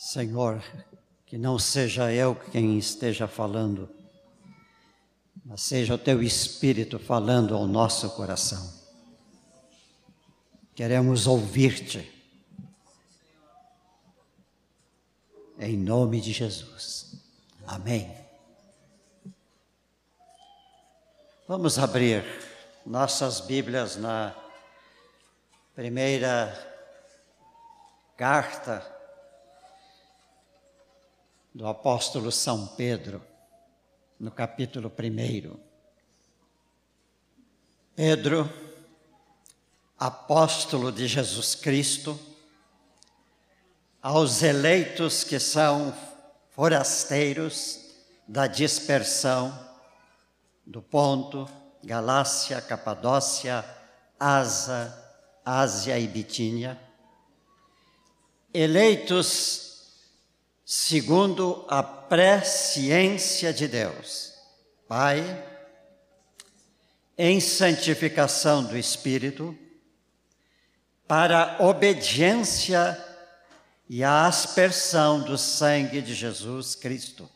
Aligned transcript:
Senhor, 0.00 0.64
que 1.26 1.36
não 1.36 1.58
seja 1.58 2.10
eu 2.10 2.34
quem 2.34 2.78
esteja 2.78 3.28
falando, 3.28 3.86
mas 5.44 5.60
seja 5.60 5.94
o 5.94 5.98
teu 5.98 6.22
Espírito 6.22 6.98
falando 6.98 7.54
ao 7.54 7.66
nosso 7.66 8.08
coração. 8.16 8.72
Queremos 10.74 11.26
ouvir-te. 11.26 12.10
Em 15.58 15.76
nome 15.76 16.18
de 16.18 16.32
Jesus. 16.32 17.16
Amém. 17.66 18.10
Vamos 21.46 21.78
abrir 21.78 22.24
nossas 22.86 23.38
Bíblias 23.38 23.96
na 23.96 24.34
primeira 25.74 26.56
carta 28.16 28.99
do 31.54 31.66
apóstolo 31.66 32.30
São 32.30 32.66
Pedro, 32.68 33.22
no 34.18 34.30
capítulo 34.30 34.90
1. 34.90 35.58
Pedro, 37.96 38.48
apóstolo 39.98 40.92
de 40.92 41.08
Jesus 41.08 41.54
Cristo, 41.54 42.18
aos 44.00 44.42
eleitos 44.42 45.24
que 45.24 45.38
são 45.40 45.92
forasteiros 46.50 47.80
da 48.28 48.46
dispersão 48.46 49.68
do 50.64 50.80
Ponto, 50.80 51.48
Galácia, 51.82 52.60
Capadócia, 52.60 53.64
Asa, 54.18 54.96
Ásia 55.44 55.98
e 55.98 56.06
Bitínia, 56.06 56.80
eleitos 58.54 59.69
segundo 60.72 61.66
a 61.68 61.82
presciência 61.82 63.52
de 63.52 63.66
Deus, 63.66 64.34
Pai, 64.86 65.20
em 67.18 67.40
santificação 67.40 68.62
do 68.62 68.78
Espírito, 68.78 69.58
para 71.08 71.56
obediência 71.58 72.96
e 73.88 74.04
a 74.04 74.28
aspersão 74.28 75.20
do 75.24 75.36
sangue 75.36 76.00
de 76.00 76.14
Jesus 76.14 76.76
Cristo. 76.76 77.28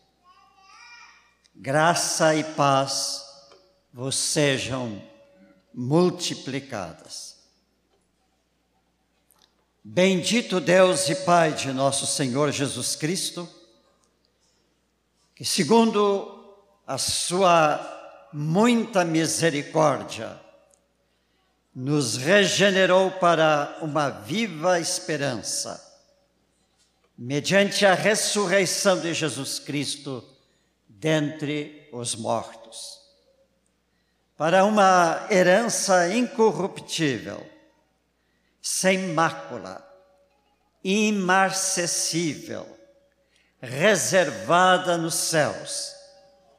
Graça 1.57 2.37
e 2.37 2.45
paz 2.45 3.21
vos 3.93 4.15
sejam 4.15 5.03
multiplicadas. 5.75 7.34
Bendito 9.87 10.61
Deus 10.61 11.11
e 11.11 11.15
Pai 11.15 11.53
de 11.53 11.71
nosso 11.71 12.07
Senhor 12.07 12.51
Jesus 12.51 12.97
Cristo, 12.97 13.47
que 15.35 15.45
segundo 15.45 16.57
a 16.87 16.97
sua 16.97 18.31
muita 18.33 19.05
misericórdia, 19.05 20.41
nos 21.75 22.17
regenerou 22.17 23.11
para 23.11 23.77
uma 23.83 24.09
viva 24.09 24.81
esperança, 24.81 25.79
mediante 27.19 27.85
a 27.85 27.93
ressurreição 27.93 28.99
de 28.99 29.13
Jesus 29.13 29.59
Cristo 29.59 30.25
dentre 30.89 31.91
os 31.93 32.15
mortos, 32.15 33.03
para 34.35 34.65
uma 34.65 35.27
herança 35.31 36.09
incorruptível 36.09 37.54
sem 38.67 39.09
mácula, 39.09 39.87
imarcessível, 40.83 42.67
reservada 43.61 44.97
nos 44.97 45.13
céus 45.13 45.95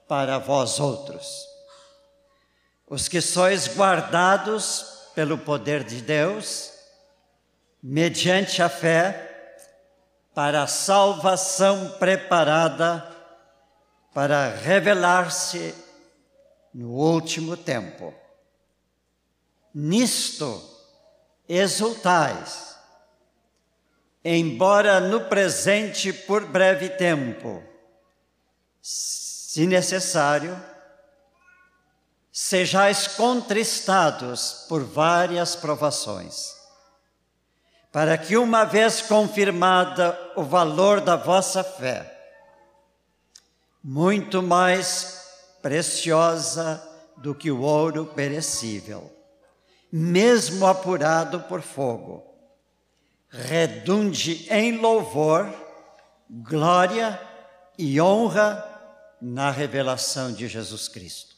para 0.08 0.38
vós 0.38 0.80
outros, 0.80 1.48
os 2.88 3.08
que 3.08 3.20
sois 3.20 3.68
guardados 3.76 5.10
pelo 5.16 5.36
poder 5.36 5.84
de 5.84 6.00
Deus, 6.00 6.74
mediante 7.82 8.62
a 8.62 8.70
fé, 8.70 9.58
para 10.32 10.62
a 10.62 10.68
salvação 10.68 11.98
preparada 11.98 13.04
para 14.14 14.50
revelar-se 14.50 15.74
no 16.72 16.92
último 16.92 17.58
tempo. 17.58 18.14
Nisto, 19.74 20.75
exultais, 21.48 22.76
embora 24.24 25.00
no 25.00 25.22
presente 25.22 26.12
por 26.12 26.46
breve 26.46 26.90
tempo, 26.90 27.64
se 28.82 29.66
necessário, 29.68 30.60
sejais 32.32 33.08
contristados 33.08 34.66
por 34.68 34.84
várias 34.84 35.56
provações, 35.56 36.54
para 37.92 38.18
que, 38.18 38.36
uma 38.36 38.66
vez 38.66 39.02
confirmada 39.02 40.20
o 40.36 40.44
valor 40.44 41.00
da 41.00 41.16
vossa 41.16 41.64
fé, 41.64 42.12
muito 43.82 44.44
mais 44.44 45.24
preciosa 45.62 46.84
do 47.16 47.34
que 47.34 47.50
o 47.50 47.62
ouro 47.62 48.06
perecível, 48.08 49.15
mesmo 49.92 50.66
apurado 50.66 51.42
por 51.42 51.62
fogo, 51.62 52.24
redunde 53.30 54.48
em 54.52 54.78
louvor, 54.78 55.54
glória 56.30 57.20
e 57.78 58.00
honra 58.00 58.64
na 59.22 59.52
revelação 59.52 60.34
de 60.34 60.48
Jesus 60.48 60.88
Cristo. 60.88 61.36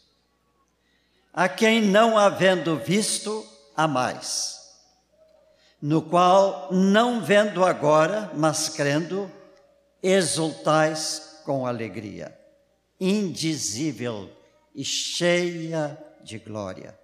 A 1.33 1.47
quem 1.47 1.81
não 1.81 2.17
havendo 2.17 2.77
visto, 2.77 3.45
a 3.75 3.87
mais, 3.87 4.57
no 5.79 6.01
qual, 6.01 6.69
não 6.71 7.21
vendo 7.21 7.63
agora, 7.63 8.31
mas 8.33 8.69
crendo, 8.69 9.31
exultais 10.01 11.41
com 11.45 11.67
alegria, 11.67 12.35
indizível 12.99 14.31
e 14.73 14.83
cheia 14.83 15.97
de 16.23 16.39
glória 16.39 16.97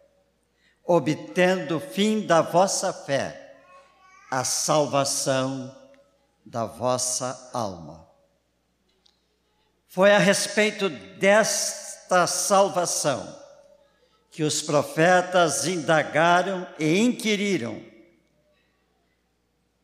obtendo 0.86 1.80
fim 1.80 2.26
da 2.26 2.42
vossa 2.42 2.92
fé, 2.92 3.56
a 4.30 4.44
salvação 4.44 5.74
da 6.46 6.66
vossa 6.66 7.50
alma. 7.54 8.06
Foi 9.88 10.12
a 10.12 10.18
respeito 10.18 10.90
desta 10.90 12.28
salvação 12.28 13.42
que 14.32 14.44
os 14.44 14.62
profetas 14.62 15.68
indagaram 15.68 16.68
e 16.80 17.00
inquiriram, 17.00 17.80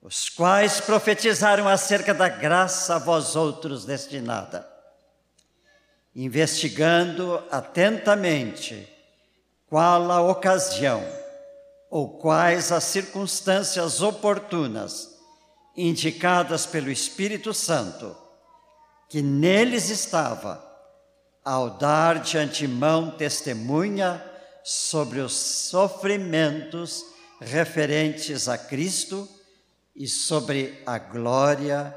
os 0.02 0.28
quais 0.28 0.82
profetizaram 0.82 1.68
acerca 1.68 2.14
da 2.14 2.28
graça 2.28 2.96
a 2.96 3.00
vós 3.00 3.36
outros 3.36 3.86
destinada, 3.86 4.68
investigando 6.16 7.44
atentamente 7.52 8.99
qual 9.70 10.12
a 10.12 10.22
ocasião 10.22 11.06
ou 11.90 12.18
quais 12.18 12.72
as 12.72 12.84
circunstâncias 12.86 14.02
oportunas 14.02 15.16
indicadas 15.78 16.66
pelo 16.66 16.90
Espírito 16.90 17.54
Santo, 17.54 18.16
que 19.08 19.22
neles 19.22 19.90
estava, 19.90 20.68
ao 21.46 21.78
dar 21.78 22.20
de 22.20 22.38
antemão 22.38 23.12
testemunha 23.12 24.24
sobre 24.64 25.20
os 25.20 25.34
sofrimentos 25.34 27.06
referentes 27.40 28.50
a 28.50 28.58
Cristo 28.58 29.28
e 29.96 30.08
sobre 30.08 30.82
a 30.86 30.98
glória 31.00 31.96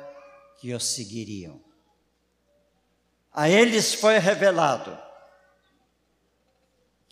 que 0.60 0.72
os 0.72 0.86
seguiriam. 0.94 1.60
A 3.32 3.48
eles 3.48 3.94
foi 3.94 4.18
revelado 4.18 5.11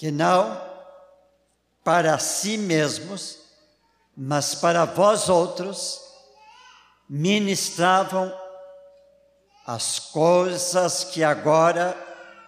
que 0.00 0.10
não 0.10 0.58
para 1.84 2.18
si 2.18 2.56
mesmos, 2.56 3.36
mas 4.16 4.54
para 4.54 4.86
vós 4.86 5.28
outros, 5.28 6.00
ministravam 7.06 8.34
as 9.66 9.98
coisas 9.98 11.04
que 11.04 11.22
agora 11.22 11.94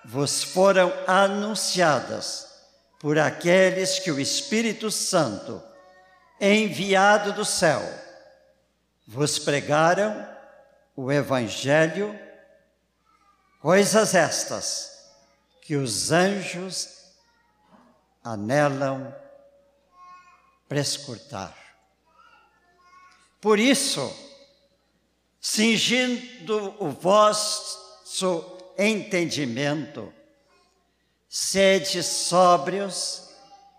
vos 0.03 0.43
foram 0.43 0.91
anunciadas 1.07 2.49
por 2.99 3.19
aqueles 3.19 3.99
que 3.99 4.11
o 4.11 4.19
Espírito 4.19 4.91
Santo, 4.91 5.63
enviado 6.41 7.35
do 7.35 7.45
céu, 7.45 7.83
vos 9.07 9.39
pregaram 9.39 10.27
o 10.97 11.13
Evangelho, 11.13 12.19
coisas 13.61 14.15
estas 14.15 14.91
que 15.61 15.77
os 15.77 16.11
anjos 16.11 17.02
anelam 18.23 19.15
prescrutar. 20.69 21.57
Por 23.41 23.59
isso, 23.59 24.15
cingindo 25.41 26.75
o 26.79 26.91
vosso 26.91 28.59
entendimento, 28.79 30.13
sede 31.29 32.03
sóbrios 32.03 33.31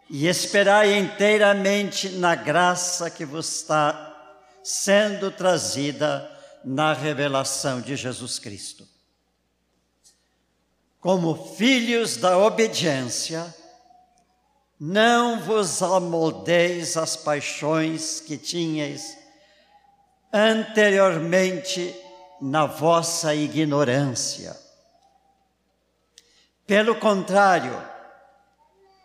e 0.09 0.27
esperai 0.27 0.97
inteiramente 0.97 2.09
na 2.09 2.35
graça 2.35 3.09
que 3.09 3.25
vos 3.25 3.47
está 3.47 4.09
sendo 4.63 5.31
trazida 5.31 6.29
na 6.63 6.93
revelação 6.93 7.81
de 7.81 7.95
Jesus 7.95 8.39
Cristo. 8.39 8.87
Como 10.99 11.55
filhos 11.55 12.17
da 12.17 12.37
obediência, 12.37 13.53
não 14.85 15.39
vos 15.39 15.81
amoldeis 15.81 16.97
às 16.97 17.15
paixões 17.15 18.19
que 18.19 18.37
tinhais 18.37 19.17
anteriormente 20.33 21.95
na 22.41 22.65
vossa 22.65 23.33
ignorância. 23.33 24.59
Pelo 26.67 26.99
contrário, 26.99 27.81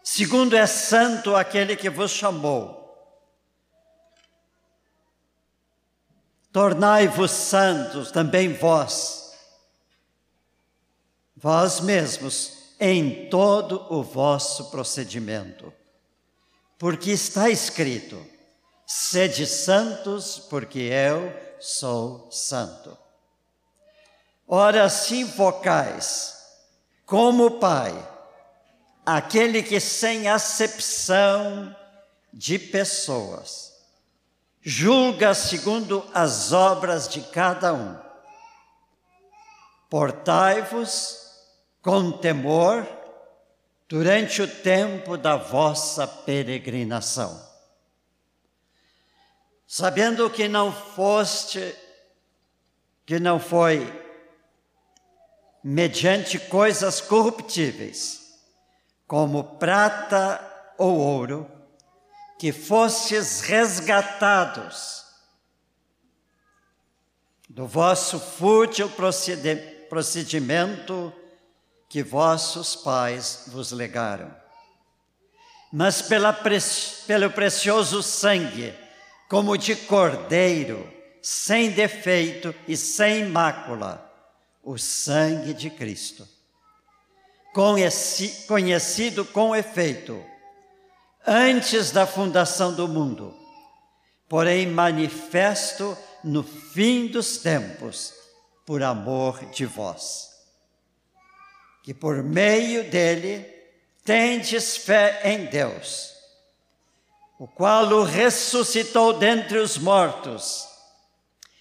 segundo 0.02 0.56
é 0.56 0.66
santo 0.66 1.36
aquele 1.36 1.76
que 1.76 1.88
vos 1.88 2.10
chamou, 2.10 2.76
tornai-vos 6.52 7.30
santos 7.30 8.10
também 8.10 8.52
vós, 8.52 9.32
vós 11.36 11.78
mesmos, 11.78 12.57
em 12.80 13.28
todo 13.28 13.86
o 13.92 14.02
vosso 14.02 14.70
procedimento, 14.70 15.72
porque 16.78 17.10
está 17.10 17.50
escrito: 17.50 18.24
sede 18.86 19.46
santos, 19.46 20.38
porque 20.50 20.78
eu 20.78 21.32
sou 21.60 22.30
santo. 22.30 22.96
Ora, 24.46 24.88
se 24.88 25.20
invocais 25.20 26.36
como 27.04 27.58
Pai, 27.58 27.92
aquele 29.04 29.62
que 29.62 29.80
sem 29.80 30.28
acepção 30.28 31.74
de 32.32 32.58
pessoas, 32.58 33.72
julga 34.62 35.34
segundo 35.34 36.06
as 36.14 36.52
obras 36.52 37.08
de 37.08 37.22
cada 37.22 37.72
um. 37.72 37.98
Portai-vos 39.90 41.17
com 41.88 42.12
temor 42.12 42.86
durante 43.88 44.42
o 44.42 44.46
tempo 44.46 45.16
da 45.16 45.36
vossa 45.36 46.06
peregrinação, 46.06 47.42
sabendo 49.66 50.28
que 50.28 50.48
não 50.48 50.70
foste, 50.70 51.74
que 53.06 53.18
não 53.18 53.40
foi 53.40 53.90
mediante 55.64 56.38
coisas 56.38 57.00
corruptíveis, 57.00 58.38
como 59.06 59.56
prata 59.56 60.46
ou 60.76 60.94
ouro, 60.98 61.50
que 62.38 62.52
fostes 62.52 63.40
resgatados 63.40 65.06
do 67.48 67.66
vosso 67.66 68.20
fútil 68.20 68.90
procedimento 69.88 71.14
que 71.88 72.02
vossos 72.02 72.76
pais 72.76 73.44
vos 73.46 73.72
legaram, 73.72 74.34
mas 75.72 76.02
pela, 76.02 76.32
pelo 77.06 77.30
precioso 77.30 78.02
sangue, 78.02 78.74
como 79.28 79.56
de 79.56 79.74
cordeiro, 79.76 80.92
sem 81.22 81.70
defeito 81.70 82.54
e 82.66 82.76
sem 82.76 83.26
mácula, 83.26 84.04
o 84.62 84.78
sangue 84.78 85.52
de 85.52 85.70
Cristo, 85.70 86.26
conhecido 87.52 89.24
com 89.24 89.54
efeito 89.54 90.22
antes 91.26 91.90
da 91.90 92.06
fundação 92.06 92.72
do 92.72 92.88
mundo, 92.88 93.34
porém 94.28 94.66
manifesto 94.66 95.96
no 96.24 96.42
fim 96.42 97.06
dos 97.06 97.38
tempos, 97.38 98.14
por 98.64 98.82
amor 98.82 99.44
de 99.46 99.64
vós. 99.64 100.27
Que 101.88 101.94
por 101.94 102.22
meio 102.22 102.84
dele 102.90 103.46
tendes 104.04 104.76
fé 104.76 105.22
em 105.24 105.46
Deus, 105.46 106.12
o 107.38 107.48
qual 107.48 107.86
o 107.86 108.04
ressuscitou 108.04 109.14
dentre 109.14 109.56
os 109.56 109.78
mortos 109.78 110.68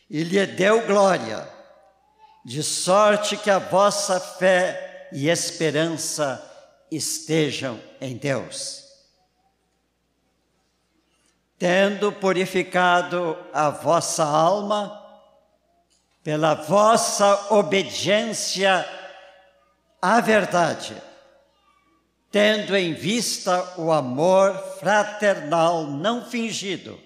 e 0.09 0.23
lhe 0.23 0.45
deu 0.45 0.85
glória, 0.85 1.47
de 2.43 2.61
sorte 2.61 3.37
que 3.37 3.49
a 3.49 3.57
vossa 3.57 4.19
fé 4.19 5.07
e 5.13 5.29
esperança 5.29 6.43
estejam 6.91 7.79
em 8.01 8.17
Deus. 8.17 8.83
Tendo 11.57 12.11
purificado 12.11 13.37
a 13.53 13.69
vossa 13.69 14.25
alma 14.25 15.05
pela 16.21 16.53
vossa 16.53 17.53
obediência 17.53 18.85
à 20.01 20.21
verdade, 20.21 21.01
tendo 22.31 22.75
em 22.75 22.93
vista 22.93 23.79
o 23.79 23.91
amor 23.91 24.55
fraternal 24.79 25.85
não 25.87 26.25
fingido, 26.25 26.99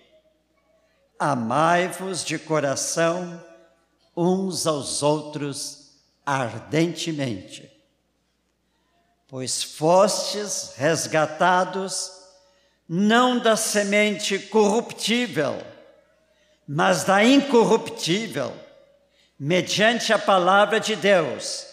amai-vos 1.18 2.24
de 2.24 2.38
coração 2.38 3.42
uns 4.16 4.68
aos 4.68 5.02
outros 5.04 5.92
ardentemente, 6.26 7.72
pois 9.28 9.64
fostes 9.64 10.74
resgatados 10.76 12.12
não 12.88 13.40
da 13.40 13.56
semente 13.56 14.38
corruptível, 14.38 15.62
mas 16.68 17.06
da 17.06 17.24
incorruptível, 17.24 18.54
mediante 19.40 20.12
a 20.12 20.20
palavra 20.20 20.80
de 20.80 20.96
Deus, 20.96 21.71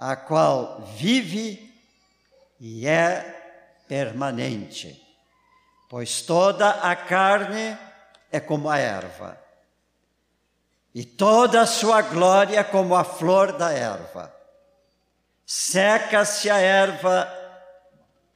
a 0.00 0.16
qual 0.16 0.80
vive 0.96 1.72
e 2.58 2.88
é 2.88 3.84
permanente. 3.86 5.00
Pois 5.88 6.22
toda 6.22 6.70
a 6.70 6.96
carne 6.96 7.78
é 8.32 8.40
como 8.40 8.70
a 8.70 8.78
erva, 8.78 9.38
e 10.94 11.04
toda 11.04 11.60
a 11.60 11.66
sua 11.66 12.00
glória 12.00 12.64
como 12.64 12.96
a 12.96 13.04
flor 13.04 13.52
da 13.52 13.72
erva. 13.72 14.34
Seca-se 15.44 16.48
a 16.48 16.58
erva, 16.58 17.28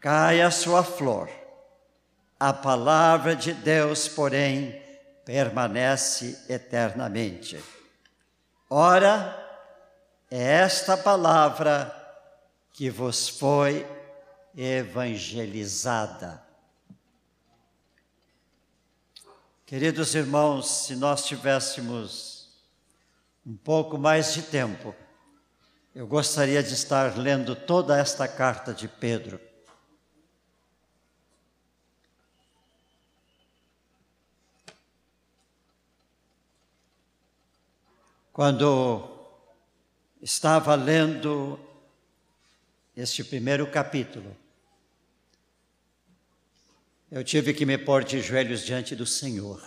cai 0.00 0.42
a 0.42 0.50
sua 0.50 0.85
flor 0.85 1.30
a 2.38 2.52
palavra 2.52 3.35
de 3.35 3.54
Deus, 3.54 4.06
porém, 4.09 4.78
permanece 5.25 6.44
eternamente. 6.49 7.59
Ora, 8.68 9.44
é 10.37 10.43
esta 10.43 10.97
palavra 10.97 11.95
que 12.73 12.91
vos 12.91 13.29
foi 13.29 13.87
evangelizada. 14.57 16.45
Queridos 19.64 20.12
irmãos, 20.17 20.69
se 20.69 20.97
nós 20.97 21.25
tivéssemos 21.25 22.49
um 23.47 23.57
pouco 23.57 23.97
mais 23.97 24.35
de 24.35 24.43
tempo, 24.43 24.93
eu 25.95 26.05
gostaria 26.05 26.64
de 26.64 26.75
estar 26.75 27.17
lendo 27.17 27.55
toda 27.55 27.97
esta 27.97 28.26
carta 28.26 28.75
de 28.75 28.88
Pedro. 28.88 29.41
Quando 38.33 39.13
estava 40.25 40.75
lendo 40.75 41.61
este 42.97 43.23
primeiro 43.23 43.71
capítulo, 43.71 44.35
eu 47.11 47.23
tive 47.23 47.52
que 47.52 47.66
me 47.66 47.76
pôr 47.76 48.02
de 48.02 48.23
joelhos 48.23 48.64
diante 48.64 48.97
do 48.97 49.04
Senhor 49.04 49.62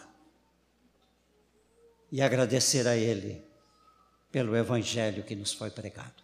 e 2.12 2.24
agradecer 2.24 2.88
a 2.88 2.98
Ele 2.98 3.46
pelo 4.32 4.56
Evangelho 4.56 5.24
que 5.24 5.36
nos 5.36 5.54
foi 5.54 5.70
pregado. 5.70 6.24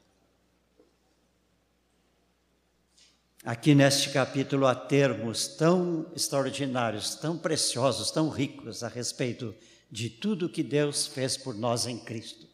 Aqui 3.45 3.75
neste 3.75 4.09
capítulo 4.09 4.65
há 4.65 4.73
termos 4.73 5.45
tão 5.45 6.11
extraordinários, 6.15 7.13
tão 7.13 7.37
preciosos, 7.37 8.09
tão 8.09 8.29
ricos 8.29 8.83
a 8.83 8.87
respeito 8.87 9.53
de 9.91 10.09
tudo 10.09 10.49
que 10.49 10.63
Deus 10.63 11.05
fez 11.05 11.37
por 11.37 11.53
nós 11.53 11.85
em 11.85 11.99
Cristo. 11.99 12.52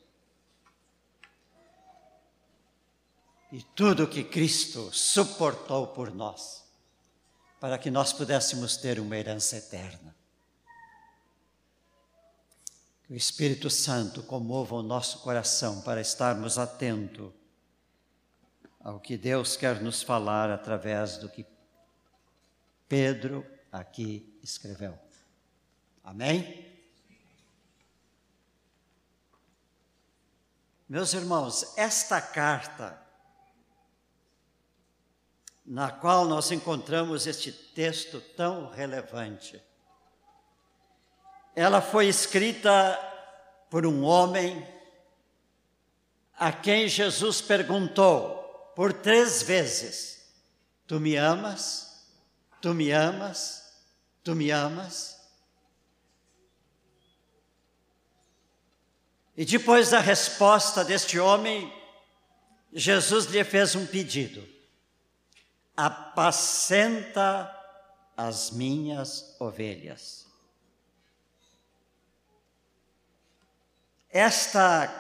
E 3.51 3.63
tudo 3.63 4.07
que 4.07 4.23
Cristo 4.23 4.91
suportou 4.93 5.87
por 5.87 6.13
nós, 6.13 6.63
para 7.59 7.77
que 7.77 7.89
nós 7.89 8.13
pudéssemos 8.13 8.77
ter 8.77 8.99
uma 8.99 9.17
herança 9.17 9.57
eterna. 9.57 10.15
Que 13.03 13.13
o 13.13 13.17
Espírito 13.17 13.69
Santo 13.69 14.21
comova 14.21 14.75
o 14.75 14.83
nosso 14.83 15.19
coração 15.19 15.81
para 15.81 15.99
estarmos 15.99 16.59
atentos 16.59 17.31
ao 18.79 18.99
que 18.99 19.17
Deus 19.17 19.57
quer 19.57 19.81
nos 19.81 20.01
falar 20.01 20.49
através 20.49 21.17
do 21.17 21.27
que 21.27 21.45
Pedro 22.87 23.45
aqui 23.71 24.37
escreveu. 24.41 24.97
Amém? 26.03 26.67
Meus 30.87 31.13
irmãos, 31.13 31.77
esta 31.77 32.19
carta, 32.19 32.99
na 35.69 35.91
qual 35.91 36.25
nós 36.25 36.49
encontramos 36.49 37.27
este 37.27 37.51
texto 37.51 38.19
tão 38.35 38.71
relevante, 38.71 39.61
ela 41.55 41.79
foi 41.79 42.07
escrita 42.07 42.97
por 43.69 43.85
um 43.85 44.03
homem 44.03 44.67
a 46.33 46.51
quem 46.51 46.87
Jesus 46.87 47.39
perguntou 47.39 48.71
por 48.75 48.91
três 48.91 49.43
vezes: 49.43 50.27
Tu 50.87 50.99
me 50.99 51.15
amas? 51.15 52.09
Tu 52.59 52.73
me 52.73 52.89
amas? 52.89 53.71
Tu 54.23 54.35
me 54.35 54.49
amas? 54.49 55.19
E 59.37 59.45
depois 59.45 59.91
da 59.91 59.99
resposta 59.99 60.83
deste 60.83 61.19
homem, 61.19 61.71
Jesus 62.73 63.27
lhe 63.27 63.43
fez 63.43 63.75
um 63.75 63.85
pedido: 63.85 64.58
apacenta 65.85 67.55
as 68.17 68.51
minhas 68.51 69.33
ovelhas. 69.39 70.27
Esta 74.09 74.93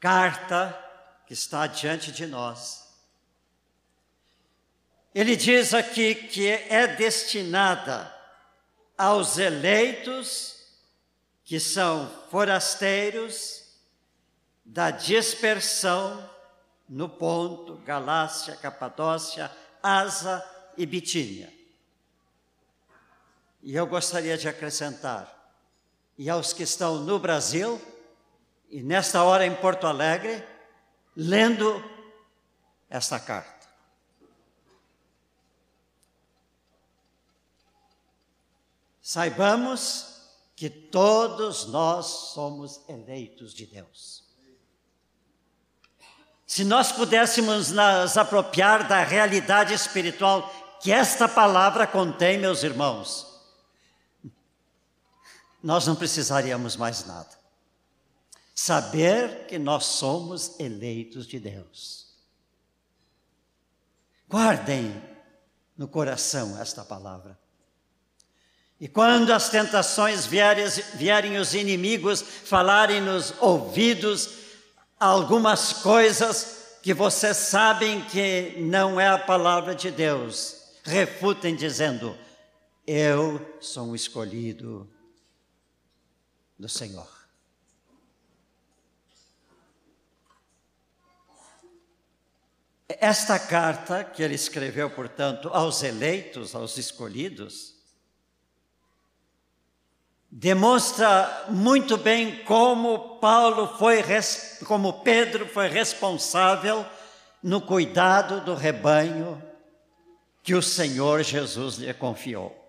carta 0.00 0.74
que 1.26 1.34
está 1.34 1.66
diante 1.66 2.10
de 2.10 2.24
nós, 2.26 2.86
ele 5.14 5.36
diz 5.36 5.74
aqui 5.74 6.14
que 6.14 6.48
é 6.48 6.86
destinada 6.86 8.10
aos 8.96 9.36
eleitos 9.36 10.56
que 11.44 11.60
são 11.60 12.10
forasteiros 12.30 13.74
da 14.64 14.90
dispersão 14.90 16.30
no 16.88 17.08
ponto 17.10 17.76
Galácia, 17.78 18.56
Capadócia, 18.56 19.50
Asa 19.86 20.44
e 20.76 20.84
Bitínia. 20.84 21.52
E 23.62 23.74
eu 23.74 23.86
gostaria 23.86 24.36
de 24.36 24.48
acrescentar, 24.48 25.32
e 26.18 26.28
aos 26.28 26.52
que 26.52 26.64
estão 26.64 27.00
no 27.00 27.20
Brasil, 27.20 27.80
e 28.68 28.82
nesta 28.82 29.22
hora 29.22 29.46
em 29.46 29.54
Porto 29.54 29.86
Alegre, 29.86 30.44
lendo 31.14 31.82
esta 32.90 33.20
carta. 33.20 33.68
Saibamos 39.00 40.16
que 40.56 40.68
todos 40.68 41.66
nós 41.66 42.06
somos 42.34 42.80
eleitos 42.88 43.54
de 43.54 43.66
Deus. 43.66 44.25
Se 46.46 46.64
nós 46.64 46.92
pudéssemos 46.92 47.72
nos 47.72 48.16
apropriar 48.16 48.86
da 48.86 49.02
realidade 49.02 49.74
espiritual 49.74 50.48
que 50.80 50.92
esta 50.92 51.28
palavra 51.28 51.86
contém, 51.88 52.38
meus 52.38 52.62
irmãos, 52.62 53.26
nós 55.60 55.84
não 55.86 55.96
precisaríamos 55.96 56.76
mais 56.76 57.04
nada. 57.04 57.30
Saber 58.54 59.46
que 59.48 59.58
nós 59.58 59.84
somos 59.84 60.58
eleitos 60.60 61.26
de 61.26 61.40
Deus. 61.40 62.06
Guardem 64.28 65.02
no 65.76 65.88
coração 65.88 66.60
esta 66.60 66.84
palavra. 66.84 67.36
E 68.80 68.86
quando 68.86 69.32
as 69.32 69.48
tentações 69.48 70.26
vierem, 70.26 70.66
vierem 70.94 71.38
os 71.38 71.54
inimigos 71.54 72.22
falarem 72.22 73.00
nos 73.00 73.34
ouvidos 73.40 74.45
algumas 74.98 75.72
coisas 75.74 76.78
que 76.82 76.94
vocês 76.94 77.36
sabem 77.36 78.04
que 78.06 78.54
não 78.58 79.00
é 79.00 79.08
a 79.08 79.18
palavra 79.18 79.74
de 79.74 79.90
Deus, 79.90 80.62
refutem 80.84 81.54
dizendo: 81.54 82.16
Eu 82.86 83.56
sou 83.60 83.88
um 83.88 83.94
escolhido 83.94 84.88
do 86.58 86.68
Senhor. 86.68 87.14
Esta 92.88 93.38
carta 93.38 94.04
que 94.04 94.22
ele 94.22 94.36
escreveu, 94.36 94.88
portanto, 94.88 95.48
aos 95.48 95.82
eleitos, 95.82 96.54
aos 96.54 96.78
escolhidos, 96.78 97.75
demonstra 100.30 101.46
muito 101.48 101.96
bem 101.96 102.44
como 102.44 103.18
Paulo 103.18 103.76
foi, 103.78 104.04
como 104.66 105.02
Pedro 105.02 105.46
foi 105.48 105.68
responsável 105.68 106.84
no 107.42 107.60
cuidado 107.60 108.40
do 108.40 108.54
rebanho 108.54 109.42
que 110.42 110.54
o 110.54 110.62
Senhor 110.62 111.22
Jesus 111.22 111.76
lhe 111.76 111.92
confiou. 111.94 112.64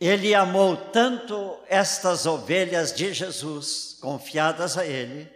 Ele 0.00 0.34
amou 0.34 0.76
tanto 0.76 1.56
estas 1.68 2.26
ovelhas 2.26 2.92
de 2.92 3.14
Jesus, 3.14 3.96
confiadas 4.00 4.76
a 4.76 4.84
Ele, 4.84 5.32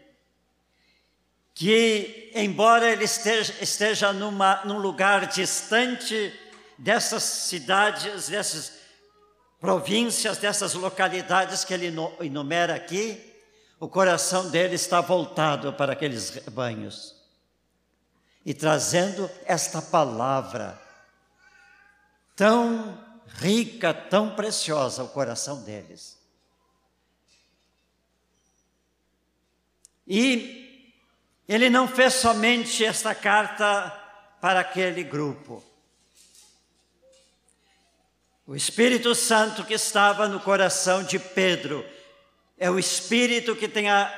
que, 1.55 2.31
embora 2.35 2.89
ele 2.89 3.05
esteja, 3.05 3.53
esteja 3.61 4.13
numa, 4.13 4.65
num 4.65 4.79
lugar 4.79 5.27
distante 5.27 6.33
dessas 6.79 7.23
cidades, 7.25 8.29
dessas 8.29 8.73
províncias, 9.61 10.39
dessas 10.39 10.75
localidades 10.75 11.65
que 11.65 11.75
ele 11.75 11.93
enumera 12.21 12.75
aqui, 12.75 13.21
o 13.81 13.89
coração 13.89 14.49
dele 14.51 14.77
está 14.77 15.01
voltado 15.01 15.73
para 15.73 15.93
aqueles 15.93 16.31
rebanhos 16.31 17.17
e 18.45 18.55
trazendo 18.55 19.31
esta 19.45 19.83
palavra 19.83 20.81
tão 22.35 22.99
rica, 23.27 23.93
tão 23.93 24.35
preciosa 24.35 25.03
ao 25.03 25.09
coração 25.09 25.63
deles. 25.63 26.19
E 30.07 30.93
ele 31.47 31.69
não 31.69 31.87
fez 31.87 32.15
somente 32.15 32.85
esta 32.85 33.15
carta 33.15 33.91
para 34.41 34.61
aquele 34.61 35.05
grupo. 35.05 35.63
O 38.49 38.57
Espírito 38.57 39.15
Santo 39.15 39.63
que 39.63 39.75
estava 39.75 40.27
no 40.27 40.41
coração 40.41 41.05
de 41.05 41.19
Pedro 41.19 41.85
é 42.57 42.71
o 42.71 42.79
Espírito 42.79 43.55
que 43.55 43.69
tenha 43.69 44.11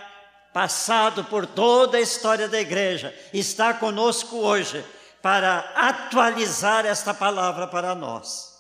passado 0.53 1.25
por 1.25 1.45
toda 1.45 1.99
a 1.99 2.01
história 2.01 2.49
da 2.49 2.61
igreja, 2.61 3.13
está 3.35 3.75
conosco 3.75 4.37
hoje 4.37 4.87
para 5.21 5.59
atualizar 5.75 6.87
esta 6.87 7.13
palavra 7.13 7.67
para 7.67 7.93
nós. 7.93 8.57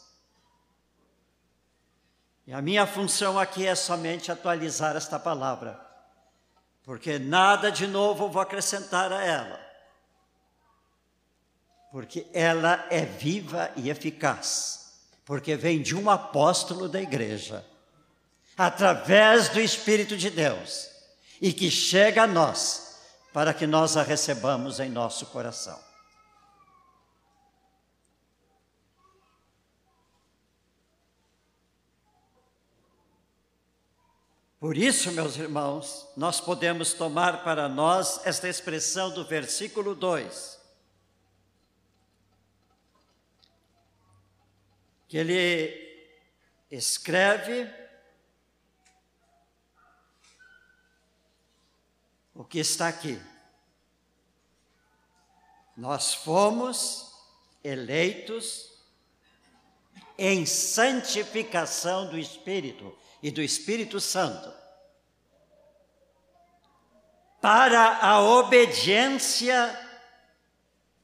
E 2.48 2.52
a 2.52 2.60
minha 2.60 2.84
função 2.84 3.38
aqui 3.38 3.64
é 3.64 3.76
somente 3.76 4.32
atualizar 4.32 4.96
esta 4.96 5.20
palavra, 5.20 5.80
porque 6.82 7.16
nada 7.16 7.70
de 7.70 7.86
novo 7.86 8.28
vou 8.28 8.42
acrescentar 8.42 9.12
a 9.12 9.22
ela, 9.22 9.60
porque 11.92 12.26
ela 12.32 12.84
é 12.90 13.04
viva 13.04 13.70
e 13.76 13.88
eficaz 13.88 14.79
porque 15.30 15.54
vem 15.54 15.80
de 15.80 15.94
um 15.94 16.10
apóstolo 16.10 16.88
da 16.88 17.00
igreja, 17.00 17.64
através 18.58 19.48
do 19.48 19.60
Espírito 19.60 20.16
de 20.16 20.28
Deus, 20.28 20.88
e 21.40 21.52
que 21.52 21.70
chega 21.70 22.24
a 22.24 22.26
nós, 22.26 22.98
para 23.32 23.54
que 23.54 23.64
nós 23.64 23.96
a 23.96 24.02
recebamos 24.02 24.80
em 24.80 24.90
nosso 24.90 25.26
coração. 25.26 25.78
Por 34.58 34.76
isso, 34.76 35.12
meus 35.12 35.36
irmãos, 35.36 36.08
nós 36.16 36.40
podemos 36.40 36.92
tomar 36.92 37.44
para 37.44 37.68
nós 37.68 38.20
esta 38.24 38.48
expressão 38.48 39.10
do 39.10 39.24
versículo 39.24 39.94
2 39.94 40.59
que 45.10 45.18
ele 45.18 46.06
escreve 46.70 47.68
o 52.32 52.44
que 52.44 52.60
está 52.60 52.86
aqui. 52.86 53.20
Nós 55.76 56.14
fomos 56.14 57.12
eleitos 57.64 58.70
em 60.16 60.46
santificação 60.46 62.08
do 62.08 62.16
Espírito 62.16 62.96
e 63.20 63.32
do 63.32 63.42
Espírito 63.42 63.98
Santo, 63.98 64.54
para 67.40 67.98
a 67.98 68.20
obediência 68.20 69.76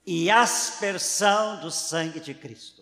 e 0.06 0.30
aspersão 0.30 1.58
do 1.60 1.72
sangue 1.72 2.20
de 2.20 2.32
Cristo. 2.34 2.75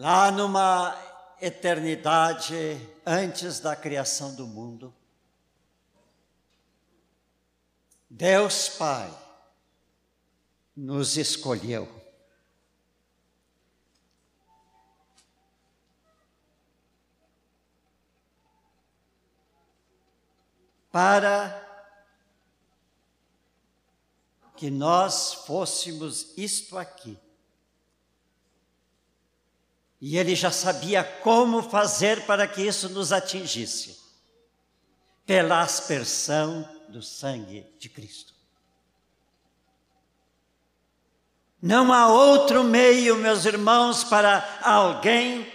Lá 0.00 0.30
numa 0.30 0.96
eternidade 1.40 2.54
antes 3.04 3.58
da 3.58 3.74
criação 3.74 4.32
do 4.32 4.46
mundo, 4.46 4.94
Deus 8.08 8.68
Pai 8.68 9.12
nos 10.76 11.16
escolheu. 11.16 11.92
Para 20.92 21.66
que 24.56 24.70
nós 24.70 25.34
fôssemos 25.34 26.38
isto 26.38 26.78
aqui. 26.78 27.18
E 30.00 30.16
ele 30.16 30.34
já 30.34 30.50
sabia 30.50 31.02
como 31.02 31.62
fazer 31.62 32.22
para 32.22 32.46
que 32.46 32.62
isso 32.62 32.88
nos 32.88 33.12
atingisse 33.12 33.98
pela 35.26 35.60
aspersão 35.60 36.68
do 36.88 37.02
sangue 37.02 37.66
de 37.78 37.88
Cristo. 37.88 38.32
Não 41.60 41.92
há 41.92 42.06
outro 42.06 42.62
meio, 42.62 43.16
meus 43.16 43.44
irmãos, 43.44 44.04
para 44.04 44.60
alguém 44.62 45.52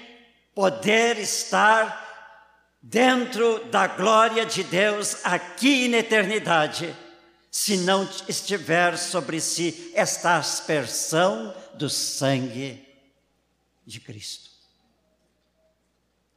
poder 0.54 1.18
estar 1.18 2.04
dentro 2.82 3.64
da 3.66 3.88
glória 3.88 4.46
de 4.46 4.62
Deus 4.64 5.18
aqui 5.24 5.88
na 5.88 6.00
eternidade, 6.00 6.94
se 7.50 7.78
não 7.78 8.04
estiver 8.28 8.98
sobre 8.98 9.40
si 9.40 9.92
esta 9.96 10.36
aspersão 10.36 11.56
do 11.76 11.90
sangue 11.90 12.93
de 13.86 14.00
Cristo. 14.00 14.52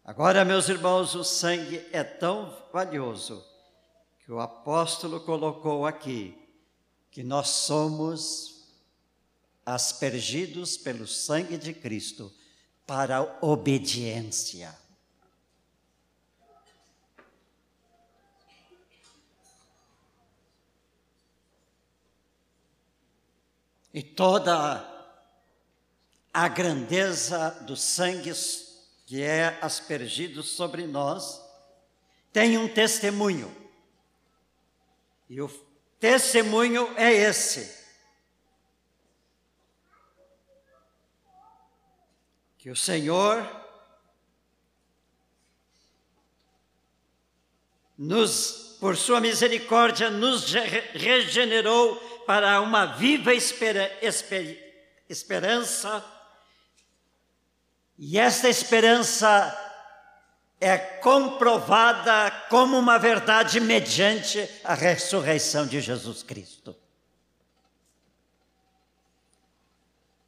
Agora, 0.05 0.45
meus 0.45 0.69
irmãos, 0.69 1.15
o 1.15 1.25
sangue 1.25 1.85
é 1.93 2.05
tão 2.05 2.57
valioso 2.73 3.45
que 4.21 4.31
o 4.31 4.41
apóstolo 4.41 5.21
colocou 5.21 5.85
aqui 5.85 6.37
que 7.11 7.23
nós 7.23 7.49
somos 7.49 8.69
aspergidos 9.65 10.77
pelo 10.77 11.07
sangue 11.07 11.59
de 11.59 11.73
Cristo 11.73 12.33
para 12.87 13.39
obediência. 13.41 14.77
E 23.93 24.03
toda 24.03 24.96
a 26.37 26.49
grandeza 26.49 27.49
do 27.63 27.75
sangue 27.75 28.31
que 29.07 29.23
é 29.23 29.59
aspergido 29.63 30.43
sobre 30.43 30.87
nós 30.87 31.43
tem 32.31 32.59
um 32.59 32.69
testemunho. 32.69 33.51
E 35.31 35.41
o 35.41 35.49
testemunho 35.99 36.93
é 36.99 37.11
esse 37.11 37.75
que 42.59 42.69
o 42.69 42.77
Senhor 42.77 43.43
nos, 47.97 48.77
por 48.79 48.95
sua 48.95 49.23
misericórdia, 49.23 50.11
nos 50.11 50.53
regenerou 50.93 51.97
para 52.27 52.61
uma 52.61 52.85
viva 52.85 53.33
esper, 53.33 53.99
esperança, 55.09 56.13
e 57.99 58.19
esta 58.19 58.49
esperança 58.49 59.63
é 60.61 60.77
comprovada 60.77 62.31
como 62.49 62.79
uma 62.79 62.99
verdade 62.99 63.61
mediante 63.61 64.49
a 64.65 64.75
ressurreição 64.75 65.67
de 65.67 65.81
Jesus 65.81 66.23
Cristo. 66.23 66.77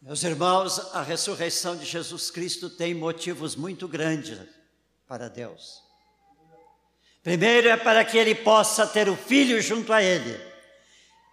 Meus 0.01 0.23
irmãos, 0.23 0.79
a 0.95 1.03
ressurreição 1.03 1.77
de 1.77 1.85
Jesus 1.85 2.31
Cristo 2.31 2.71
tem 2.71 2.95
motivos 2.95 3.55
muito 3.55 3.87
grandes 3.87 4.39
para 5.07 5.29
Deus. 5.29 5.83
Primeiro 7.23 7.69
é 7.69 7.77
para 7.77 8.05
que 8.05 8.17
ele 8.17 8.35
possa 8.35 8.87
ter 8.87 9.09
o 9.09 9.17
filho 9.17 9.61
junto 9.61 9.93
a 9.93 10.03
ele. 10.03 10.41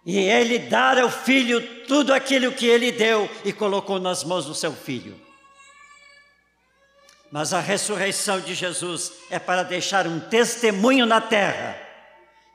E 0.04 0.18
ele 0.18 0.58
dar 0.58 0.98
ao 0.98 1.10
filho 1.10 1.86
tudo 1.86 2.12
aquilo 2.12 2.52
que 2.52 2.66
ele 2.66 2.92
deu 2.92 3.28
e 3.44 3.52
colocou 3.52 3.98
nas 3.98 4.22
mãos 4.22 4.44
do 4.44 4.54
seu 4.54 4.72
filho. 4.72 5.25
Mas 7.36 7.52
a 7.52 7.60
ressurreição 7.60 8.40
de 8.40 8.54
Jesus 8.54 9.12
é 9.28 9.38
para 9.38 9.62
deixar 9.62 10.06
um 10.06 10.18
testemunho 10.18 11.04
na 11.04 11.20
terra 11.20 11.78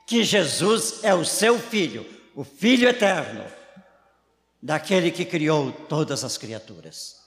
que 0.08 0.24
Jesus 0.24 1.04
é 1.04 1.14
o 1.14 1.24
seu 1.24 1.56
filho, 1.56 2.04
o 2.34 2.42
filho 2.42 2.88
eterno 2.88 3.46
daquele 4.60 5.12
que 5.12 5.24
criou 5.24 5.70
todas 5.70 6.24
as 6.24 6.36
criaturas. 6.36 7.22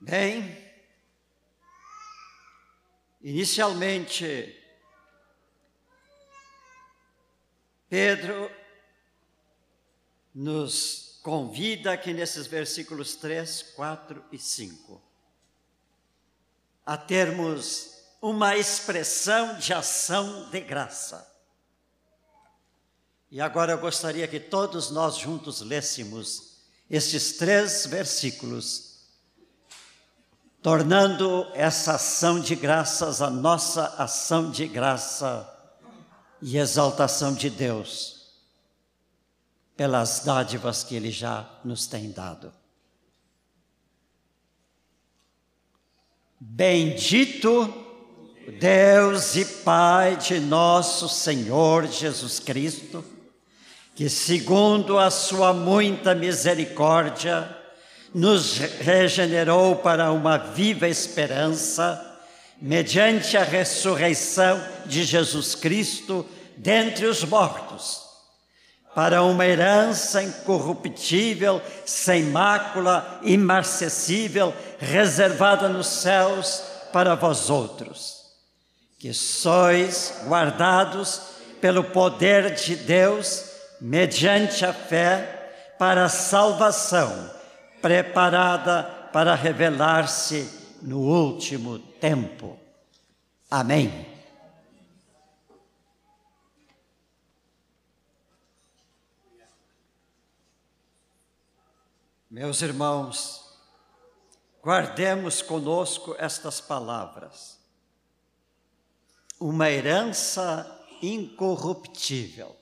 Bem, 0.00 0.56
inicialmente, 3.20 4.58
Pedro 7.86 8.50
nos 10.36 11.18
convida 11.22 11.92
aqui 11.92 12.12
nesses 12.12 12.46
versículos 12.46 13.16
3, 13.16 13.62
4 13.74 14.22
e 14.30 14.38
5 14.38 15.02
a 16.84 16.96
termos 16.96 17.94
uma 18.20 18.54
expressão 18.54 19.58
de 19.58 19.72
ação 19.72 20.48
de 20.50 20.60
graça. 20.60 21.26
E 23.28 23.40
agora 23.40 23.72
eu 23.72 23.78
gostaria 23.78 24.28
que 24.28 24.38
todos 24.38 24.90
nós 24.90 25.16
juntos 25.16 25.62
lêssemos 25.62 26.58
estes 26.88 27.32
três 27.38 27.86
versículos, 27.86 29.00
tornando 30.62 31.50
essa 31.54 31.94
ação 31.94 32.38
de 32.38 32.54
graças 32.54 33.20
a 33.20 33.30
nossa 33.30 33.86
ação 33.98 34.50
de 34.50 34.68
graça 34.68 35.50
e 36.40 36.58
exaltação 36.58 37.34
de 37.34 37.50
Deus 37.50 38.15
pelas 39.76 40.20
dádivas 40.24 40.82
que 40.82 40.94
Ele 40.94 41.10
já 41.10 41.48
nos 41.64 41.86
tem 41.86 42.10
dado. 42.10 42.52
Bendito 46.40 47.72
Deus 48.60 49.34
e 49.34 49.44
Pai 49.44 50.16
de 50.16 50.38
nosso 50.38 51.08
Senhor 51.08 51.86
Jesus 51.86 52.38
Cristo, 52.38 53.04
que 53.94 54.08
segundo 54.08 54.98
a 54.98 55.10
sua 55.10 55.52
muita 55.52 56.14
misericórdia, 56.14 57.54
nos 58.14 58.56
regenerou 58.56 59.76
para 59.76 60.12
uma 60.12 60.38
viva 60.38 60.88
esperança, 60.88 62.02
mediante 62.60 63.36
a 63.36 63.42
ressurreição 63.42 64.62
de 64.86 65.04
Jesus 65.04 65.54
Cristo 65.54 66.24
dentre 66.56 67.06
os 67.06 67.24
mortos, 67.24 68.05
para 68.96 69.22
uma 69.22 69.46
herança 69.46 70.22
incorruptível, 70.22 71.62
sem 71.84 72.24
mácula, 72.24 73.20
imarcessível, 73.22 74.52
reservada 74.80 75.68
nos 75.68 75.86
céus 75.86 76.64
para 76.92 77.14
vós 77.14 77.48
outros 77.48 78.16
que 78.98 79.12
sois 79.12 80.14
guardados 80.26 81.22
pelo 81.60 81.84
poder 81.84 82.54
de 82.54 82.74
Deus, 82.74 83.44
mediante 83.80 84.64
a 84.64 84.72
fé, 84.72 85.74
para 85.78 86.06
a 86.06 86.08
salvação, 86.08 87.30
preparada 87.82 88.82
para 89.12 89.34
revelar-se 89.34 90.50
no 90.82 90.98
último 91.00 91.78
tempo. 91.78 92.58
Amém. 93.50 94.15
Meus 102.36 102.60
irmãos, 102.60 103.50
guardemos 104.62 105.40
conosco 105.40 106.14
estas 106.18 106.60
palavras 106.60 107.58
uma 109.40 109.70
herança 109.70 110.86
incorruptível. 111.00 112.54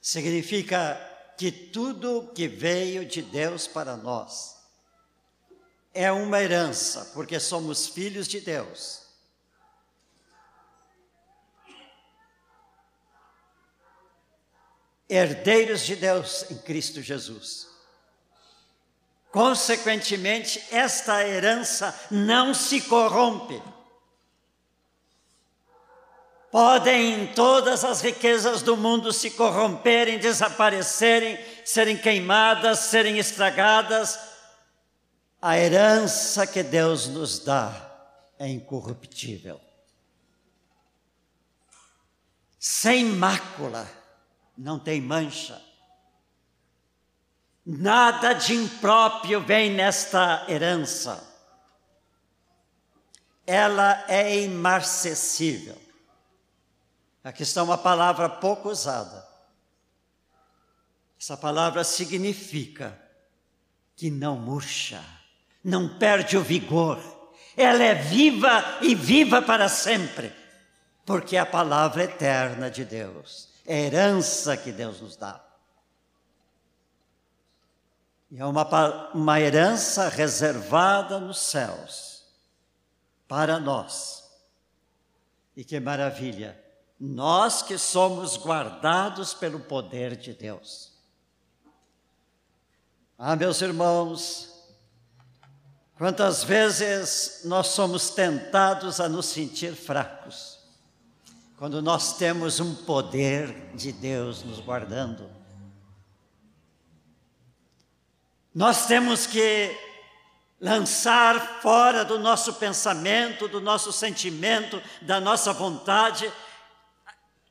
significa 0.00 0.96
que 1.38 1.52
tudo 1.52 2.32
que 2.34 2.48
veio 2.48 3.06
de 3.06 3.22
Deus 3.22 3.68
para 3.68 3.96
nós 3.96 4.56
é 5.92 6.10
uma 6.10 6.42
herança, 6.42 7.12
porque 7.14 7.38
somos 7.38 7.86
filhos 7.86 8.26
de 8.26 8.40
Deus. 8.40 9.03
Herdeiros 15.08 15.82
de 15.82 15.96
Deus 15.96 16.50
em 16.50 16.56
Cristo 16.58 17.02
Jesus. 17.02 17.68
Consequentemente, 19.30 20.62
esta 20.70 21.26
herança 21.26 21.92
não 22.10 22.54
se 22.54 22.80
corrompe. 22.82 23.60
Podem 26.54 27.26
todas 27.34 27.84
as 27.84 28.00
riquezas 28.00 28.62
do 28.62 28.76
mundo 28.76 29.12
se 29.12 29.32
corromperem, 29.32 30.20
desaparecerem, 30.20 31.36
serem 31.64 31.98
queimadas, 31.98 32.78
serem 32.78 33.18
estragadas. 33.18 34.16
A 35.42 35.58
herança 35.58 36.46
que 36.46 36.62
Deus 36.62 37.08
nos 37.08 37.40
dá 37.40 37.92
é 38.38 38.48
incorruptível. 38.48 39.60
Sem 42.56 43.04
mácula, 43.04 43.90
não 44.56 44.78
tem 44.78 45.00
mancha. 45.00 45.60
Nada 47.64 48.34
de 48.34 48.54
impróprio 48.54 49.40
vem 49.40 49.70
nesta 49.70 50.44
herança. 50.48 51.22
Ela 53.46 54.04
é 54.08 54.40
imarcessível. 54.42 55.80
Aqui 57.22 57.42
está 57.42 57.62
uma 57.62 57.78
palavra 57.78 58.28
pouco 58.28 58.68
usada. 58.68 59.26
Essa 61.18 61.38
palavra 61.38 61.82
significa 61.84 63.00
que 63.96 64.10
não 64.10 64.36
murcha, 64.36 65.02
não 65.62 65.98
perde 65.98 66.36
o 66.36 66.42
vigor, 66.42 67.00
ela 67.56 67.82
é 67.82 67.94
viva 67.94 68.78
e 68.82 68.94
viva 68.94 69.40
para 69.40 69.68
sempre, 69.68 70.32
porque 71.06 71.36
é 71.36 71.40
a 71.40 71.46
palavra 71.46 72.04
eterna 72.04 72.70
de 72.70 72.84
Deus, 72.84 73.53
herança 73.66 74.56
que 74.56 74.72
Deus 74.72 75.00
nos 75.00 75.16
dá. 75.16 75.44
E 78.30 78.38
é 78.38 78.44
uma, 78.44 79.10
uma 79.14 79.40
herança 79.40 80.08
reservada 80.08 81.20
nos 81.20 81.38
céus 81.38 82.24
para 83.28 83.60
nós. 83.60 84.30
E 85.56 85.64
que 85.64 85.78
maravilha! 85.78 86.64
nós 86.98 87.62
que 87.62 87.76
somos 87.76 88.36
guardados 88.36 89.34
pelo 89.34 89.60
poder 89.60 90.16
de 90.16 90.32
Deus. 90.32 90.92
Ah, 93.18 93.36
meus 93.36 93.60
irmãos, 93.60 94.52
quantas 95.96 96.42
vezes 96.42 97.42
nós 97.44 97.68
somos 97.68 98.10
tentados 98.10 99.00
a 99.00 99.08
nos 99.08 99.26
sentir 99.26 99.74
fracos, 99.74 100.53
quando 101.56 101.80
nós 101.80 102.16
temos 102.16 102.58
um 102.58 102.74
poder 102.74 103.52
de 103.74 103.92
Deus 103.92 104.42
nos 104.42 104.58
guardando. 104.58 105.30
Nós 108.52 108.86
temos 108.86 109.26
que 109.26 109.76
lançar 110.60 111.60
fora 111.60 112.04
do 112.04 112.18
nosso 112.18 112.54
pensamento, 112.54 113.46
do 113.46 113.60
nosso 113.60 113.92
sentimento, 113.92 114.82
da 115.02 115.20
nossa 115.20 115.52
vontade, 115.52 116.32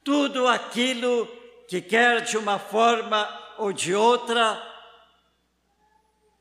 tudo 0.04 0.48
aquilo 0.48 1.26
que 1.68 1.82
quer 1.82 2.22
de 2.22 2.38
uma 2.38 2.60
forma 2.60 3.28
ou 3.58 3.72
de 3.72 3.94
outra 3.94 4.62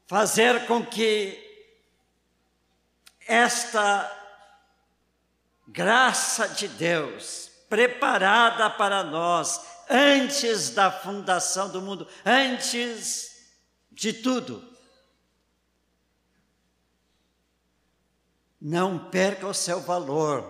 fazer 0.06 0.66
com 0.66 0.84
que 0.84 1.38
esta 3.26 4.10
graça 5.68 6.48
de 6.48 6.68
Deus 6.68 7.51
preparada 7.72 8.68
para 8.68 9.02
nós 9.02 9.62
antes 9.88 10.68
da 10.68 10.92
fundação 10.92 11.70
do 11.70 11.80
mundo, 11.80 12.06
antes 12.22 13.50
de 13.90 14.12
tudo, 14.12 14.62
não 18.60 19.08
perca 19.08 19.46
o 19.46 19.54
seu 19.54 19.80
valor 19.80 20.44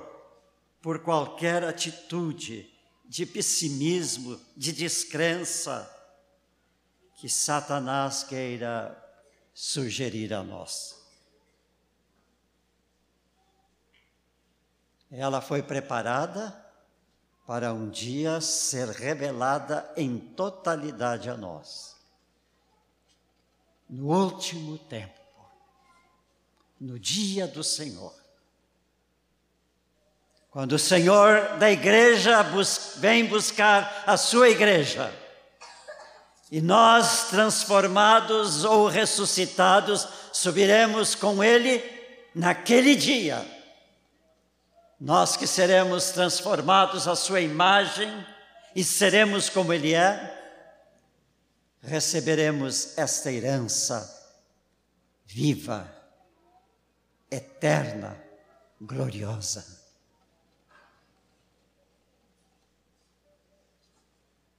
por 0.83 0.99
qualquer 0.99 1.63
atitude 1.63 2.69
de 3.05 3.25
pessimismo, 3.25 4.41
de 4.57 4.73
descrença 4.73 5.89
que 7.15 7.29
Satanás 7.29 8.25
queira 8.25 9.01
sugerir 9.55 10.35
a 10.35 10.43
nós. 10.43 11.01
Ela 15.09 15.41
foi 15.41 15.63
preparada 15.63 16.62
para 17.53 17.75
um 17.75 17.91
dia 17.91 18.41
ser 18.41 18.89
revelada 18.89 19.87
em 19.95 20.17
totalidade 20.17 21.29
a 21.29 21.37
nós. 21.37 21.95
No 23.87 24.07
último 24.07 24.79
tempo, 24.79 25.21
no 26.81 26.99
dia 26.99 27.47
do 27.47 27.63
Senhor. 27.63 28.15
Quando 30.51 30.73
o 30.73 30.79
Senhor 30.79 31.59
da 31.59 31.71
igreja 31.71 32.43
bus 32.43 32.95
vem 32.97 33.27
buscar 33.27 34.03
a 34.07 34.17
sua 34.17 34.49
igreja, 34.49 35.13
e 36.51 36.59
nós, 36.59 37.29
transformados 37.29 38.65
ou 38.65 38.89
ressuscitados, 38.89 40.09
subiremos 40.33 41.15
com 41.15 41.45
Ele 41.45 41.85
naquele 42.35 42.97
dia. 42.97 43.47
Nós 45.05 45.37
que 45.37 45.49
seremos 45.49 46.13
transformados 46.13 47.09
à 47.09 47.17
Sua 47.17 47.41
imagem 47.41 48.09
e 48.73 48.85
seremos 48.85 49.49
como 49.49 49.73
Ele 49.73 49.95
é, 49.95 50.41
receberemos 51.83 52.97
esta 52.97 53.33
herança 53.33 54.33
viva, 55.27 55.93
eterna, 57.29 58.17
gloriosa. 58.81 59.83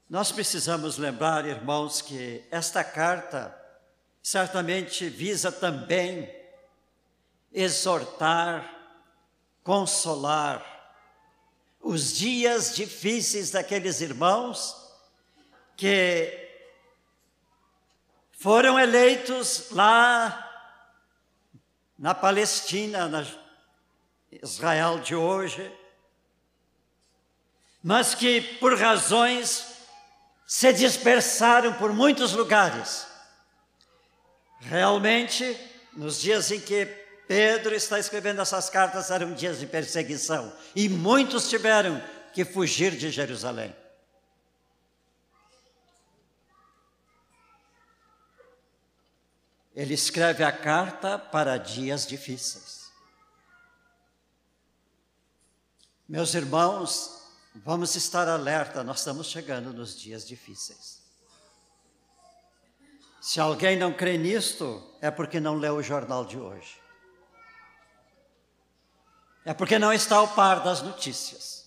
Nós 0.10 0.30
precisamos 0.30 0.98
lembrar, 0.98 1.46
irmãos, 1.46 2.02
que 2.02 2.46
esta 2.52 2.84
carta 2.84 3.58
certamente 4.22 5.08
visa 5.08 5.54
também 5.54 6.30
exortar, 7.50 8.83
consolar 9.64 10.74
os 11.80 12.14
dias 12.16 12.76
difíceis 12.76 13.52
daqueles 13.52 14.02
irmãos 14.02 14.76
que 15.76 16.40
foram 18.32 18.80
eleitos 18.80 19.70
lá 19.72 20.50
na 21.98 22.14
Palestina, 22.14 23.08
na 23.08 23.26
Israel 24.32 25.00
de 25.00 25.16
hoje, 25.16 25.72
mas 27.82 28.16
que 28.16 28.42
por 28.60 28.78
razões 28.78 29.74
se 30.46 30.72
dispersaram 30.74 31.74
por 31.74 31.92
muitos 31.92 32.34
lugares. 32.34 33.08
Realmente, 34.60 35.58
nos 35.94 36.22
dias 36.22 36.52
em 36.52 36.60
que 36.60 37.03
Pedro 37.28 37.74
está 37.74 38.00
escrevendo 38.00 38.42
essas 38.42 38.70
cartas, 38.70 39.10
eram 39.10 39.34
dias 39.34 39.60
de 39.60 39.66
perseguição 39.66 40.54
e 40.76 40.90
muitos 40.90 41.50
tiveram 41.50 42.02
que 42.34 42.44
fugir 42.44 42.96
de 42.96 43.10
Jerusalém. 43.10 43.76
Ele 49.76 49.94
escreve 49.94 50.44
a 50.44 50.52
carta 50.52 51.18
para 51.18 51.58
dias 51.58 52.06
difíceis. 52.06 52.92
Meus 56.08 56.36
irmãos, 56.36 57.24
Vamos 57.56 57.96
estar 57.96 58.28
alerta, 58.28 58.84
nós 58.84 59.00
estamos 59.00 59.28
chegando 59.28 59.72
nos 59.72 60.00
dias 60.00 60.28
difíceis. 60.28 61.04
Se 63.22 63.40
alguém 63.40 63.78
não 63.78 63.94
crê 63.94 64.18
nisto, 64.18 64.84
é 65.00 65.12
porque 65.12 65.40
não 65.40 65.56
leu 65.56 65.76
o 65.76 65.84
jornal 65.84 66.26
de 66.26 66.38
hoje. 66.38 66.82
É 69.46 69.54
porque 69.54 69.78
não 69.78 69.92
está 69.92 70.18
ao 70.18 70.28
par 70.28 70.64
das 70.64 70.82
notícias. 70.82 71.66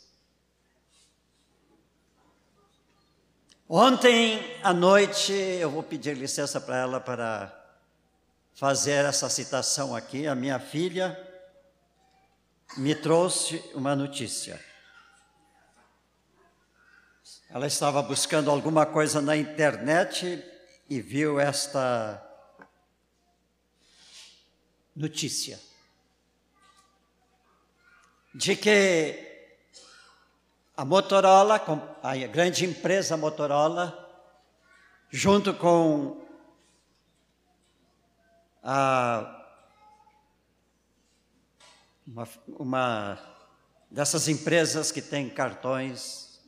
Ontem 3.69 4.59
à 4.63 4.73
noite, 4.73 5.33
eu 5.33 5.71
vou 5.71 5.83
pedir 5.83 6.17
licença 6.17 6.61
para 6.61 6.77
ela 6.77 7.01
para 7.01 7.53
fazer 8.55 9.05
essa 9.05 9.29
citação 9.29 9.95
aqui. 9.95 10.27
A 10.27 10.35
minha 10.35 10.59
filha 10.59 11.21
me 12.79 12.95
trouxe 12.95 13.63
uma 13.75 13.95
notícia. 13.95 14.59
Ela 17.51 17.67
estava 17.67 18.03
buscando 18.03 18.51
alguma 18.51 18.87
coisa 18.87 19.21
na 19.21 19.37
internet 19.37 20.43
e 20.89 21.01
viu 21.01 21.39
esta 21.39 22.23
notícia 24.95 25.61
de 28.37 28.55
que 28.55 29.59
a 30.77 30.85
Motorola, 30.85 31.59
a 32.03 32.17
grande 32.27 32.67
empresa 32.67 33.17
Motorola, 33.17 34.29
junto 35.09 35.55
com 35.55 36.23
a, 38.63 39.43
uma, 42.07 42.29
uma 42.47 43.19
dessas 43.91 44.29
empresas 44.29 44.93
que 44.93 45.01
tem 45.01 45.31
cartões, 45.31 46.39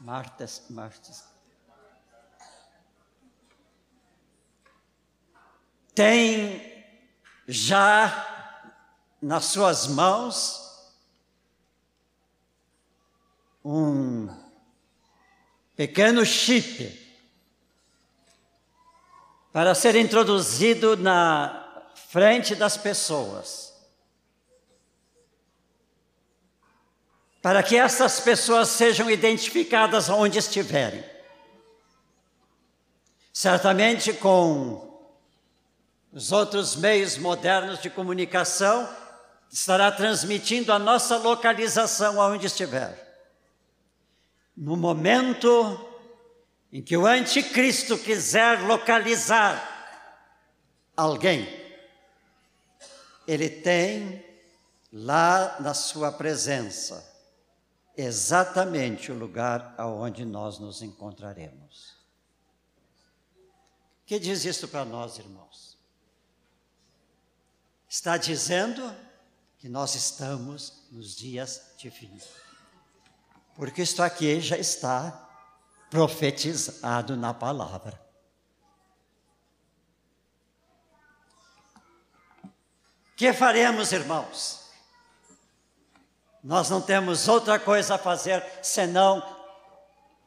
Martas, 0.00 0.64
Martas, 0.70 1.28
tem 5.94 6.86
já 7.46 8.37
nas 9.20 9.46
suas 9.46 9.86
mãos 9.86 10.68
um 13.64 14.28
pequeno 15.76 16.24
chip 16.24 17.06
para 19.52 19.74
ser 19.74 19.96
introduzido 19.96 20.96
na 20.96 21.82
frente 21.94 22.54
das 22.54 22.76
pessoas. 22.76 23.74
Para 27.42 27.62
que 27.62 27.76
essas 27.76 28.20
pessoas 28.20 28.68
sejam 28.68 29.10
identificadas 29.10 30.08
onde 30.08 30.38
estiverem. 30.38 31.04
Certamente 33.32 34.12
com 34.12 34.88
os 36.12 36.32
outros 36.32 36.74
meios 36.74 37.16
modernos 37.18 37.80
de 37.80 37.90
comunicação, 37.90 38.88
estará 39.50 39.90
transmitindo 39.90 40.72
a 40.72 40.78
nossa 40.78 41.16
localização 41.16 42.20
aonde 42.20 42.46
estiver. 42.46 43.06
No 44.56 44.76
momento 44.76 45.86
em 46.72 46.82
que 46.82 46.96
o 46.96 47.06
anticristo 47.06 47.96
quiser 47.96 48.60
localizar 48.66 49.76
alguém, 50.96 51.48
ele 53.26 53.48
tem 53.48 54.24
lá 54.92 55.56
na 55.60 55.74
sua 55.74 56.10
presença 56.12 57.06
exatamente 57.96 59.10
o 59.10 59.18
lugar 59.18 59.74
aonde 59.76 60.24
nós 60.24 60.58
nos 60.58 60.82
encontraremos. 60.82 61.96
O 64.02 64.06
que 64.06 64.18
diz 64.18 64.44
isso 64.44 64.68
para 64.68 64.84
nós, 64.84 65.18
irmãos? 65.18 65.76
Está 67.88 68.16
dizendo 68.16 68.94
que 69.58 69.68
nós 69.68 69.94
estamos 69.94 70.86
nos 70.90 71.16
dias 71.16 71.74
de 71.76 71.90
fim. 71.90 72.16
Porque 73.54 73.82
isto 73.82 74.02
aqui 74.02 74.40
já 74.40 74.56
está 74.56 75.28
profetizado 75.90 77.16
na 77.16 77.34
palavra. 77.34 78.00
Que 83.16 83.32
faremos, 83.32 83.90
irmãos? 83.90 84.70
Nós 86.42 86.70
não 86.70 86.80
temos 86.80 87.26
outra 87.26 87.58
coisa 87.58 87.96
a 87.96 87.98
fazer 87.98 88.44
senão 88.62 89.20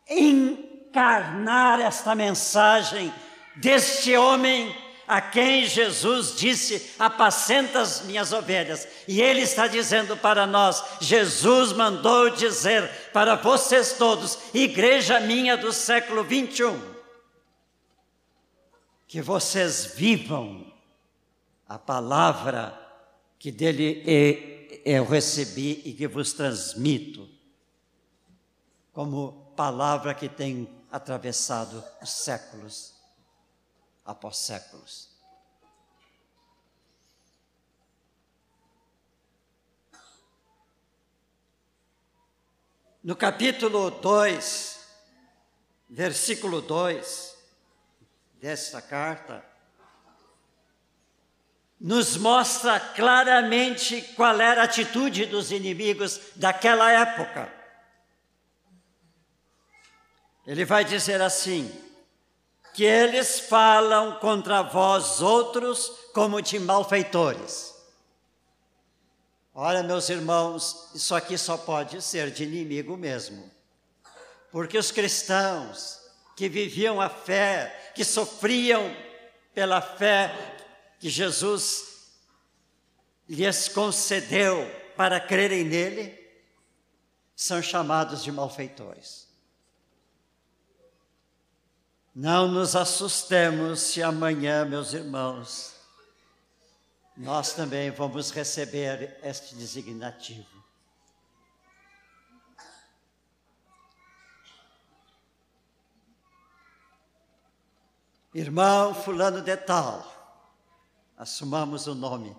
encarnar 0.10 1.80
esta 1.80 2.14
mensagem 2.14 3.14
deste 3.56 4.16
homem 4.18 4.91
a 5.12 5.20
quem 5.20 5.66
Jesus 5.66 6.38
disse: 6.38 6.96
Apacenta 6.98 7.82
as 7.82 8.04
minhas 8.06 8.32
ovelhas. 8.32 8.88
E 9.06 9.22
ele 9.22 9.42
está 9.42 9.68
dizendo 9.68 10.16
para 10.16 10.48
nós: 10.48 10.82
Jesus 11.02 11.74
mandou 11.74 12.30
dizer 12.30 12.90
para 13.12 13.36
vocês 13.36 13.92
todos, 13.98 14.40
igreja 14.54 15.20
minha 15.20 15.58
do 15.58 15.74
século 15.74 16.24
21, 16.24 16.80
que 19.06 19.22
vocês 19.22 19.88
vivam 19.98 20.72
a 21.68 21.78
palavra 21.78 22.74
que 23.38 23.52
dele 23.52 24.02
eu 24.86 25.04
recebi 25.04 25.82
e 25.84 25.92
que 25.92 26.08
vos 26.08 26.32
transmito, 26.32 27.28
como 28.94 29.52
palavra 29.58 30.14
que 30.14 30.30
tem 30.30 30.70
atravessado 30.90 31.84
os 32.02 32.10
séculos 32.10 33.01
após 34.06 34.38
séculos. 34.38 35.10
No 43.04 43.16
capítulo 43.16 43.90
2, 43.90 44.80
versículo 45.90 46.62
2 46.62 47.36
desta 48.40 48.80
carta, 48.80 49.44
nos 51.80 52.16
mostra 52.16 52.80
claramente 52.80 54.04
qual 54.16 54.40
era 54.40 54.62
a 54.62 54.66
atitude 54.66 55.26
dos 55.26 55.52
inimigos 55.52 56.22
daquela 56.36 56.92
época. 56.92 57.52
Ele 60.46 60.64
vai 60.64 60.86
dizer 60.86 61.20
assim: 61.24 61.72
que 62.74 62.84
eles 62.84 63.40
falam 63.40 64.20
contra 64.20 64.62
vós 64.62 65.22
outros 65.22 65.92
como 66.14 66.42
de 66.42 66.60
malfeitores. 66.60 67.76
Olha, 69.54 69.84
meus 69.84 70.10
irmãos, 70.10 70.90
isso 70.96 71.14
aqui 71.14 71.38
só 71.38 71.58
pode 71.58 72.02
ser 72.02 72.32
de 72.32 72.44
inimigo 72.44 72.96
mesmo. 72.96 73.52
Porque 74.52 74.78
os 74.78 74.92
cristãos 74.92 76.00
que 76.36 76.48
viviam 76.48 77.02
a 77.02 77.10
fé, 77.10 77.92
que 77.94 78.04
sofriam 78.04 78.96
pela 79.54 79.82
fé 79.82 80.34
que 81.00 81.10
Jesus 81.10 82.16
lhes 83.28 83.68
concedeu 83.68 84.70
para 84.96 85.20
crerem 85.20 85.64
nele, 85.64 86.18
são 87.36 87.62
chamados 87.62 88.24
de 88.24 88.32
malfeitores. 88.32 89.31
Não 92.14 92.48
nos 92.48 92.76
assustemos 92.76 93.80
se 93.80 94.04
amanhã, 94.04 94.66
meus 94.66 94.94
irmãos, 94.94 95.76
nós 97.16 97.54
também 97.54 97.90
vamos 97.90 98.32
receber 98.32 99.18
este 99.24 99.56
designativo. 99.56 100.62
Irmão 108.34 108.94
Fulano 108.94 109.42
de 109.42 109.56
Tal, 109.56 110.06
assumamos 111.18 111.88
o 111.88 111.96
nome. 111.96 112.36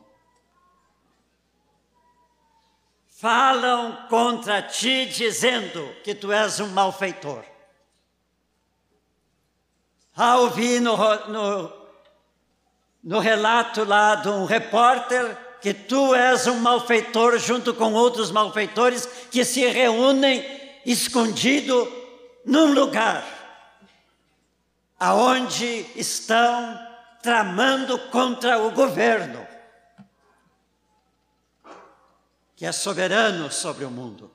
Falam 3.08 4.08
contra 4.08 4.60
ti 4.62 5.06
dizendo 5.06 5.94
que 6.02 6.14
tu 6.14 6.32
és 6.32 6.60
um 6.60 6.68
malfeitor. 6.68 7.51
Ah, 10.16 10.38
ouvi 10.38 10.78
no, 10.78 10.96
no, 11.28 11.72
no 13.02 13.18
relato 13.18 13.84
lá 13.84 14.16
de 14.16 14.28
um 14.28 14.44
repórter 14.44 15.36
que 15.60 15.72
tu 15.72 16.14
és 16.14 16.46
um 16.46 16.58
malfeitor 16.60 17.38
junto 17.38 17.72
com 17.72 17.92
outros 17.92 18.30
malfeitores 18.30 19.06
que 19.30 19.44
se 19.44 19.66
reúnem 19.66 20.44
escondido 20.84 21.90
num 22.44 22.72
lugar 22.74 23.24
aonde 24.98 25.86
estão 25.96 26.78
tramando 27.22 27.98
contra 28.10 28.58
o 28.58 28.70
governo 28.70 29.46
que 32.62 32.66
é 32.66 32.70
soberano 32.70 33.50
sobre 33.50 33.84
o 33.84 33.90
mundo. 33.90 34.30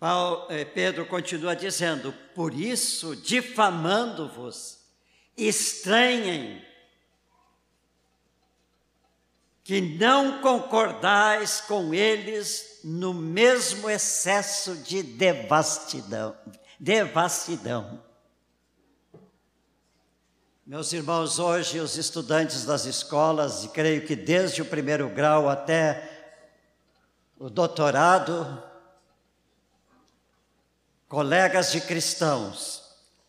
Paulo, 0.00 0.46
eh, 0.48 0.64
Pedro 0.64 1.04
continua 1.04 1.54
dizendo: 1.54 2.10
Por 2.34 2.54
isso, 2.54 3.14
difamando-vos, 3.14 4.78
estranhem 5.36 6.64
que 9.62 9.78
não 9.78 10.40
concordais 10.40 11.60
com 11.60 11.92
eles 11.92 12.80
no 12.82 13.12
mesmo 13.12 13.90
excesso 13.90 14.74
de 14.76 15.02
devastidão. 15.02 16.34
devastidão. 16.78 18.02
Meus 20.66 20.94
irmãos, 20.94 21.38
hoje 21.38 21.78
os 21.78 21.98
estudantes 21.98 22.64
das 22.64 22.86
escolas, 22.86 23.64
e 23.64 23.68
creio 23.68 24.06
que 24.06 24.16
desde 24.16 24.62
o 24.62 24.64
primeiro 24.64 25.10
grau 25.10 25.46
até 25.46 26.38
o 27.38 27.50
doutorado, 27.50 28.69
colegas 31.10 31.72
de 31.72 31.80
cristãos, 31.80 32.84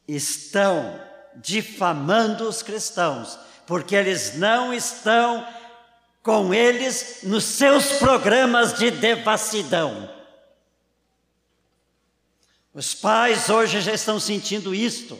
estão 0.08 1.04
difamando 1.38 2.48
os 2.48 2.62
cristãos, 2.62 3.40
porque 3.66 3.96
eles 3.96 4.36
não 4.36 4.72
estão 4.72 5.46
com 6.22 6.54
eles 6.54 7.22
nos 7.24 7.44
seus 7.44 7.94
programas 7.94 8.76
de 8.78 8.92
devassidão. 8.92 10.14
Os 12.72 12.94
pais 12.94 13.50
hoje 13.50 13.82
já 13.82 13.94
estão 13.94 14.20
sentindo 14.20 14.76
isto. 14.76 15.20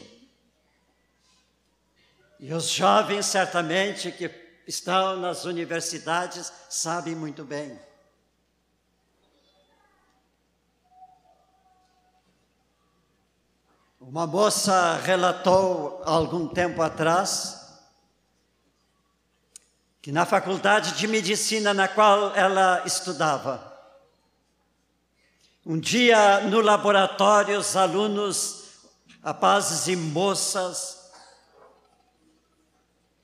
E 2.38 2.54
os 2.54 2.68
jovens, 2.68 3.26
certamente, 3.26 4.12
que 4.12 4.30
estão 4.68 5.16
nas 5.16 5.44
universidades, 5.44 6.52
sabem 6.70 7.16
muito 7.16 7.44
bem. 7.44 7.76
Uma 14.04 14.26
moça 14.26 14.96
relatou 14.96 16.02
algum 16.04 16.48
tempo 16.48 16.82
atrás 16.82 17.80
que 20.02 20.10
na 20.10 20.26
faculdade 20.26 20.92
de 20.96 21.06
medicina 21.06 21.72
na 21.72 21.86
qual 21.86 22.34
ela 22.34 22.82
estudava, 22.84 23.72
um 25.64 25.78
dia 25.78 26.40
no 26.40 26.60
laboratório, 26.60 27.56
os 27.56 27.76
alunos, 27.76 28.64
rapazes 29.22 29.86
e 29.86 29.94
moças, 29.94 31.12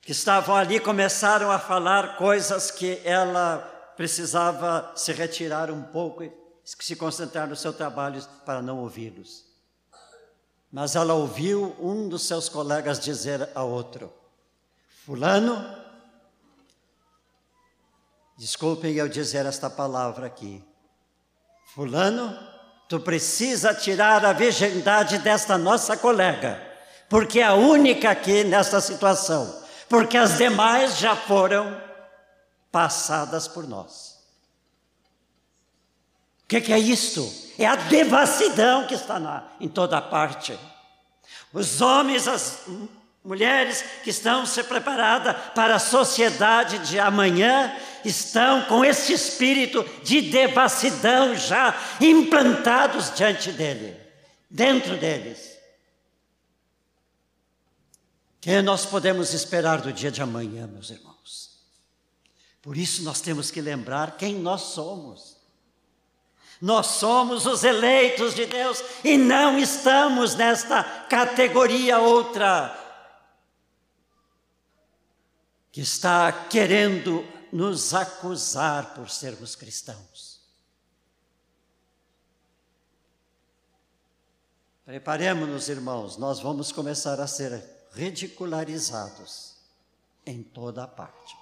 que 0.01 0.13
estavam 0.13 0.55
ali 0.55 0.79
começaram 0.79 1.51
a 1.51 1.59
falar 1.59 2.15
coisas 2.15 2.71
que 2.71 3.01
ela 3.03 3.57
precisava 3.97 4.93
se 4.95 5.11
retirar 5.11 5.69
um 5.69 5.83
pouco 5.83 6.23
e 6.23 6.31
se 6.63 6.95
concentrar 6.95 7.47
no 7.47 7.55
seu 7.55 7.73
trabalho 7.73 8.23
para 8.45 8.61
não 8.61 8.79
ouvi-los. 8.79 9.48
Mas 10.71 10.95
ela 10.95 11.13
ouviu 11.13 11.75
um 11.79 12.07
dos 12.07 12.27
seus 12.27 12.47
colegas 12.47 12.99
dizer 12.99 13.49
a 13.55 13.63
outro: 13.63 14.13
Fulano, 15.05 15.75
desculpem 18.37 18.93
eu 18.93 19.09
dizer 19.09 19.45
esta 19.45 19.69
palavra 19.69 20.27
aqui, 20.27 20.63
Fulano, 21.73 22.37
tu 22.87 22.99
precisa 22.99 23.73
tirar 23.73 24.23
a 24.23 24.33
virgindade 24.33 25.17
desta 25.19 25.57
nossa 25.57 25.97
colega, 25.97 26.61
porque 27.09 27.39
é 27.39 27.45
a 27.45 27.55
única 27.55 28.11
aqui 28.11 28.43
nesta 28.43 28.79
situação, 28.79 29.63
porque 29.87 30.17
as 30.17 30.37
demais 30.37 30.97
já 30.99 31.15
foram 31.15 31.81
passadas 32.71 33.47
por 33.47 33.67
nós. 33.67 34.18
O 36.49 36.55
que, 36.57 36.61
que, 36.61 36.73
é 36.73 36.79
isto? 36.79 37.31
É 37.59 37.67
a 37.67 37.75
devassidão 37.75 38.87
que 38.87 38.95
está 38.95 39.19
na, 39.19 39.47
em 39.61 39.69
toda 39.69 40.01
parte. 40.01 40.57
Os 41.53 41.79
homens, 41.79 42.27
as 42.27 42.65
mulheres 43.23 43.85
que 44.03 44.09
estão 44.09 44.47
se 44.47 44.63
preparando 44.63 45.31
para 45.53 45.75
a 45.75 45.79
sociedade 45.79 46.79
de 46.87 46.99
amanhã 46.99 47.71
estão 48.03 48.63
com 48.63 48.83
esse 48.83 49.13
espírito 49.13 49.87
de 50.03 50.21
devassidão 50.21 51.35
já 51.35 51.79
implantados 52.01 53.13
diante 53.13 53.51
dele, 53.51 53.95
dentro 54.49 54.97
deles. 54.97 55.55
Que 58.41 58.59
nós 58.63 58.87
podemos 58.87 59.35
esperar 59.35 59.81
do 59.81 59.93
dia 59.93 60.09
de 60.09 60.23
amanhã, 60.23 60.65
meus 60.65 60.89
irmãos? 60.89 61.59
Por 62.59 62.75
isso 62.75 63.03
nós 63.03 63.21
temos 63.21 63.51
que 63.51 63.61
lembrar 63.61 64.17
quem 64.17 64.33
nós 64.33 64.61
somos. 64.61 65.38
Nós 66.61 66.87
somos 66.87 67.45
os 67.45 67.63
eleitos 67.63 68.35
de 68.35 68.45
Deus 68.45 68.83
e 69.03 69.17
não 69.17 69.57
estamos 69.57 70.35
nesta 70.35 70.83
categoria 70.83 71.99
outra 71.99 72.75
que 75.71 75.81
está 75.81 76.31
querendo 76.31 77.25
nos 77.51 77.93
acusar 77.93 78.93
por 78.93 79.09
sermos 79.09 79.55
cristãos. 79.55 80.39
Preparemos-nos, 84.83 85.69
irmãos, 85.69 86.17
nós 86.17 86.39
vamos 86.39 86.71
começar 86.71 87.21
a 87.21 87.27
ser 87.27 87.63
ridicularizados 87.93 89.55
em 90.25 90.43
toda 90.43 90.83
a 90.83 90.87
parte. 90.87 91.38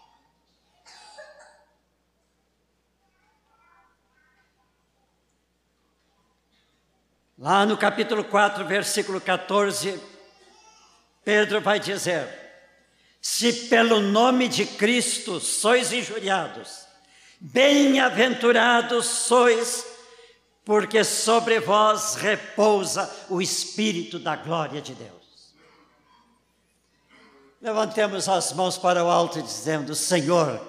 Lá 7.40 7.68
no 7.68 7.78
capítulo 7.78 8.24
4, 8.24 8.66
versículo 8.66 9.22
14, 9.22 10.02
Pedro 11.24 11.62
vai 11.62 11.80
dizer: 11.80 12.28
se 13.22 13.68
pelo 13.68 14.00
nome 14.02 14.48
de 14.48 14.66
Cristo 14.66 15.40
sois 15.40 15.94
injuriados, 15.94 16.88
bem-aventurados 17.40 19.06
sois, 19.06 19.86
porque 20.66 21.04
sobre 21.04 21.60
vós 21.60 22.16
repousa 22.16 23.08
o 23.30 23.40
Espírito 23.40 24.18
da 24.18 24.36
glória 24.36 24.82
de 24.82 24.96
Deus. 24.96 25.54
Levantemos 27.62 28.28
as 28.28 28.52
mãos 28.52 28.80
para 28.80 29.04
o 29.04 29.12
alto 29.12 29.44
dizendo: 29.44 29.94
Senhor, 29.94 30.60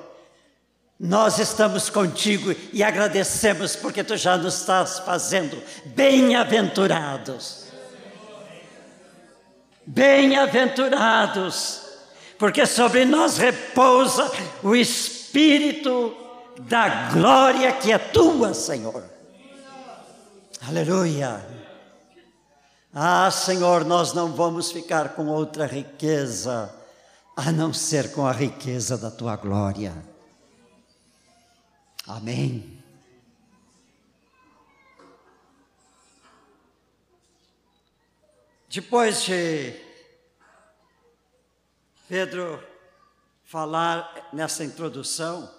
nós 0.98 1.38
estamos 1.38 1.88
contigo 1.88 2.52
e 2.72 2.82
agradecemos 2.82 3.76
porque 3.76 4.02
tu 4.02 4.16
já 4.16 4.36
nos 4.36 4.58
estás 4.60 4.98
fazendo 4.98 5.62
bem-aventurados. 5.86 7.68
Bem-aventurados 9.86 11.82
porque 12.38 12.66
sobre 12.66 13.04
nós 13.04 13.36
repousa 13.36 14.30
o 14.62 14.74
Espírito 14.74 16.16
da 16.60 17.10
glória 17.12 17.72
que 17.72 17.92
é 17.92 17.98
tua, 17.98 18.54
Senhor. 18.54 19.04
Aleluia. 20.66 21.46
Ah, 22.92 23.30
Senhor, 23.30 23.84
nós 23.84 24.12
não 24.12 24.32
vamos 24.32 24.72
ficar 24.72 25.10
com 25.10 25.26
outra 25.26 25.66
riqueza 25.66 26.74
a 27.36 27.52
não 27.52 27.72
ser 27.72 28.10
com 28.12 28.26
a 28.26 28.32
riqueza 28.32 28.98
da 28.98 29.10
tua 29.10 29.36
glória. 29.36 30.07
Amém. 32.08 32.82
Depois 38.66 39.24
de 39.24 39.78
Pedro 42.08 42.66
falar 43.44 44.30
nessa 44.32 44.64
introdução, 44.64 45.54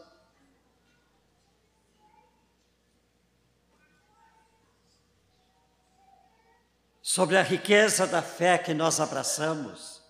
sobre 7.00 7.38
a 7.38 7.44
riqueza 7.44 8.08
da 8.08 8.24
fé 8.24 8.58
que 8.58 8.74
nós 8.74 9.00
abraçamos 9.00 10.02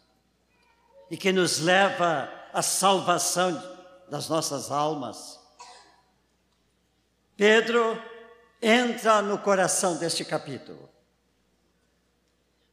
e 1.11 1.17
que 1.17 1.33
nos 1.33 1.59
leva 1.59 2.31
à 2.53 2.61
salvação 2.61 3.61
das 4.09 4.29
nossas 4.29 4.71
almas. 4.71 5.38
Pedro 7.39 7.97
entra 8.61 9.21
no 9.21 9.37
coração 9.37 9.95
deste 9.95 10.25
capítulo. 10.25 10.89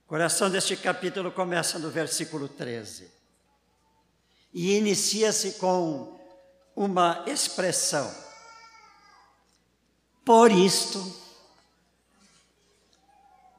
O 0.04 0.08
coração 0.08 0.50
deste 0.50 0.76
capítulo 0.76 1.30
começa 1.30 1.78
no 1.78 1.88
versículo 1.88 2.48
13 2.48 3.08
e 4.52 4.76
inicia-se 4.76 5.52
com 5.52 6.18
uma 6.74 7.22
expressão. 7.28 8.12
Por 10.24 10.50
isto, 10.50 11.14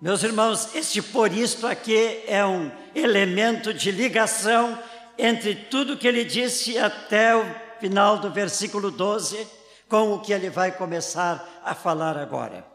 meus 0.01 0.23
irmãos, 0.23 0.75
este 0.75 1.01
por 1.01 1.32
isto 1.32 1.65
aqui 1.65 2.21
é 2.27 2.45
um 2.45 2.69
elemento 2.93 3.73
de 3.73 3.91
ligação 3.91 4.77
entre 5.17 5.55
tudo 5.55 5.95
que 5.95 6.05
ele 6.05 6.25
disse 6.25 6.77
até 6.77 7.34
o 7.34 7.45
final 7.79 8.17
do 8.17 8.29
versículo 8.29 8.91
12, 8.91 9.55
com 9.89 10.13
o 10.13 10.21
que 10.21 10.33
ele 10.33 10.49
vai 10.49 10.71
começar 10.71 11.61
a 11.63 11.73
falar 11.73 12.17
agora. 12.17 12.65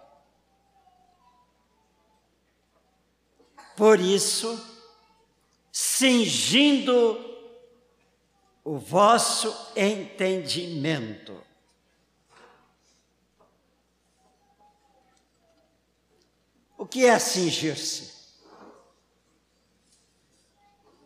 Por 3.76 4.00
isso, 4.00 4.60
cingindo 5.70 7.30
o 8.64 8.78
vosso 8.78 9.54
entendimento. 9.74 11.42
O 16.78 16.86
que 16.86 17.06
é 17.06 17.18
cingir-se? 17.18 18.12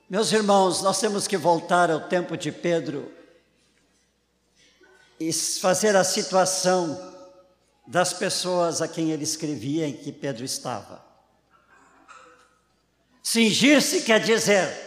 Meus 0.09 0.32
irmãos, 0.32 0.82
nós 0.82 1.00
temos 1.00 1.26
que 1.26 1.36
voltar 1.36 1.90
ao 1.90 2.09
tempo 2.09 2.36
de 2.36 2.52
Pedro 2.52 3.12
e 5.18 5.32
fazer 5.32 5.96
a 5.96 6.04
situação 6.04 7.14
das 7.86 8.12
pessoas 8.12 8.82
a 8.82 8.88
quem 8.88 9.10
ele 9.10 9.24
escrevia 9.24 9.86
em 9.86 9.96
que 9.96 10.12
Pedro 10.12 10.44
estava. 10.44 11.04
Cingir-se 13.22 14.02
quer 14.02 14.20
dizer 14.20 14.86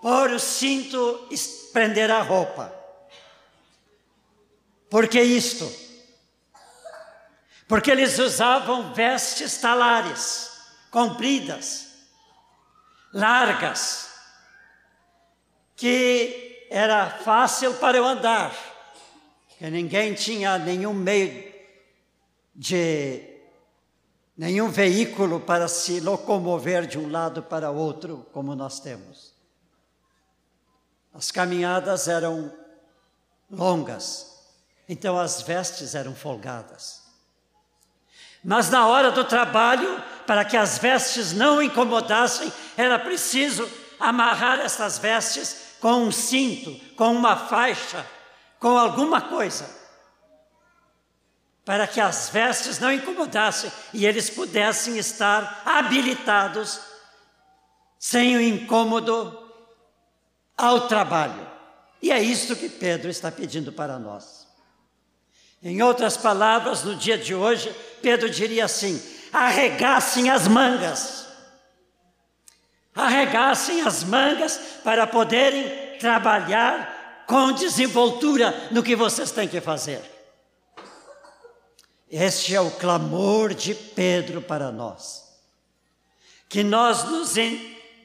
pôr 0.00 0.30
o 0.30 0.38
cinto 0.38 1.28
e 1.30 1.36
prender 1.72 2.10
a 2.10 2.22
roupa. 2.22 2.72
Por 4.88 5.08
que 5.08 5.20
isto? 5.20 5.70
Porque 7.66 7.90
eles 7.90 8.18
usavam 8.18 8.94
vestes 8.94 9.58
talares, 9.58 10.50
compridas, 10.90 11.88
largas, 13.12 14.08
que 15.76 16.47
era 16.70 17.10
fácil 17.10 17.74
para 17.74 17.96
eu 17.96 18.04
andar, 18.04 18.54
que 19.58 19.68
ninguém 19.70 20.14
tinha 20.14 20.58
nenhum 20.58 20.92
meio 20.92 21.52
de 22.54 23.22
nenhum 24.36 24.68
veículo 24.68 25.40
para 25.40 25.66
se 25.66 26.00
locomover 26.00 26.86
de 26.86 26.98
um 26.98 27.10
lado 27.10 27.42
para 27.42 27.70
outro, 27.70 28.26
como 28.32 28.54
nós 28.54 28.78
temos. 28.78 29.34
As 31.12 31.30
caminhadas 31.30 32.06
eram 32.06 32.52
longas, 33.50 34.38
então 34.88 35.18
as 35.18 35.42
vestes 35.42 35.94
eram 35.94 36.14
folgadas. 36.14 37.02
Mas 38.44 38.70
na 38.70 38.86
hora 38.86 39.10
do 39.10 39.24
trabalho, 39.24 40.02
para 40.26 40.44
que 40.44 40.56
as 40.56 40.78
vestes 40.78 41.32
não 41.32 41.60
incomodassem, 41.60 42.52
era 42.76 42.98
preciso 42.98 43.68
amarrar 43.98 44.60
essas 44.60 44.98
vestes 44.98 45.67
com 45.80 46.04
um 46.04 46.12
cinto, 46.12 46.74
com 46.96 47.12
uma 47.12 47.36
faixa, 47.36 48.04
com 48.58 48.76
alguma 48.76 49.20
coisa, 49.20 49.68
para 51.64 51.86
que 51.86 52.00
as 52.00 52.28
vestes 52.30 52.78
não 52.78 52.92
incomodassem 52.92 53.70
e 53.92 54.06
eles 54.06 54.30
pudessem 54.30 54.98
estar 54.98 55.62
habilitados, 55.64 56.80
sem 57.98 58.36
o 58.36 58.40
incômodo, 58.40 59.46
ao 60.56 60.88
trabalho. 60.88 61.46
E 62.00 62.10
é 62.10 62.20
isto 62.22 62.56
que 62.56 62.68
Pedro 62.68 63.10
está 63.10 63.30
pedindo 63.30 63.72
para 63.72 63.98
nós. 63.98 64.46
Em 65.62 65.82
outras 65.82 66.16
palavras, 66.16 66.84
no 66.84 66.94
dia 66.94 67.18
de 67.18 67.34
hoje, 67.34 67.74
Pedro 68.00 68.30
diria 68.30 68.64
assim: 68.64 69.02
arregassem 69.32 70.30
as 70.30 70.46
mangas. 70.46 71.17
Arregassem 72.98 73.82
as 73.82 74.02
mangas 74.02 74.58
para 74.82 75.06
poderem 75.06 75.96
trabalhar 76.00 77.24
com 77.28 77.52
desenvoltura 77.52 78.68
no 78.72 78.82
que 78.82 78.96
vocês 78.96 79.30
têm 79.30 79.46
que 79.46 79.60
fazer. 79.60 80.02
Este 82.10 82.56
é 82.56 82.60
o 82.60 82.72
clamor 82.72 83.54
de 83.54 83.72
Pedro 83.72 84.42
para 84.42 84.72
nós. 84.72 85.28
Que 86.48 86.64
nós 86.64 87.04
nos 87.04 87.34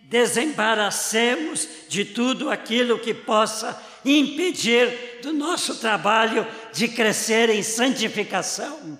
desembaracemos 0.03 1.67
de 1.89 2.05
tudo 2.05 2.51
aquilo 2.51 2.99
que 2.99 3.15
possa 3.15 3.81
impedir 4.05 5.21
do 5.23 5.33
nosso 5.33 5.77
trabalho 5.77 6.45
de 6.71 6.87
crescer 6.87 7.49
em 7.49 7.63
santificação. 7.63 8.99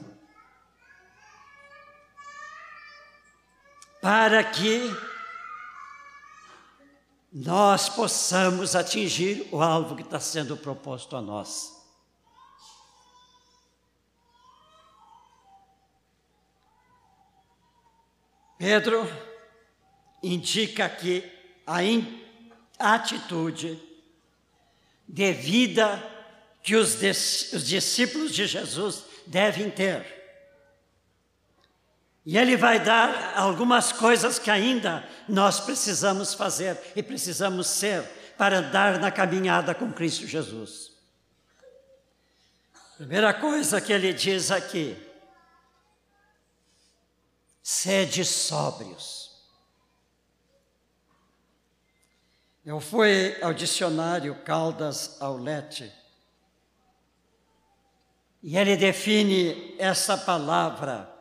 Para 4.02 4.44
que 4.44 5.12
nós 7.34 7.90
possamos 7.90 8.76
atingir 8.76 9.48
o 9.52 9.60
alvo 9.60 9.96
que 9.96 10.04
está 10.04 10.20
sendo 10.20 10.56
proposto 10.56 11.16
a 11.16 11.22
nós. 11.22 11.74
Pedro 18.56 19.10
indica 20.22 20.88
que 20.88 21.28
a 21.66 22.94
atitude 22.94 23.82
de 25.08 25.34
vida 25.34 26.12
que 26.62 26.76
os 26.76 27.00
discípulos 27.00 28.34
de 28.34 28.46
Jesus 28.46 29.06
devem 29.26 29.72
ter. 29.72 30.23
E 32.26 32.38
ele 32.38 32.56
vai 32.56 32.80
dar 32.80 33.34
algumas 33.38 33.92
coisas 33.92 34.40
que 34.40 34.50
ainda 34.50 35.08
nós 35.28 35.60
precisamos 35.60 36.34
fazer 36.34 36.80
e 36.96 37.04
precisamos 37.04 37.68
ser 37.68 38.04
para 38.38 38.60
andar 38.60 38.98
na 39.00 39.12
caminhada 39.12 39.76
com 39.76 39.92
Cristo 39.92 40.26
Jesus. 40.26 40.92
Primeira 42.98 43.34
coisa 43.34 43.82
que 43.82 43.92
ele 43.92 44.14
diz 44.14 44.52
aqui: 44.52 44.96
sede 47.62 48.24
sóbrios. 48.24 49.24
Eu 52.66 52.80
fui 52.80 53.36
ao 53.42 53.54
dicionário 53.54 54.42
Caldas 54.44 55.22
Aulete 55.22 55.92
e 58.42 58.58
ele 58.58 58.78
define 58.78 59.76
essa 59.78 60.18
palavra, 60.18 61.12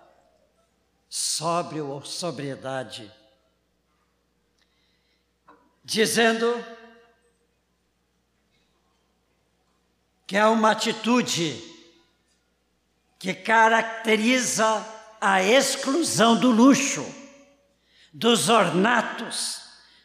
sóbrio 1.15 1.89
ou 1.89 2.03
sobriedade, 2.03 3.13
dizendo 5.85 6.65
que 10.27 10.39
é 10.39 10.47
uma 10.47 10.71
atitude 10.71 11.63
que 13.19 13.35
caracteriza 13.35 14.83
a 15.21 15.43
exclusão 15.43 16.41
do 16.41 16.51
luxo, 16.51 17.05
dos 18.11 18.49
ornatos, 18.49 19.61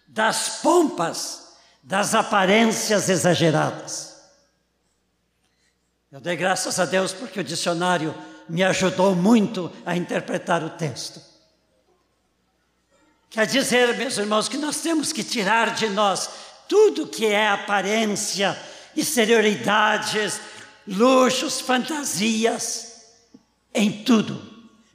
das 0.05 0.59
pompas, 0.61 1.57
das 1.81 2.15
aparências 2.15 3.07
exageradas. 3.07 4.29
Eu 6.11 6.19
dei 6.19 6.35
graças 6.35 6.81
a 6.81 6.85
Deus 6.85 7.13
porque 7.13 7.39
o 7.39 7.45
dicionário 7.45 8.13
me 8.49 8.63
ajudou 8.63 9.15
muito 9.15 9.71
a 9.85 9.95
interpretar 9.95 10.63
o 10.63 10.69
texto. 10.71 11.21
Quer 13.29 13.45
dizer, 13.45 13.97
meus 13.97 14.17
irmãos, 14.17 14.47
que 14.47 14.57
nós 14.57 14.81
temos 14.81 15.11
que 15.11 15.23
tirar 15.23 15.75
de 15.75 15.89
nós 15.89 16.29
tudo 16.67 17.07
que 17.07 17.25
é 17.25 17.49
aparência, 17.49 18.57
exterioridades, 18.95 20.39
luxos, 20.87 21.59
fantasias, 21.59 23.03
em 23.73 24.03
tudo, 24.03 24.41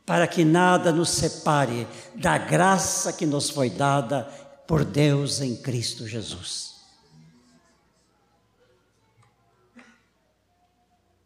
para 0.05 0.27
que 0.27 0.45
nada 0.45 0.91
nos 0.91 1.11
separe 1.11 1.87
da 2.15 2.37
graça 2.39 3.13
que 3.13 3.27
nos 3.27 3.51
foi 3.51 3.71
dada 3.71 4.25
por 4.67 4.85
Deus 4.85 5.41
em 5.41 5.55
Cristo 5.57 6.07
Jesus. 6.09 6.73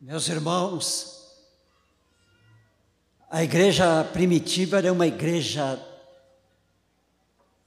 Meus 0.00 0.28
irmãos, 0.28 1.15
a 3.30 3.42
igreja 3.42 4.04
primitiva 4.04 4.78
era 4.78 4.92
uma 4.92 5.06
igreja, 5.06 5.80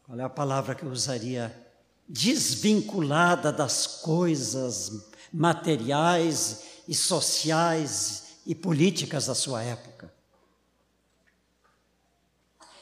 qual 0.05 0.19
é 0.19 0.23
a 0.23 0.29
palavra 0.29 0.73
que 0.73 0.83
eu 0.83 0.89
usaria? 0.89 1.55
Desvinculada 2.07 3.51
das 3.51 3.85
coisas 3.85 5.09
materiais 5.31 6.63
e 6.87 6.95
sociais 6.95 8.39
e 8.45 8.55
políticas 8.55 9.25
da 9.27 9.35
sua 9.35 9.61
época. 9.61 10.11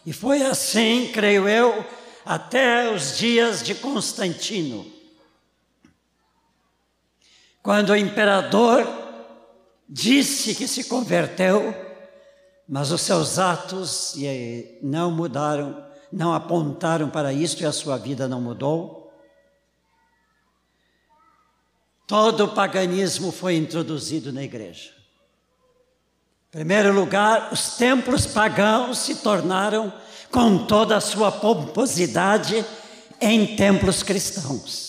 E 0.05 0.13
foi 0.13 0.43
assim, 0.43 1.11
creio 1.11 1.49
eu, 1.49 1.85
até 2.23 2.93
os 2.93 3.17
dias 3.17 3.63
de 3.63 3.75
Constantino, 3.75 4.89
quando 7.61 7.89
o 7.89 7.97
imperador 7.97 8.87
disse 9.89 10.55
que 10.55 10.67
se 10.67 10.85
converteu, 10.85 11.86
mas 12.67 12.91
os 12.91 13.01
seus 13.01 13.39
atos 13.39 14.15
não 14.81 15.09
mudaram, 15.09 15.85
não 16.11 16.33
apontaram 16.33 17.09
para 17.09 17.31
isto 17.31 17.63
e 17.63 17.65
a 17.65 17.71
sua 17.71 17.97
vida 17.97 18.27
não 18.27 18.41
mudou. 18.41 19.13
Todo 22.05 22.45
o 22.45 22.53
paganismo 22.53 23.31
foi 23.31 23.55
introduzido 23.55 24.31
na 24.31 24.43
igreja. 24.43 24.91
Em 26.49 26.51
primeiro 26.51 26.93
lugar, 26.93 27.51
os 27.51 27.75
templos 27.75 28.25
pagãos 28.25 28.99
se 28.99 29.15
tornaram 29.15 29.93
com 30.31 30.65
toda 30.65 30.95
a 30.95 31.01
sua 31.01 31.31
pomposidade 31.31 32.65
em 33.19 33.55
templos 33.55 34.03
cristãos. 34.03 34.86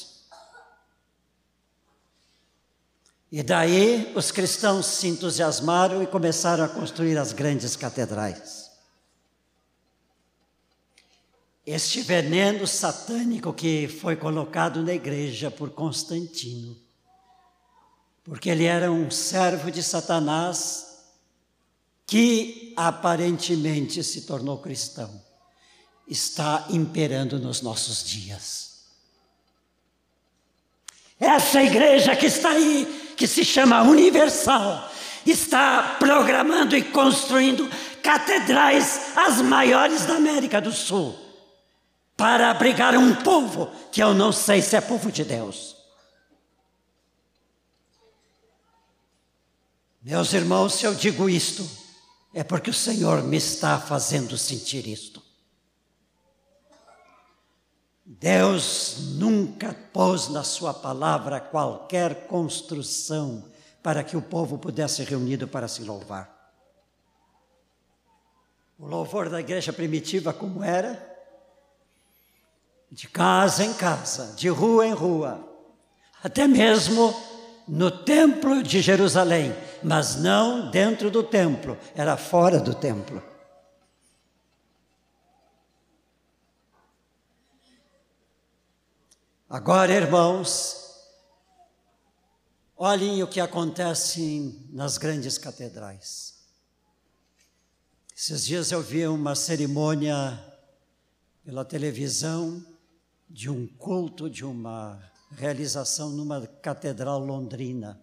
E 3.30 3.42
daí 3.42 4.12
os 4.14 4.30
cristãos 4.30 4.86
se 4.86 5.08
entusiasmaram 5.08 6.02
e 6.02 6.06
começaram 6.06 6.64
a 6.64 6.68
construir 6.68 7.18
as 7.18 7.32
grandes 7.32 7.76
catedrais. 7.76 8.68
este 11.70 12.00
veneno 12.00 12.66
satânico 12.66 13.52
que 13.52 13.86
foi 13.86 14.16
colocado 14.16 14.82
na 14.82 14.94
igreja 14.94 15.50
por 15.50 15.68
Constantino, 15.68 16.74
porque 18.24 18.48
ele 18.48 18.64
era 18.64 18.90
um 18.90 19.10
servo 19.10 19.70
de 19.70 19.82
Satanás 19.82 20.86
que 22.06 22.72
aparentemente 22.74 24.02
se 24.02 24.22
tornou 24.22 24.62
cristão, 24.62 25.22
está 26.06 26.66
imperando 26.70 27.38
nos 27.38 27.60
nossos 27.60 28.02
dias. 28.02 28.86
Essa 31.20 31.62
igreja 31.62 32.16
que 32.16 32.26
está 32.26 32.48
aí, 32.48 33.07
que 33.18 33.26
se 33.26 33.44
chama 33.44 33.82
Universal, 33.82 34.90
está 35.26 35.96
programando 35.98 36.76
e 36.76 36.82
construindo 36.82 37.68
catedrais 38.00 39.16
as 39.16 39.42
maiores 39.42 40.06
da 40.06 40.14
América 40.14 40.60
do 40.60 40.70
Sul 40.70 41.18
para 42.16 42.48
abrigar 42.48 42.96
um 42.96 43.16
povo 43.16 43.70
que 43.90 44.00
eu 44.00 44.14
não 44.14 44.30
sei 44.30 44.62
se 44.62 44.76
é 44.76 44.80
povo 44.80 45.10
de 45.10 45.24
Deus. 45.24 45.76
Meus 50.00 50.32
irmãos, 50.32 50.74
se 50.74 50.86
eu 50.86 50.94
digo 50.94 51.28
isto, 51.28 51.68
é 52.32 52.44
porque 52.44 52.70
o 52.70 52.74
Senhor 52.74 53.24
me 53.24 53.36
está 53.36 53.80
fazendo 53.80 54.38
sentir 54.38 54.86
isto. 54.86 55.20
Deus 58.10 59.16
nunca 59.18 59.76
pôs 59.92 60.30
na 60.30 60.42
Sua 60.42 60.72
palavra 60.72 61.38
qualquer 61.38 62.26
construção 62.26 63.44
para 63.82 64.02
que 64.02 64.16
o 64.16 64.22
povo 64.22 64.56
pudesse 64.56 65.04
reunido 65.04 65.46
para 65.46 65.68
se 65.68 65.82
louvar. 65.82 66.34
O 68.78 68.86
louvor 68.86 69.28
da 69.28 69.38
igreja 69.40 69.74
primitiva, 69.74 70.32
como 70.32 70.64
era? 70.64 71.06
De 72.90 73.06
casa 73.08 73.62
em 73.62 73.74
casa, 73.74 74.32
de 74.34 74.48
rua 74.48 74.86
em 74.86 74.94
rua, 74.94 75.46
até 76.24 76.48
mesmo 76.48 77.14
no 77.68 77.90
templo 77.90 78.62
de 78.62 78.80
Jerusalém, 78.80 79.54
mas 79.82 80.16
não 80.16 80.70
dentro 80.70 81.10
do 81.10 81.22
templo, 81.22 81.76
era 81.94 82.16
fora 82.16 82.58
do 82.58 82.72
templo. 82.72 83.22
Agora, 89.50 89.94
irmãos, 89.94 90.76
olhem 92.76 93.22
o 93.22 93.26
que 93.26 93.40
acontece 93.40 94.68
nas 94.68 94.98
grandes 94.98 95.38
catedrais. 95.38 96.34
Esses 98.14 98.44
dias 98.44 98.70
eu 98.72 98.82
vi 98.82 99.06
uma 99.06 99.34
cerimônia 99.34 100.38
pela 101.42 101.64
televisão 101.64 102.62
de 103.26 103.48
um 103.48 103.66
culto, 103.66 104.28
de 104.28 104.44
uma 104.44 105.02
realização 105.30 106.10
numa 106.10 106.46
catedral 106.46 107.18
londrina. 107.18 107.98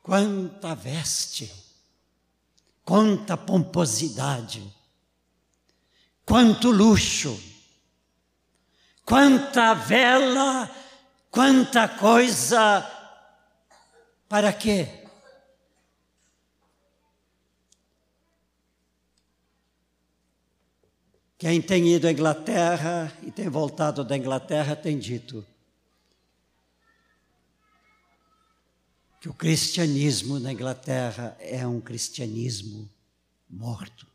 Quanta 0.00 0.76
veste, 0.76 1.52
quanta 2.84 3.36
pomposidade, 3.36 4.62
quanto 6.24 6.70
luxo 6.70 7.49
quanta 9.10 9.74
vela, 9.74 10.70
quanta 11.32 11.88
coisa. 11.88 12.88
Para 14.28 14.52
quê? 14.52 14.86
Quem 21.36 21.60
tem 21.60 21.88
ido 21.88 22.06
à 22.06 22.12
Inglaterra 22.12 23.12
e 23.20 23.32
tem 23.32 23.48
voltado 23.48 24.04
da 24.04 24.16
Inglaterra 24.16 24.76
tem 24.76 24.96
dito 24.96 25.44
que 29.20 29.28
o 29.28 29.34
cristianismo 29.34 30.38
na 30.38 30.52
Inglaterra 30.52 31.36
é 31.40 31.66
um 31.66 31.80
cristianismo 31.80 32.88
morto. 33.48 34.06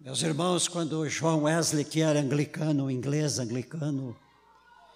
Meus 0.00 0.22
irmãos, 0.22 0.68
quando 0.68 1.08
João 1.08 1.42
Wesley, 1.42 1.84
que 1.84 2.00
era 2.00 2.20
anglicano, 2.20 2.88
inglês 2.88 3.40
anglicano, 3.40 4.16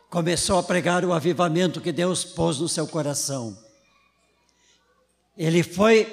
começou 0.08 0.58
a 0.58 0.62
pregar 0.62 1.04
o 1.04 1.12
avivamento 1.12 1.80
que 1.80 1.90
Deus 1.90 2.24
pôs 2.24 2.60
no 2.60 2.68
seu 2.68 2.86
coração, 2.86 3.58
ele 5.36 5.64
foi 5.64 6.04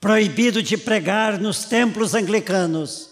proibido 0.00 0.60
de 0.60 0.76
pregar 0.76 1.38
nos 1.38 1.66
templos 1.66 2.14
anglicanos, 2.14 3.10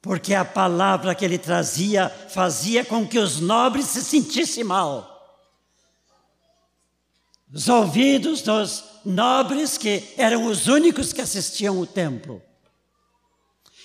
porque 0.00 0.32
a 0.32 0.44
palavra 0.44 1.12
que 1.12 1.24
ele 1.24 1.36
trazia 1.36 2.08
fazia 2.08 2.84
com 2.84 3.04
que 3.04 3.18
os 3.18 3.40
nobres 3.40 3.86
se 3.86 4.04
sentissem 4.04 4.62
mal. 4.62 5.42
Os 7.52 7.68
ouvidos 7.68 8.40
dos 8.40 8.84
nobres, 9.04 9.76
que 9.76 10.14
eram 10.16 10.46
os 10.46 10.68
únicos 10.68 11.12
que 11.12 11.20
assistiam 11.20 11.76
o 11.80 11.86
templo, 11.86 12.40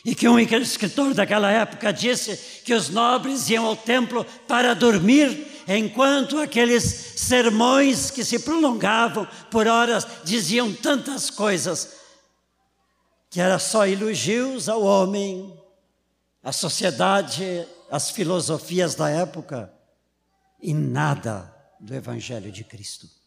e 0.04 0.16
que 0.16 0.28
um 0.28 0.40
escritor 0.40 1.14
daquela 1.14 1.52
época 1.52 1.94
disse 1.94 2.64
que 2.64 2.74
os 2.74 2.90
nobres 2.90 3.50
iam 3.50 3.66
ao 3.66 3.76
templo 3.76 4.26
para 4.48 4.74
dormir, 4.74 5.64
enquanto 5.68 6.40
aqueles 6.40 6.84
sermões 6.84 8.10
que 8.10 8.26
se 8.26 8.40
prolongavam 8.40 9.28
por 9.50 9.68
horas 9.68 10.08
diziam 10.24 10.74
tantas 10.74 11.30
coisas, 11.30 11.94
que 13.30 13.40
era 13.40 13.60
só 13.60 13.86
elogios 13.86 14.68
ao 14.68 14.82
homem, 14.82 15.58
à 16.44 16.52
sociedade, 16.52 17.68
às 17.90 18.10
filosofias 18.10 18.96
da 18.96 19.10
época, 19.10 19.72
e 20.60 20.74
nada 20.74 21.54
do 21.80 21.94
Evangelho 21.94 22.52
de 22.52 22.64
Cristo. 22.64 23.21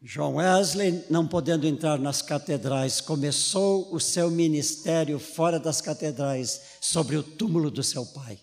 John 0.00 0.34
Wesley, 0.34 1.04
não 1.10 1.26
podendo 1.26 1.66
entrar 1.66 1.98
nas 1.98 2.22
catedrais, 2.22 3.00
começou 3.00 3.92
o 3.92 3.98
seu 3.98 4.30
ministério 4.30 5.18
fora 5.18 5.58
das 5.58 5.80
catedrais, 5.80 6.78
sobre 6.80 7.16
o 7.16 7.22
túmulo 7.22 7.68
do 7.70 7.82
seu 7.82 8.06
pai. 8.06 8.38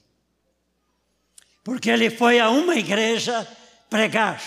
Porque 1.63 1.89
ele 1.89 2.09
foi 2.09 2.39
a 2.39 2.49
uma 2.49 2.75
igreja 2.75 3.47
pregar, 3.89 4.41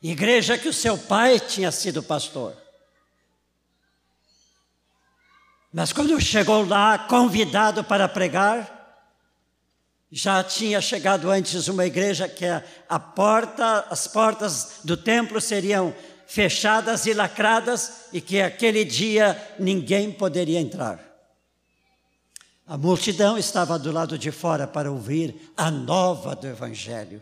igreja 0.00 0.56
que 0.56 0.68
o 0.68 0.72
seu 0.72 0.96
pai 0.96 1.40
tinha 1.40 1.72
sido 1.72 2.02
pastor. 2.02 2.56
Mas 5.72 5.92
quando 5.92 6.20
chegou 6.20 6.64
lá, 6.64 6.96
convidado 6.96 7.82
para 7.82 8.08
pregar, 8.08 8.78
já 10.10 10.42
tinha 10.42 10.80
chegado 10.80 11.30
antes 11.30 11.68
uma 11.68 11.86
igreja 11.86 12.28
que 12.28 12.44
a, 12.44 12.64
a 12.88 12.98
porta, 12.98 13.86
as 13.88 14.08
portas 14.08 14.80
do 14.82 14.96
templo 14.96 15.40
seriam 15.40 15.94
fechadas 16.30 17.06
e 17.06 17.12
lacradas 17.12 18.04
e 18.12 18.20
que 18.20 18.40
aquele 18.40 18.84
dia 18.84 19.36
ninguém 19.58 20.12
poderia 20.12 20.60
entrar. 20.60 21.04
A 22.64 22.78
multidão 22.78 23.36
estava 23.36 23.76
do 23.76 23.90
lado 23.90 24.16
de 24.16 24.30
fora 24.30 24.64
para 24.64 24.92
ouvir 24.92 25.52
a 25.56 25.72
nova 25.72 26.36
do 26.36 26.46
Evangelho. 26.46 27.20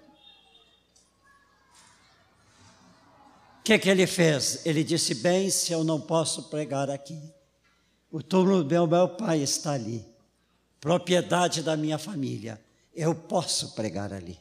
O 3.61 3.62
que, 3.64 3.78
que 3.78 3.88
ele 3.88 4.06
fez? 4.06 4.66
Ele 4.66 4.84
disse: 4.84 5.14
Bem, 5.14 5.48
se 5.48 5.72
eu 5.72 5.82
não 5.82 5.98
posso 5.98 6.50
pregar 6.50 6.90
aqui, 6.90 7.18
o 8.12 8.22
túmulo 8.22 8.62
do 8.62 8.68
meu, 8.68 8.86
meu 8.86 9.09
pai 9.09 9.40
está 9.40 9.72
ali, 9.72 10.04
propriedade 10.78 11.62
da 11.62 11.78
minha 11.78 11.96
família, 11.96 12.61
eu 12.94 13.14
posso 13.14 13.74
pregar 13.74 14.12
ali. 14.12 14.38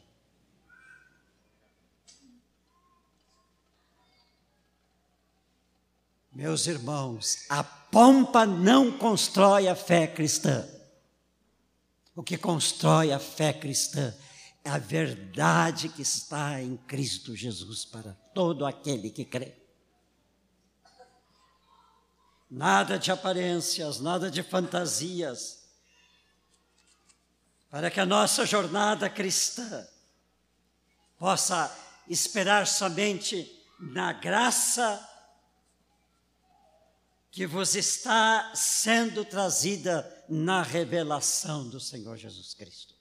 Meus 6.38 6.68
irmãos, 6.68 7.46
a 7.48 7.64
pompa 7.64 8.46
não 8.46 8.96
constrói 8.96 9.66
a 9.66 9.74
fé 9.74 10.06
cristã. 10.06 10.64
O 12.14 12.22
que 12.22 12.38
constrói 12.38 13.10
a 13.12 13.18
fé 13.18 13.52
cristã 13.52 14.14
é 14.64 14.70
a 14.70 14.78
verdade 14.78 15.88
que 15.88 16.00
está 16.00 16.62
em 16.62 16.76
Cristo 16.76 17.34
Jesus 17.34 17.84
para 17.84 18.12
todo 18.32 18.64
aquele 18.64 19.10
que 19.10 19.24
crê. 19.24 19.52
Nada 22.48 23.00
de 23.00 23.10
aparências, 23.10 23.98
nada 23.98 24.30
de 24.30 24.44
fantasias, 24.44 25.64
para 27.68 27.90
que 27.90 27.98
a 27.98 28.06
nossa 28.06 28.46
jornada 28.46 29.10
cristã 29.10 29.84
possa 31.18 31.76
esperar 32.08 32.64
somente 32.64 33.60
na 33.80 34.12
graça 34.12 35.07
que 37.38 37.46
vos 37.46 37.76
está 37.76 38.52
sendo 38.52 39.24
trazida 39.24 40.24
na 40.28 40.60
revelação 40.60 41.68
do 41.68 41.78
Senhor 41.78 42.16
Jesus 42.16 42.52
Cristo. 42.52 42.96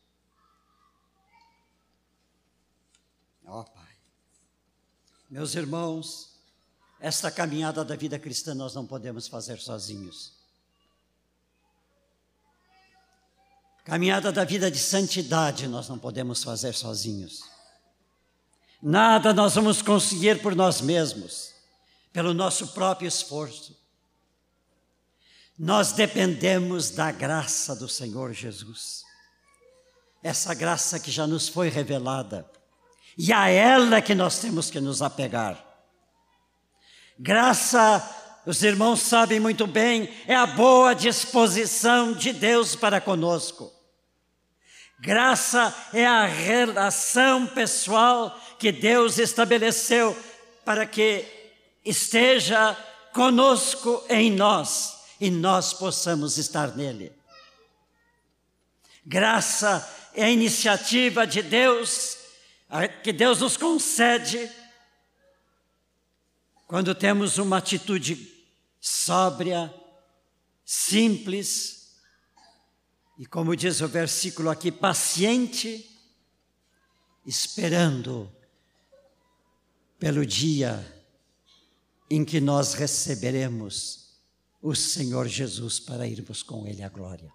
Ó 3.43 3.61
oh, 3.61 3.63
Pai, 3.63 3.95
meus 5.27 5.55
irmãos, 5.55 6.39
esta 6.99 7.31
caminhada 7.31 7.83
da 7.83 7.95
vida 7.95 8.19
cristã 8.19 8.53
nós 8.53 8.75
não 8.75 8.85
podemos 8.85 9.27
fazer 9.27 9.57
sozinhos. 9.57 10.33
Caminhada 13.85 14.31
da 14.31 14.43
vida 14.43 14.69
de 14.69 14.77
santidade 14.77 15.67
nós 15.67 15.89
não 15.89 15.97
podemos 15.97 16.43
fazer 16.43 16.75
sozinhos. 16.75 17.41
Nada 18.83 19.33
nós 19.33 19.55
vamos 19.55 19.81
conseguir 19.81 20.43
por 20.43 20.55
nós 20.55 20.79
mesmos, 20.79 21.55
pelo 22.13 22.35
nosso 22.35 22.67
próprio 22.67 23.07
esforço. 23.07 23.86
Nós 25.57 25.91
dependemos 25.91 26.91
da 26.91 27.11
graça 27.11 27.75
do 27.75 27.89
Senhor 27.89 28.31
Jesus. 28.31 29.01
Essa 30.21 30.53
graça 30.53 30.99
que 30.99 31.09
já 31.09 31.25
nos 31.25 31.49
foi 31.49 31.69
revelada. 31.69 32.47
E 33.17 33.33
a 33.33 33.49
ela 33.49 33.99
que 33.99 34.13
nós 34.13 34.37
temos 34.37 34.69
que 34.69 34.79
nos 34.79 35.01
apegar. 35.01 35.63
Graça, 37.17 38.07
os 38.45 38.61
irmãos 38.61 39.01
sabem 39.01 39.39
muito 39.39 39.65
bem, 39.65 40.13
é 40.27 40.35
a 40.35 40.45
boa 40.45 40.93
disposição 40.93 42.13
de 42.13 42.31
Deus 42.33 42.75
para 42.75 43.01
conosco. 43.01 43.73
Graça 44.99 45.75
é 45.91 46.05
a 46.05 46.27
relação 46.27 47.47
pessoal 47.47 48.39
que 48.59 48.71
Deus 48.71 49.17
estabeleceu 49.17 50.15
para 50.63 50.85
que 50.85 51.25
esteja 51.83 52.77
conosco 53.11 54.03
em 54.07 54.31
nós 54.31 54.96
e 55.19 55.29
nós 55.29 55.73
possamos 55.73 56.37
estar 56.37 56.75
nele. 56.75 57.11
Graça 59.05 59.87
é 60.13 60.25
a 60.25 60.29
iniciativa 60.29 61.25
de 61.25 61.41
Deus, 61.41 62.17
que 63.03 63.13
Deus 63.13 63.39
nos 63.39 63.55
concede 63.55 64.51
quando 66.67 66.93
temos 66.93 67.37
uma 67.37 67.57
atitude 67.57 68.45
sóbria, 68.81 69.73
simples, 70.65 71.95
e 73.17 73.25
como 73.25 73.55
diz 73.55 73.79
o 73.79 73.87
versículo 73.87 74.49
aqui, 74.49 74.71
paciente, 74.71 75.89
esperando 77.25 78.29
pelo 79.97 80.25
dia 80.25 80.85
em 82.09 82.23
que 82.23 82.39
nós 82.39 82.73
receberemos 82.73 84.06
o 84.67 84.75
Senhor 84.75 85.29
Jesus 85.29 85.79
para 85.79 86.05
irmos 86.05 86.43
com 86.43 86.67
Ele 86.67 86.83
à 86.83 86.89
glória. 86.89 87.33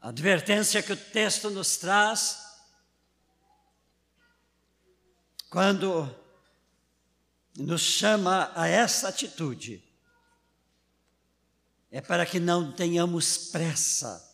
A 0.00 0.08
advertência 0.08 0.82
que 0.82 0.94
o 0.94 0.96
texto 0.96 1.50
nos 1.50 1.76
traz, 1.76 2.38
quando 5.50 6.08
nos 7.54 7.82
chama 7.82 8.50
a 8.54 8.66
essa 8.66 9.08
atitude, 9.08 9.84
é 11.90 12.00
para 12.00 12.24
que 12.24 12.40
não 12.40 12.72
tenhamos 12.72 13.36
pressa 13.48 14.26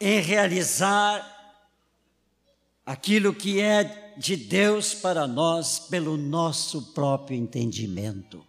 em 0.00 0.20
realizar 0.20 1.22
aquilo 2.86 3.34
que 3.34 3.60
é 3.60 4.07
de 4.18 4.36
Deus 4.36 4.92
para 4.92 5.26
nós 5.26 5.78
pelo 5.78 6.16
nosso 6.16 6.92
próprio 6.92 7.36
entendimento. 7.36 8.44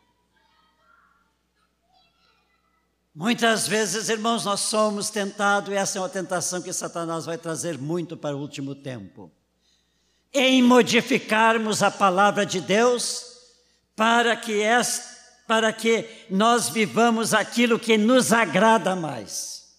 Muitas 3.13 3.67
vezes, 3.67 4.09
irmãos, 4.09 4.45
nós 4.45 4.61
somos 4.61 5.09
tentados, 5.09 5.71
e 5.71 5.75
essa 5.75 5.97
é 5.97 6.01
uma 6.01 6.09
tentação 6.09 6.61
que 6.61 6.71
Satanás 6.71 7.25
vai 7.25 7.37
trazer 7.37 7.77
muito 7.77 8.15
para 8.15 8.35
o 8.35 8.39
último 8.39 8.73
tempo, 8.73 9.31
em 10.33 10.63
modificarmos 10.63 11.83
a 11.83 11.91
palavra 11.91 12.45
de 12.45 12.61
Deus 12.61 13.25
para 13.95 14.35
que, 14.35 14.63
para 15.47 15.73
que 15.73 16.07
nós 16.29 16.69
vivamos 16.69 17.33
aquilo 17.33 17.77
que 17.77 17.97
nos 17.97 18.31
agrada 18.31 18.95
mais. 18.95 19.75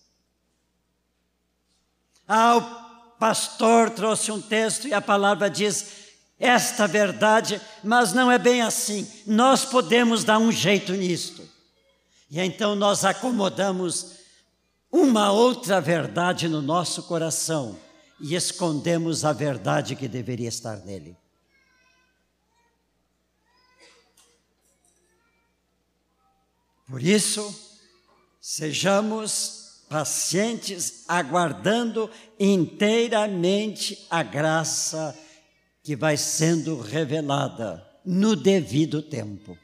Ah, 2.29 2.90
pastor 3.21 3.91
trouxe 3.91 4.33
um 4.33 4.41
texto 4.41 4.89
e 4.89 4.95
a 4.95 5.01
palavra 5.01 5.51
diz 5.51 6.09
esta 6.39 6.87
verdade, 6.87 7.61
mas 7.85 8.15
não 8.15 8.33
é 8.33 8.39
bem 8.39 8.63
assim. 8.63 9.07
Nós 9.27 9.63
podemos 9.63 10.25
dar 10.25 10.39
um 10.39 10.51
jeito 10.51 10.95
nisto. 10.95 11.47
E 12.31 12.41
então 12.41 12.75
nós 12.75 13.05
acomodamos 13.05 14.13
uma 14.91 15.31
outra 15.31 15.83
verdade 15.83 16.49
no 16.49 16.63
nosso 16.63 17.03
coração 17.03 17.79
e 18.19 18.35
escondemos 18.35 19.23
a 19.23 19.35
verdade 19.35 19.95
que 19.95 20.09
deveria 20.09 20.49
estar 20.49 20.79
nele. 20.79 21.15
Por 26.89 27.03
isso, 27.03 27.55
sejamos 28.41 29.60
pacientes, 29.91 31.05
aguardando 31.09 32.09
inteiramente 32.39 34.07
a 34.09 34.23
graça 34.23 35.19
que 35.83 35.97
vai 35.97 36.17
sendo 36.17 36.81
revelada 36.81 37.85
no 38.05 38.37
devido 38.37 39.03
tempo. 39.03 39.59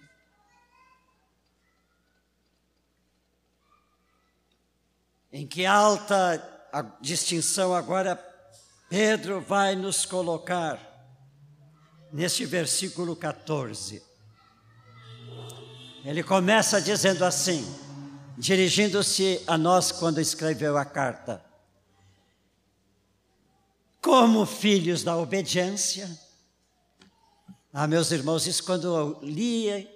Em 5.33 5.47
que 5.47 5.65
alta 5.65 6.43
distinção 7.01 7.73
agora 7.73 8.17
Pedro 8.89 9.41
vai 9.41 9.77
nos 9.77 10.05
colocar 10.05 10.81
neste 12.13 12.45
versículo 12.45 13.15
14. 13.15 14.03
Ele 16.05 16.25
começa 16.25 16.83
dizendo 16.83 17.25
assim: 17.25 17.86
dirigindo-se 18.37 19.43
a 19.47 19.57
nós 19.57 19.91
quando 19.91 20.21
escreveu 20.21 20.77
a 20.77 20.85
carta. 20.85 21.45
Como 24.01 24.47
filhos 24.47 25.03
da 25.03 25.17
obediência. 25.17 26.09
Ah, 27.73 27.87
meus 27.87 28.11
irmãos, 28.11 28.47
isso 28.47 28.65
quando 28.65 28.95
eu 28.95 29.19
lia, 29.23 29.89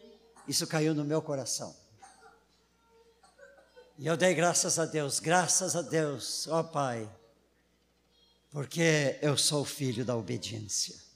isso 0.49 0.67
caiu 0.67 0.95
no 0.95 1.05
meu 1.05 1.23
coração. 1.23 1.75
E 3.99 4.07
eu 4.07 4.17
dei 4.17 4.35
graças 4.35 4.79
a 4.79 4.87
Deus, 4.87 5.21
graças 5.21 5.77
a 5.77 5.83
Deus, 5.83 6.49
ó 6.49 6.63
Pai, 6.63 7.09
porque 8.51 9.19
eu 9.21 9.37
sou 9.37 9.65
filho 9.65 10.05
da 10.05 10.17
obediência. 10.17 11.10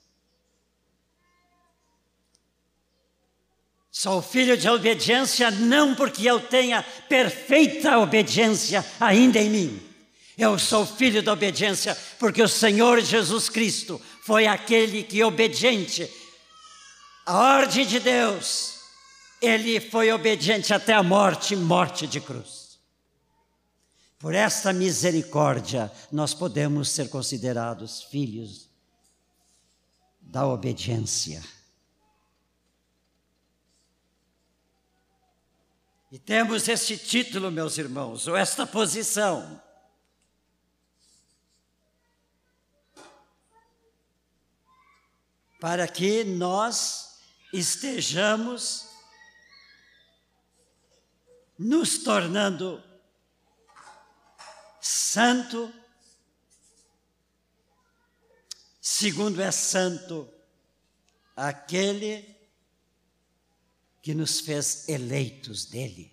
Sou 3.96 4.20
filho 4.20 4.56
de 4.56 4.68
obediência 4.68 5.52
não 5.52 5.94
porque 5.94 6.28
eu 6.28 6.40
tenha 6.40 6.82
perfeita 7.08 7.96
obediência 7.96 8.84
ainda 8.98 9.38
em 9.38 9.48
mim. 9.48 9.82
Eu 10.36 10.58
sou 10.58 10.84
filho 10.84 11.22
da 11.22 11.32
obediência 11.32 11.96
porque 12.18 12.42
o 12.42 12.48
Senhor 12.48 13.00
Jesus 13.00 13.48
Cristo 13.48 14.02
foi 14.24 14.48
aquele 14.48 15.04
que, 15.04 15.22
obediente 15.22 16.10
à 17.24 17.38
ordem 17.38 17.86
de 17.86 18.00
Deus, 18.00 18.80
ele 19.40 19.78
foi 19.78 20.10
obediente 20.10 20.74
até 20.74 20.92
a 20.92 21.02
morte 21.02 21.54
morte 21.54 22.04
de 22.04 22.20
cruz. 22.20 22.80
Por 24.18 24.34
esta 24.34 24.72
misericórdia, 24.72 25.88
nós 26.10 26.34
podemos 26.34 26.88
ser 26.88 27.08
considerados 27.08 28.02
filhos 28.02 28.68
da 30.20 30.44
obediência. 30.44 31.40
E 36.14 36.18
temos 36.20 36.68
este 36.68 36.96
título, 36.96 37.50
meus 37.50 37.76
irmãos, 37.76 38.28
ou 38.28 38.36
esta 38.36 38.64
posição. 38.64 39.60
Para 45.60 45.88
que 45.88 46.22
nós 46.22 47.18
estejamos 47.52 48.88
nos 51.58 51.98
tornando 52.04 52.80
santo, 54.80 55.74
segundo 58.80 59.42
é 59.42 59.50
santo 59.50 60.32
aquele 61.36 62.33
que 64.04 64.12
nos 64.12 64.38
fez 64.38 64.86
eleitos 64.86 65.64
dele. 65.64 66.12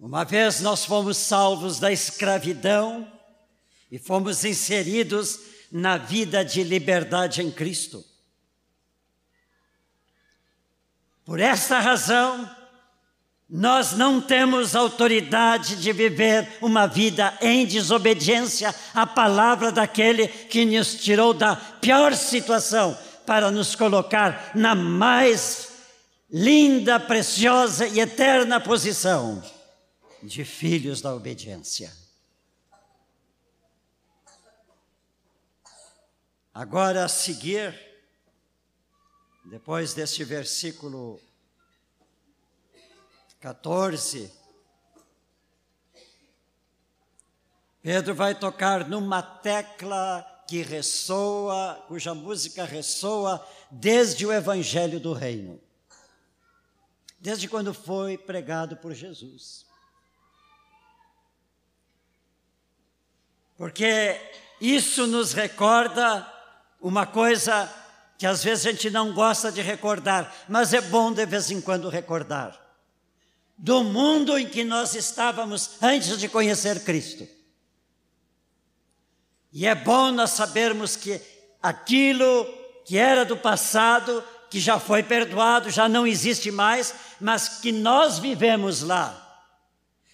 Uma 0.00 0.24
vez 0.24 0.60
nós 0.60 0.82
fomos 0.82 1.18
salvos 1.18 1.78
da 1.78 1.92
escravidão 1.92 3.06
e 3.90 3.98
fomos 3.98 4.46
inseridos 4.46 5.40
na 5.70 5.98
vida 5.98 6.42
de 6.42 6.62
liberdade 6.62 7.42
em 7.42 7.50
Cristo. 7.50 8.02
Por 11.22 11.38
esta 11.38 11.78
razão, 11.78 12.50
Nós 13.54 13.92
não 13.92 14.18
temos 14.18 14.74
autoridade 14.74 15.76
de 15.76 15.92
viver 15.92 16.56
uma 16.62 16.86
vida 16.86 17.36
em 17.38 17.66
desobediência 17.66 18.74
à 18.94 19.06
palavra 19.06 19.70
daquele 19.70 20.26
que 20.26 20.64
nos 20.64 20.94
tirou 20.94 21.34
da 21.34 21.54
pior 21.54 22.14
situação 22.14 22.96
para 23.26 23.50
nos 23.50 23.74
colocar 23.74 24.52
na 24.54 24.74
mais 24.74 25.72
linda, 26.30 26.98
preciosa 26.98 27.86
e 27.86 28.00
eterna 28.00 28.60
posição 28.60 29.42
de 30.22 30.44
filhos 30.44 31.00
da 31.00 31.14
obediência. 31.14 31.92
Agora 36.54 37.04
a 37.04 37.08
seguir, 37.08 37.78
depois 39.44 39.94
deste 39.94 40.22
versículo 40.22 41.20
14, 43.40 44.32
Pedro 47.82 48.14
vai 48.14 48.34
tocar 48.34 48.88
numa 48.88 49.20
tecla 49.20 50.31
que 50.52 50.60
ressoa, 50.60 51.82
cuja 51.88 52.14
música 52.14 52.66
ressoa 52.66 53.42
desde 53.70 54.26
o 54.26 54.30
Evangelho 54.30 55.00
do 55.00 55.14
Reino, 55.14 55.58
desde 57.18 57.48
quando 57.48 57.72
foi 57.72 58.18
pregado 58.18 58.76
por 58.76 58.92
Jesus. 58.92 59.64
Porque 63.56 64.20
isso 64.60 65.06
nos 65.06 65.32
recorda 65.32 66.30
uma 66.82 67.06
coisa 67.06 67.72
que 68.18 68.26
às 68.26 68.44
vezes 68.44 68.66
a 68.66 68.72
gente 68.72 68.90
não 68.90 69.14
gosta 69.14 69.50
de 69.50 69.62
recordar, 69.62 70.44
mas 70.50 70.74
é 70.74 70.82
bom 70.82 71.14
de 71.14 71.24
vez 71.24 71.50
em 71.50 71.62
quando 71.62 71.88
recordar 71.88 72.60
do 73.56 73.82
mundo 73.82 74.36
em 74.36 74.46
que 74.46 74.64
nós 74.64 74.94
estávamos 74.94 75.78
antes 75.80 76.18
de 76.18 76.28
conhecer 76.28 76.84
Cristo. 76.84 77.26
E 79.52 79.66
é 79.66 79.74
bom 79.74 80.10
nós 80.10 80.30
sabermos 80.30 80.96
que 80.96 81.20
aquilo 81.62 82.46
que 82.84 82.96
era 82.96 83.24
do 83.24 83.36
passado, 83.36 84.24
que 84.50 84.58
já 84.58 84.78
foi 84.80 85.02
perdoado, 85.02 85.70
já 85.70 85.88
não 85.88 86.06
existe 86.06 86.50
mais, 86.50 86.94
mas 87.20 87.48
que 87.60 87.70
nós 87.70 88.18
vivemos 88.18 88.82
lá, 88.82 89.18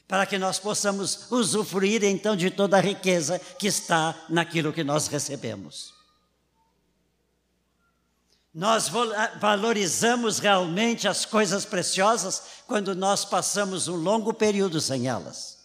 para 0.07 0.27
que 0.27 0.39
nós 0.39 0.59
possamos 0.59 1.31
usufruir 1.31 2.03
então 2.03 2.35
de 2.35 2.51
toda 2.51 2.77
a 2.77 2.81
riqueza 2.81 3.41
que 3.59 3.69
está 3.69 4.15
naquilo 4.29 4.73
que 4.73 4.83
nós 4.83 5.07
recebemos. 5.07 5.95
Nós 8.53 8.91
valorizamos 9.41 10.41
realmente 10.41 11.07
as 11.07 11.25
coisas 11.25 11.65
preciosas 11.65 12.43
quando 12.67 12.95
nós 12.95 13.25
passamos 13.25 13.87
um 13.87 13.95
longo 13.95 14.35
período 14.35 14.81
sem 14.81 15.07
elas. 15.07 15.58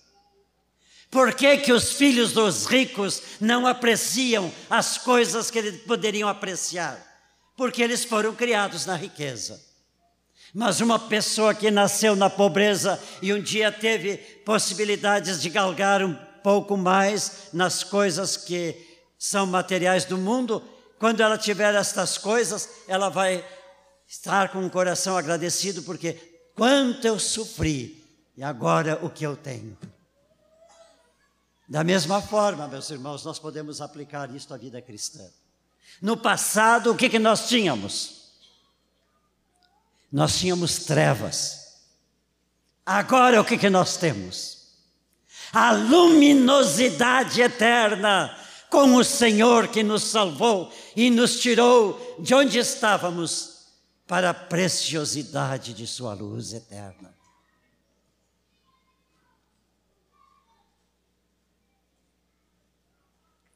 Por 1.14 1.36
que, 1.36 1.58
que 1.58 1.72
os 1.72 1.94
filhos 1.94 2.32
dos 2.32 2.66
ricos 2.66 3.22
não 3.40 3.68
apreciam 3.68 4.52
as 4.68 4.98
coisas 4.98 5.52
que 5.52 5.60
eles 5.60 5.84
poderiam 5.84 6.28
apreciar? 6.28 7.00
Porque 7.56 7.84
eles 7.84 8.04
foram 8.04 8.34
criados 8.34 8.88
na 8.88 8.96
riqueza. 8.96 9.62
Mas 10.52 10.82
uma 10.82 10.98
pessoa 10.98 11.54
que 11.54 11.70
nasceu 11.70 12.16
na 12.16 12.32
pobreza 12.32 13.00
e 13.22 13.32
um 13.32 13.40
dia 13.40 13.72
teve 13.72 14.18
possibilidades 14.44 15.40
de 15.40 15.52
galgar 15.52 16.04
um 16.04 16.16
pouco 16.42 16.76
mais 16.76 17.50
nas 17.54 17.84
coisas 17.84 18.36
que 18.36 18.76
são 19.16 19.46
materiais 19.46 20.06
do 20.06 20.18
mundo, 20.18 20.64
quando 20.98 21.22
ela 21.22 21.38
tiver 21.38 21.76
estas 21.76 22.18
coisas, 22.18 22.68
ela 22.88 23.10
vai 23.10 23.46
estar 24.08 24.50
com 24.50 24.66
o 24.66 24.70
coração 24.70 25.16
agradecido, 25.16 25.84
porque 25.84 26.14
quanto 26.56 27.06
eu 27.06 27.20
sofri 27.20 28.04
e 28.36 28.44
agora 28.44 28.98
o 29.04 29.12
que 29.12 29.24
eu 29.24 29.36
tenho. 29.36 29.78
Da 31.74 31.84
mesma 31.84 32.22
forma, 32.22 32.68
meus 32.68 32.88
irmãos, 32.92 33.26
nós 33.26 33.40
podemos 33.40 33.82
aplicar 33.82 34.30
isto 34.36 34.54
à 34.54 34.58
vida 34.58 34.80
cristã. 34.80 35.28
No 36.00 36.16
passado, 36.16 36.92
o 36.92 36.96
que, 36.96 37.10
que 37.10 37.18
nós 37.18 37.50
tínhamos? 37.50 38.28
Nós 40.12 40.38
tínhamos 40.38 40.86
trevas. 40.86 41.82
Agora, 42.86 43.42
o 43.42 43.44
que, 43.44 43.58
que 43.58 43.72
nós 43.72 43.98
temos? 43.98 44.68
A 45.52 45.72
luminosidade 45.72 47.42
eterna 47.42 48.38
com 48.70 48.94
o 48.94 49.04
Senhor 49.04 49.68
que 49.68 49.82
nos 49.82 50.04
salvou 50.04 50.72
e 50.96 51.10
nos 51.10 51.40
tirou 51.40 52.18
de 52.20 52.36
onde 52.36 52.60
estávamos 52.60 53.66
para 54.06 54.30
a 54.30 54.34
preciosidade 54.36 55.74
de 55.74 55.88
Sua 55.88 56.14
luz 56.14 56.54
eterna. 56.54 57.13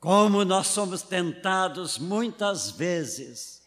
Como 0.08 0.46
nós 0.46 0.68
somos 0.68 1.02
tentados 1.02 1.98
muitas 1.98 2.72
vezes 2.72 3.62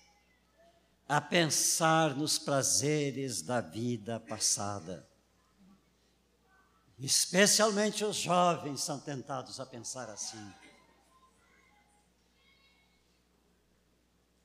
a 1.07 1.21
pensar 1.21 2.17
nos 2.17 2.39
prazeres 2.39 3.43
da 3.43 3.61
vida 3.61 4.19
passada. 4.19 5.07
Especialmente 6.99 8.07
os 8.07 8.17
jovens 8.17 8.81
são 8.81 8.99
tentados 8.99 9.61
a 9.61 9.67
pensar 9.67 10.09
assim. 10.09 10.51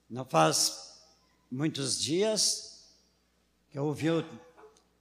Não 0.10 0.26
faz 0.26 1.02
muitos 1.50 1.98
dias 1.98 2.94
que 3.72 3.80
eu 3.80 3.86
ouvi 3.86 4.10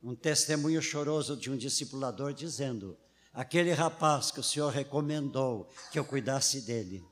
um 0.01 0.15
testemunho 0.15 0.81
choroso 0.81 1.37
de 1.37 1.51
um 1.51 1.57
discipulador 1.57 2.33
dizendo: 2.33 2.97
aquele 3.35 3.73
rapaz 3.73 4.31
que 4.31 4.39
o 4.39 4.45
Senhor 4.45 4.71
recomendou 4.73 5.69
que 5.91 5.99
eu 5.99 6.05
cuidasse 6.05 6.61
dele. 6.61 7.05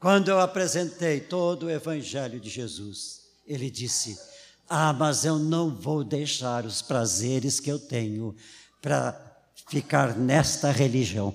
Quando 0.00 0.28
eu 0.28 0.40
apresentei 0.40 1.20
todo 1.20 1.66
o 1.66 1.70
Evangelho 1.70 2.40
de 2.40 2.50
Jesus, 2.50 3.28
ele 3.46 3.70
disse: 3.70 4.18
Ah, 4.68 4.92
mas 4.92 5.24
eu 5.24 5.38
não 5.38 5.74
vou 5.74 6.02
deixar 6.02 6.64
os 6.64 6.82
prazeres 6.82 7.60
que 7.60 7.70
eu 7.70 7.78
tenho 7.78 8.34
para 8.82 9.14
ficar 9.68 10.16
nesta 10.16 10.72
religião. 10.72 11.34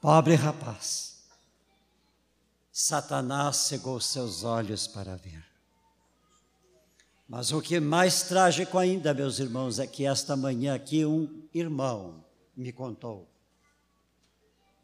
Pobre 0.00 0.34
rapaz. 0.34 1.18
Satanás 2.72 3.56
cegou 3.56 4.00
seus 4.00 4.44
olhos 4.44 4.86
para 4.86 5.16
ver. 5.16 5.47
Mas 7.28 7.52
o 7.52 7.60
que 7.60 7.76
é 7.76 7.80
mais 7.80 8.22
trágico 8.22 8.78
ainda, 8.78 9.12
meus 9.12 9.38
irmãos, 9.38 9.78
é 9.78 9.86
que 9.86 10.06
esta 10.06 10.34
manhã 10.34 10.74
aqui 10.74 11.04
um 11.04 11.28
irmão 11.52 12.24
me 12.56 12.72
contou 12.72 13.28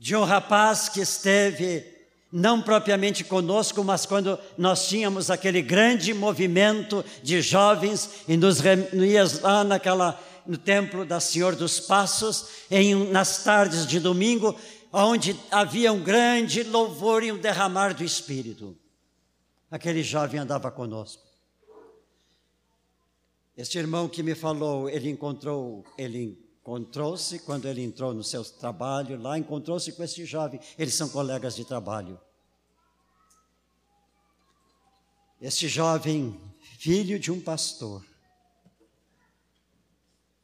de 0.05 0.15
um 0.15 0.23
rapaz 0.23 0.89
que 0.89 1.01
esteve 1.01 1.83
não 2.31 2.61
propriamente 2.61 3.25
conosco, 3.25 3.83
mas 3.83 4.05
quando 4.05 4.39
nós 4.59 4.87
tínhamos 4.87 5.31
aquele 5.31 5.63
grande 5.63 6.13
movimento 6.13 7.03
de 7.23 7.41
jovens 7.41 8.11
e 8.29 8.37
nos 8.37 8.61
reunias 8.61 9.41
lá 9.41 9.65
naquela 9.65 10.21
no 10.47 10.59
templo 10.59 11.07
da 11.07 11.21
Senhor 11.21 11.57
dos 11.57 11.81
Passos, 11.81 12.49
em, 12.71 12.95
nas 13.11 13.43
tardes 13.45 13.87
de 13.87 13.99
domingo, 13.99 14.55
onde 14.93 15.35
havia 15.51 15.91
um 15.91 16.03
grande 16.03 16.63
louvor 16.65 17.23
e 17.23 17.33
um 17.33 17.39
derramar 17.39 17.95
do 17.95 18.05
Espírito. 18.05 18.77
Aquele 19.71 20.03
jovem 20.03 20.39
andava 20.39 20.71
conosco. 20.71 21.23
Este 23.57 23.79
irmão 23.79 24.09
que 24.09 24.23
me 24.23 24.35
falou, 24.35 24.89
ele 24.89 25.09
encontrou, 25.09 25.85
ele 25.97 26.37
encontrou-se 26.61 27.39
quando 27.41 27.69
ele 27.69 27.83
entrou 27.83 28.13
no 28.13 28.25
seu 28.25 28.45
trabalho 28.45 29.21
lá, 29.21 29.39
encontrou-se 29.39 29.93
com 29.93 30.03
esse 30.03 30.25
jovem, 30.25 30.59
eles 30.77 30.95
são 30.95 31.09
colegas 31.09 31.55
de 31.55 31.65
trabalho. 31.65 32.21
Este 35.41 35.69
jovem, 35.69 36.41
filho 36.79 37.19
de 37.19 37.31
um 37.31 37.41
pastor, 37.41 38.05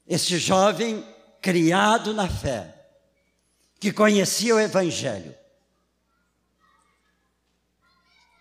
este 0.06 0.38
jovem 0.38 1.02
criado 1.40 2.12
na 2.12 2.28
fé, 2.28 2.76
que 3.80 3.92
conhecia 3.92 4.54
o 4.54 4.60
Evangelho, 4.60 5.34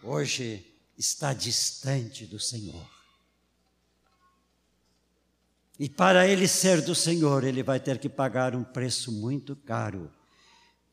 hoje 0.04 0.66
está 0.98 1.34
distante 1.34 2.26
do 2.26 2.40
Senhor. 2.40 2.99
E 5.80 5.88
para 5.88 6.28
ele 6.28 6.46
ser 6.46 6.82
do 6.82 6.94
Senhor, 6.94 7.46
ele 7.46 7.64
vai 7.64 7.80
ter 7.80 7.98
que 8.00 8.10
pagar 8.10 8.54
um 8.54 8.66
preço 8.66 9.14
muito 9.14 9.56
caro, 9.56 10.12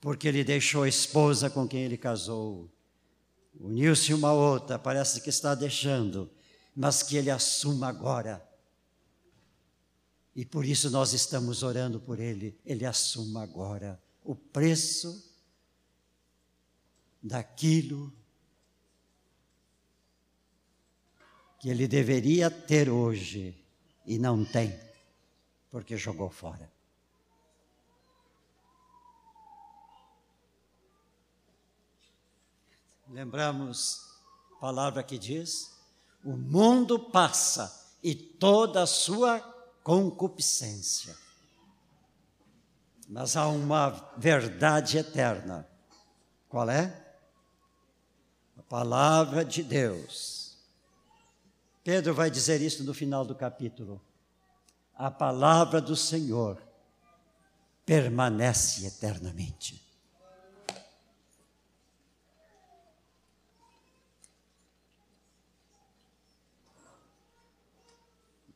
porque 0.00 0.28
ele 0.28 0.44
deixou 0.44 0.84
a 0.84 0.88
esposa 0.88 1.50
com 1.50 1.66
quem 1.66 1.82
ele 1.82 1.98
casou, 1.98 2.70
uniu-se 3.58 4.14
uma 4.14 4.32
outra, 4.32 4.78
parece 4.78 5.20
que 5.20 5.28
está 5.28 5.56
deixando, 5.56 6.30
mas 6.74 7.02
que 7.02 7.16
ele 7.16 7.30
assuma 7.30 7.88
agora. 7.88 8.48
E 10.36 10.44
por 10.44 10.64
isso 10.64 10.88
nós 10.88 11.12
estamos 11.12 11.64
orando 11.64 11.98
por 11.98 12.20
ele, 12.20 12.56
ele 12.64 12.86
assuma 12.86 13.42
agora 13.42 14.00
o 14.22 14.36
preço 14.36 15.34
daquilo 17.20 18.12
que 21.58 21.68
ele 21.68 21.88
deveria 21.88 22.48
ter 22.48 22.88
hoje 22.88 23.65
e 24.06 24.18
não 24.18 24.44
tem, 24.44 24.78
porque 25.70 25.96
jogou 25.96 26.30
fora. 26.30 26.70
Lembramos 33.08 34.00
a 34.56 34.60
palavra 34.60 35.02
que 35.02 35.18
diz: 35.18 35.76
o 36.24 36.36
mundo 36.36 36.98
passa 36.98 37.94
e 38.02 38.14
toda 38.14 38.82
a 38.82 38.86
sua 38.86 39.40
concupiscência. 39.82 41.16
Mas 43.08 43.36
há 43.36 43.46
uma 43.46 43.90
verdade 44.16 44.98
eterna. 44.98 45.66
Qual 46.48 46.68
é? 46.68 47.06
A 48.58 48.62
palavra 48.62 49.44
de 49.44 49.62
Deus. 49.62 50.35
Pedro 51.86 52.12
vai 52.12 52.28
dizer 52.28 52.60
isso 52.60 52.82
no 52.82 52.92
final 52.92 53.24
do 53.24 53.32
capítulo. 53.32 54.04
A 54.92 55.08
palavra 55.08 55.80
do 55.80 55.94
Senhor 55.94 56.60
permanece 57.84 58.88
eternamente. 58.88 59.80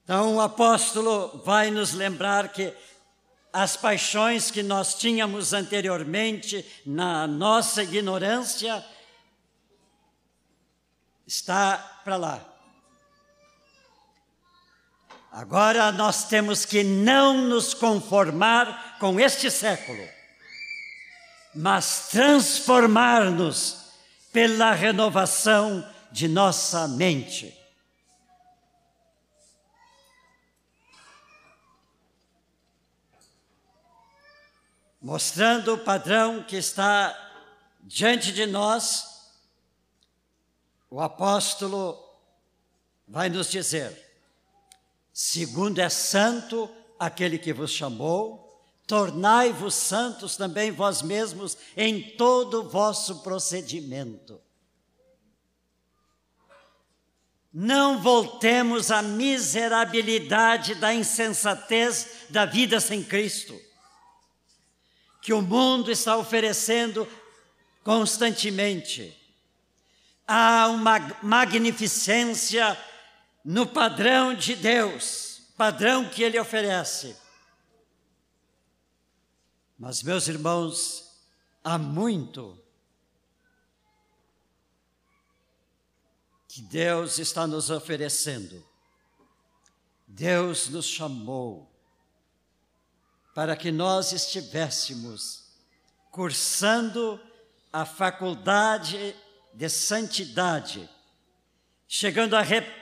Então 0.03 0.35
o 0.35 0.41
apóstolo 0.41 1.41
vai 1.45 1.71
nos 1.71 1.93
lembrar 1.93 2.53
que 2.53 2.77
as 3.53 3.77
paixões 3.77 4.51
que 4.51 4.61
nós 4.61 4.97
tínhamos 4.97 5.53
anteriormente 5.53 6.69
na 6.85 7.29
nossa 7.29 7.85
ignorância 7.85 8.85
está 11.25 11.79
para 12.03 12.17
lá. 12.17 12.51
Agora 15.31 15.93
nós 15.93 16.25
temos 16.25 16.65
que 16.65 16.83
não 16.83 17.47
nos 17.47 17.73
conformar 17.73 18.99
com 18.99 19.21
este 19.21 19.51
século, 19.51 20.07
mas 21.55 22.09
transformar-nos 22.11 23.93
pela 24.33 24.73
renovação 24.73 25.89
de 26.11 26.27
nossa 26.27 26.89
mente. 26.89 27.61
mostrando 35.01 35.75
o 35.75 35.79
padrão 35.79 36.43
que 36.43 36.57
está 36.57 37.17
diante 37.81 38.33
de 38.33 38.45
nós, 38.45 39.33
o 40.91 41.01
apóstolo 41.01 41.99
vai 43.09 43.29
nos 43.29 43.51
dizer: 43.51 44.10
segundo 45.23 45.81
é 45.81 45.91
santo 45.91 46.67
aquele 46.99 47.37
que 47.37 47.53
vos 47.53 47.71
chamou, 47.71 48.59
tornai-vos 48.87 49.75
santos 49.75 50.35
também 50.35 50.71
vós 50.71 51.03
mesmos 51.03 51.59
em 51.77 52.17
todo 52.17 52.61
o 52.61 52.69
vosso 52.71 53.23
procedimento. 53.23 54.41
Não 57.53 58.01
voltemos 58.01 58.91
à 58.91 59.03
miserabilidade 59.03 60.77
da 60.77 60.95
insensatez 60.95 62.27
da 62.31 62.47
vida 62.47 62.81
sem 62.81 63.05
Cristo 63.05 63.61
que 65.21 65.35
o 65.35 65.43
mundo 65.43 65.93
está 65.93 66.17
oferecendo 66.17 67.07
constantemente. 67.85 69.15
Há 70.27 70.69
uma 70.69 70.99
magnificência 71.23 72.75
no 73.45 73.67
padrão 73.67 74.35
de 74.35 74.55
Deus, 74.55 75.43
padrão 75.57 76.09
que 76.09 76.23
Ele 76.23 76.39
oferece. 76.39 77.17
Mas, 79.79 80.03
meus 80.03 80.29
irmãos, 80.29 81.19
há 81.65 81.79
muito 81.79 82.59
que 86.47 86.61
Deus 86.61 87.19
está 87.19 87.47
nos 87.47 87.71
oferecendo. 87.71 88.63
Deus 90.07 90.69
nos 90.69 90.85
chamou 90.85 91.71
para 93.35 93.57
que 93.57 93.71
nós 93.71 94.13
estivéssemos 94.13 95.45
cursando 96.11 97.21
a 97.73 97.87
faculdade 97.87 99.15
de 99.55 99.69
santidade, 99.69 100.91
chegando 101.87 102.35
a 102.35 102.43
re 102.43 102.80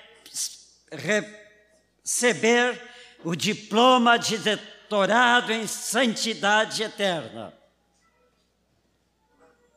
receber 0.90 2.80
o 3.24 3.34
diploma 3.34 4.18
de 4.18 4.38
doutorado 4.38 5.52
em 5.52 5.66
santidade 5.66 6.82
eterna, 6.82 7.52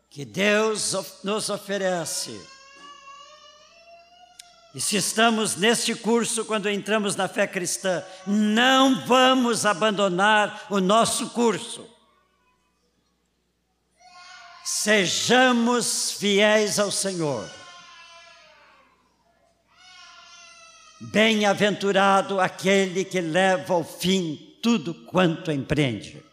que 0.10 0.26
Deus 0.26 1.22
nos 1.24 1.50
oferece 1.50 2.40
e 4.74 4.80
se 4.80 4.96
estamos 4.96 5.58
neste 5.58 5.94
curso, 5.94 6.46
quando 6.46 6.70
entramos 6.70 7.16
na 7.16 7.28
fé 7.28 7.46
cristã, 7.46 8.04
não 8.26 9.06
vamos 9.06 9.66
abandonar 9.66 10.68
o 10.70 10.80
nosso 10.80 11.32
curso. 11.32 11.86
Sejamos 14.64 16.14
fiéis 16.14 16.80
ao 16.80 16.90
Senhor. 16.90 17.50
Bem-aventurado 21.04 22.40
aquele 22.40 23.04
que 23.04 23.20
leva 23.20 23.74
ao 23.74 23.84
fim 23.84 24.58
tudo 24.62 24.94
quanto 24.94 25.52
empreende. 25.52 26.24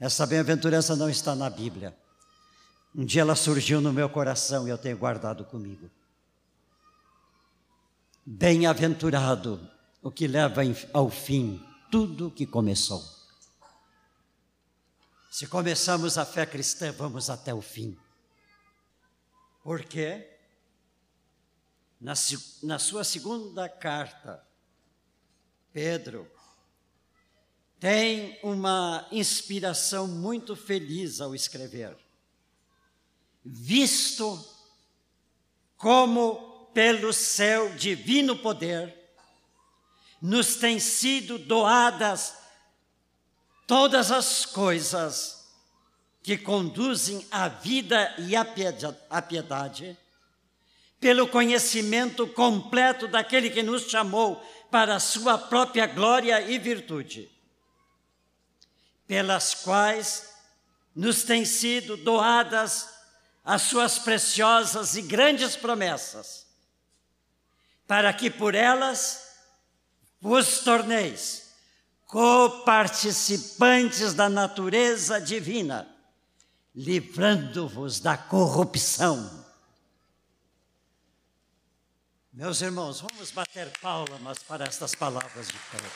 Essa 0.00 0.26
bem-aventurança 0.26 0.96
não 0.96 1.08
está 1.08 1.32
na 1.36 1.48
Bíblia. 1.48 1.96
Um 2.92 3.04
dia 3.04 3.22
ela 3.22 3.36
surgiu 3.36 3.80
no 3.80 3.92
meu 3.92 4.08
coração 4.08 4.66
e 4.66 4.70
eu 4.70 4.76
tenho 4.76 4.98
guardado 4.98 5.44
comigo. 5.44 5.88
Bem-aventurado 8.24 9.70
o 10.02 10.10
que 10.10 10.26
leva 10.26 10.62
ao 10.92 11.08
fim 11.08 11.64
tudo 11.88 12.32
que 12.32 12.46
começou. 12.46 13.00
Se 15.30 15.46
começamos 15.46 16.18
a 16.18 16.24
fé 16.24 16.44
cristã, 16.46 16.90
vamos 16.90 17.30
até 17.30 17.54
o 17.54 17.62
fim. 17.62 17.96
Por 19.62 19.84
quê? 19.84 20.35
Na, 22.06 22.14
na 22.62 22.78
sua 22.78 23.02
segunda 23.02 23.68
carta, 23.68 24.40
Pedro 25.72 26.30
tem 27.80 28.38
uma 28.44 29.08
inspiração 29.10 30.06
muito 30.06 30.54
feliz 30.54 31.20
ao 31.20 31.34
escrever. 31.34 31.98
Visto 33.44 34.40
como 35.76 36.70
pelo 36.72 37.12
seu 37.12 37.74
divino 37.74 38.38
poder, 38.38 38.96
nos 40.22 40.54
têm 40.54 40.78
sido 40.78 41.40
doadas 41.40 42.36
todas 43.66 44.12
as 44.12 44.46
coisas 44.46 45.48
que 46.22 46.38
conduzem 46.38 47.26
à 47.32 47.48
vida 47.48 48.14
e 48.16 48.36
à 48.36 48.44
piedade, 49.22 49.98
pelo 51.00 51.28
conhecimento 51.28 52.26
completo 52.26 53.06
daquele 53.06 53.50
que 53.50 53.62
nos 53.62 53.90
chamou 53.90 54.42
para 54.70 54.96
a 54.96 55.00
sua 55.00 55.38
própria 55.38 55.86
glória 55.86 56.40
e 56.40 56.58
virtude, 56.58 57.30
pelas 59.06 59.54
quais 59.54 60.34
nos 60.94 61.22
têm 61.22 61.44
sido 61.44 61.96
doadas 61.96 62.88
as 63.44 63.62
suas 63.62 63.98
preciosas 63.98 64.96
e 64.96 65.02
grandes 65.02 65.54
promessas 65.54 66.46
para 67.86 68.12
que 68.12 68.28
por 68.28 68.54
elas 68.54 69.24
vos 70.20 70.58
torneis 70.60 71.46
coparticipantes 72.06 74.14
da 74.14 74.28
natureza 74.28 75.20
divina, 75.20 75.88
livrando-vos 76.74 78.00
da 78.00 78.16
corrupção. 78.16 79.45
Meus 82.36 82.60
irmãos, 82.60 83.00
vamos 83.00 83.30
bater 83.30 83.72
palmas 83.80 84.42
para 84.42 84.66
estas 84.66 84.94
palavras 84.94 85.48
de 85.48 85.54
Pedro. 85.70 85.90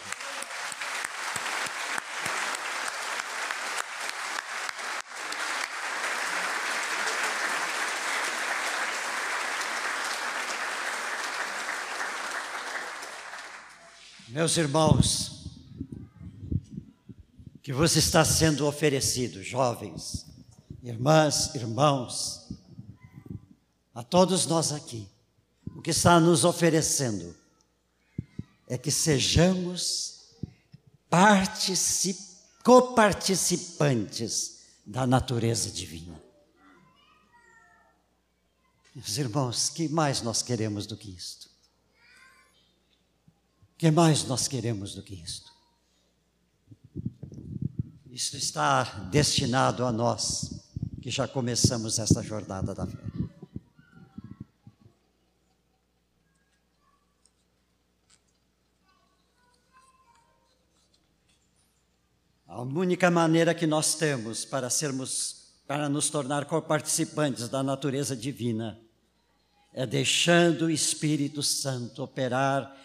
Meus 14.30 14.56
irmãos, 14.56 15.44
que 17.62 17.74
você 17.74 17.98
está 17.98 18.24
sendo 18.24 18.66
oferecido, 18.66 19.42
jovens, 19.42 20.24
irmãs, 20.82 21.54
irmãos, 21.54 22.48
a 23.94 24.02
todos 24.02 24.46
nós 24.46 24.72
aqui, 24.72 25.06
o 25.74 25.82
que 25.82 25.90
está 25.90 26.20
nos 26.20 26.44
oferecendo 26.44 27.34
é 28.66 28.76
que 28.78 28.90
sejamos 28.90 30.10
coparticipantes 32.62 34.60
da 34.86 35.06
natureza 35.06 35.70
divina. 35.70 36.20
Meus 38.94 39.18
irmãos, 39.18 39.68
que 39.70 39.88
mais 39.88 40.22
nós 40.22 40.42
queremos 40.42 40.86
do 40.86 40.96
que 40.96 41.10
isto? 41.10 41.48
Que 43.78 43.90
mais 43.90 44.24
nós 44.24 44.46
queremos 44.46 44.94
do 44.94 45.02
que 45.02 45.14
isto? 45.14 45.50
Isto 48.10 48.36
está 48.36 48.82
destinado 49.10 49.86
a 49.86 49.92
nós 49.92 50.50
que 51.00 51.10
já 51.10 51.26
começamos 51.26 51.98
esta 51.98 52.22
jornada 52.22 52.74
da 52.74 52.86
fé. 52.86 52.98
A 62.50 62.62
única 62.62 63.12
maneira 63.12 63.54
que 63.54 63.64
nós 63.64 63.94
temos 63.94 64.44
para 64.44 64.68
sermos, 64.68 65.52
para 65.68 65.88
nos 65.88 66.10
tornar 66.10 66.46
coparticipantes 66.46 67.48
da 67.48 67.62
natureza 67.62 68.16
divina, 68.16 68.76
é 69.72 69.86
deixando 69.86 70.62
o 70.62 70.70
Espírito 70.70 71.44
Santo 71.44 72.02
operar 72.02 72.76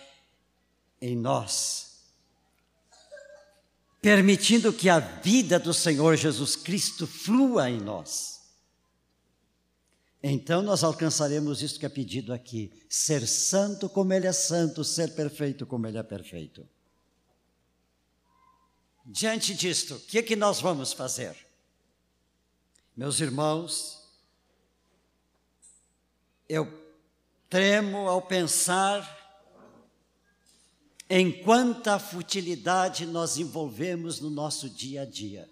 em 1.02 1.18
nós, 1.18 1.96
permitindo 4.00 4.72
que 4.72 4.88
a 4.88 5.00
vida 5.00 5.58
do 5.58 5.74
Senhor 5.74 6.16
Jesus 6.16 6.56
Cristo 6.56 7.08
flua 7.08 7.68
em 7.68 7.82
nós. 7.82 8.42
Então 10.22 10.62
nós 10.62 10.84
alcançaremos 10.84 11.64
isso 11.64 11.80
que 11.80 11.88
é 11.88 11.90
pedido 11.90 12.32
aqui: 12.34 12.72
ser 12.88 13.28
santo 13.28 13.90
como 13.90 14.14
Ele 14.14 14.28
é 14.28 14.32
santo, 14.32 14.84
ser 14.84 15.16
perfeito 15.16 15.66
como 15.66 15.88
Ele 15.88 15.98
é 15.98 16.04
perfeito. 16.04 16.70
Diante 19.06 19.54
disto, 19.54 19.96
o 19.96 20.00
que, 20.00 20.18
é 20.18 20.24
que 20.24 20.36
nós 20.36 20.60
vamos 20.60 20.92
fazer? 20.92 21.36
Meus 22.98 23.20
irmãos, 23.20 24.02
eu 26.50 26.68
tremo 27.48 28.10
ao 28.10 28.22
pensar 28.22 29.14
em 31.08 31.32
quanta 31.44 32.00
futilidade 32.00 33.06
nós 33.06 33.38
envolvemos 33.38 34.20
no 34.20 34.32
nosso 34.32 34.68
dia 34.68 35.04
a 35.04 35.06
dia. 35.06 35.48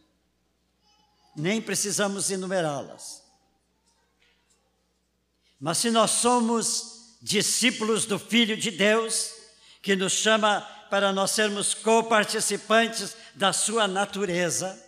Nem 1.36 1.62
precisamos 1.62 2.32
enumerá-las. 2.32 3.24
Mas 5.60 5.78
se 5.78 5.92
nós 5.92 6.10
somos 6.10 7.18
discípulos 7.22 8.06
do 8.06 8.18
Filho 8.18 8.58
de 8.58 8.72
Deus, 8.72 9.32
que 9.82 9.96
nos 9.96 10.14
chama 10.14 10.68
para 10.94 11.12
nós 11.12 11.32
sermos 11.32 11.74
coparticipantes 11.74 13.18
da 13.34 13.52
sua 13.52 13.88
natureza, 13.88 14.80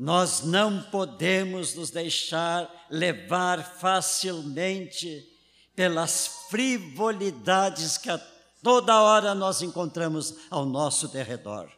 Nós 0.00 0.42
não 0.42 0.80
podemos 0.92 1.74
nos 1.74 1.90
deixar 1.90 2.70
levar 2.88 3.64
facilmente 3.80 5.28
pelas 5.74 6.28
frivolidades 6.48 7.98
que 7.98 8.08
a 8.08 8.18
toda 8.62 9.02
hora 9.02 9.34
nós 9.34 9.60
encontramos 9.60 10.36
ao 10.48 10.64
nosso 10.64 11.08
derredor. 11.08 11.68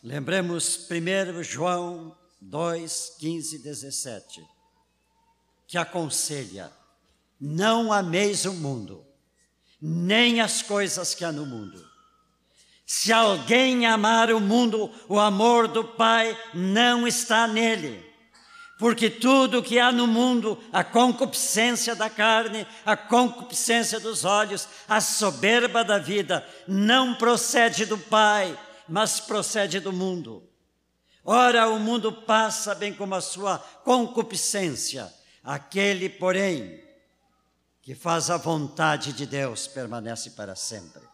Lembremos 0.00 0.88
1 0.88 1.42
João 1.42 2.16
2, 2.40 3.16
15 3.18 3.56
e 3.56 3.58
17, 3.58 4.55
que 5.66 5.78
aconselha: 5.78 6.72
não 7.40 7.92
ameis 7.92 8.44
o 8.44 8.52
mundo, 8.52 9.04
nem 9.80 10.40
as 10.40 10.62
coisas 10.62 11.14
que 11.14 11.24
há 11.24 11.32
no 11.32 11.46
mundo. 11.46 11.84
Se 12.86 13.12
alguém 13.12 13.84
amar 13.84 14.30
o 14.30 14.40
mundo, 14.40 14.90
o 15.08 15.18
amor 15.18 15.66
do 15.66 15.82
Pai 15.82 16.38
não 16.54 17.06
está 17.06 17.48
nele. 17.48 18.06
Porque 18.78 19.08
tudo 19.08 19.62
que 19.62 19.78
há 19.78 19.90
no 19.90 20.06
mundo, 20.06 20.62
a 20.72 20.84
concupiscência 20.84 21.96
da 21.96 22.10
carne, 22.10 22.66
a 22.84 22.96
concupiscência 22.96 23.98
dos 23.98 24.24
olhos, 24.24 24.68
a 24.86 25.00
soberba 25.00 25.82
da 25.82 25.98
vida, 25.98 26.46
não 26.68 27.14
procede 27.14 27.86
do 27.86 27.96
Pai, 27.96 28.56
mas 28.86 29.18
procede 29.18 29.80
do 29.80 29.92
mundo. 29.92 30.46
Ora, 31.24 31.68
o 31.68 31.80
mundo 31.80 32.12
passa 32.12 32.74
bem 32.74 32.92
como 32.92 33.14
a 33.14 33.20
sua 33.20 33.58
concupiscência, 33.82 35.12
aquele, 35.46 36.10
porém, 36.10 36.84
que 37.80 37.94
faz 37.94 38.28
a 38.28 38.36
vontade 38.36 39.14
de 39.14 39.24
Deus 39.24 39.66
permanece 39.66 40.32
para 40.32 40.54
sempre 40.54 41.06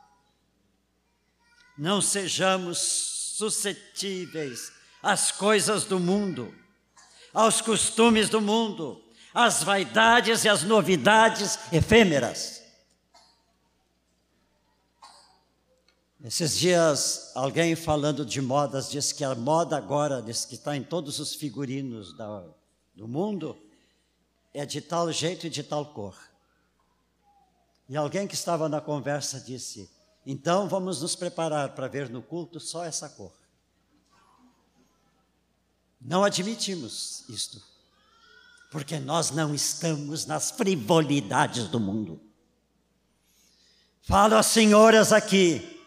não 1.76 2.00
sejamos 2.00 2.78
suscetíveis 3.36 4.72
às 5.02 5.32
coisas 5.32 5.84
do 5.84 5.98
mundo, 5.98 6.54
aos 7.32 7.60
costumes 7.60 8.28
do 8.28 8.40
mundo, 8.40 9.02
às 9.32 9.62
vaidades 9.62 10.44
e 10.44 10.48
às 10.48 10.62
novidades 10.62 11.58
efêmeras. 11.72 12.62
Esses 16.24 16.56
dias, 16.56 17.32
alguém 17.34 17.74
falando 17.74 18.24
de 18.24 18.40
modas 18.40 18.88
disse 18.88 19.12
que 19.12 19.24
a 19.24 19.34
moda 19.34 19.76
agora, 19.76 20.22
diz 20.22 20.44
que 20.44 20.54
está 20.54 20.76
em 20.76 20.84
todos 20.84 21.18
os 21.18 21.34
figurinos 21.34 22.16
da, 22.16 22.44
do 22.94 23.08
mundo, 23.08 23.58
é 24.54 24.66
de 24.66 24.80
tal 24.80 25.10
jeito 25.10 25.46
e 25.46 25.50
de 25.50 25.62
tal 25.62 25.86
cor. 25.86 26.16
E 27.88 27.96
alguém 27.96 28.26
que 28.26 28.34
estava 28.34 28.68
na 28.68 28.80
conversa 28.80 29.40
disse: 29.40 29.90
então 30.24 30.68
vamos 30.68 31.02
nos 31.02 31.16
preparar 31.16 31.70
para 31.70 31.88
ver 31.88 32.08
no 32.08 32.22
culto 32.22 32.60
só 32.60 32.84
essa 32.84 33.08
cor. 33.08 33.32
Não 36.00 36.24
admitimos 36.24 37.24
isto, 37.28 37.62
porque 38.70 38.98
nós 38.98 39.30
não 39.30 39.54
estamos 39.54 40.26
nas 40.26 40.50
frivolidades 40.50 41.68
do 41.68 41.78
mundo. 41.78 42.20
Falo 44.02 44.36
às 44.36 44.46
senhoras 44.46 45.12
aqui 45.12 45.80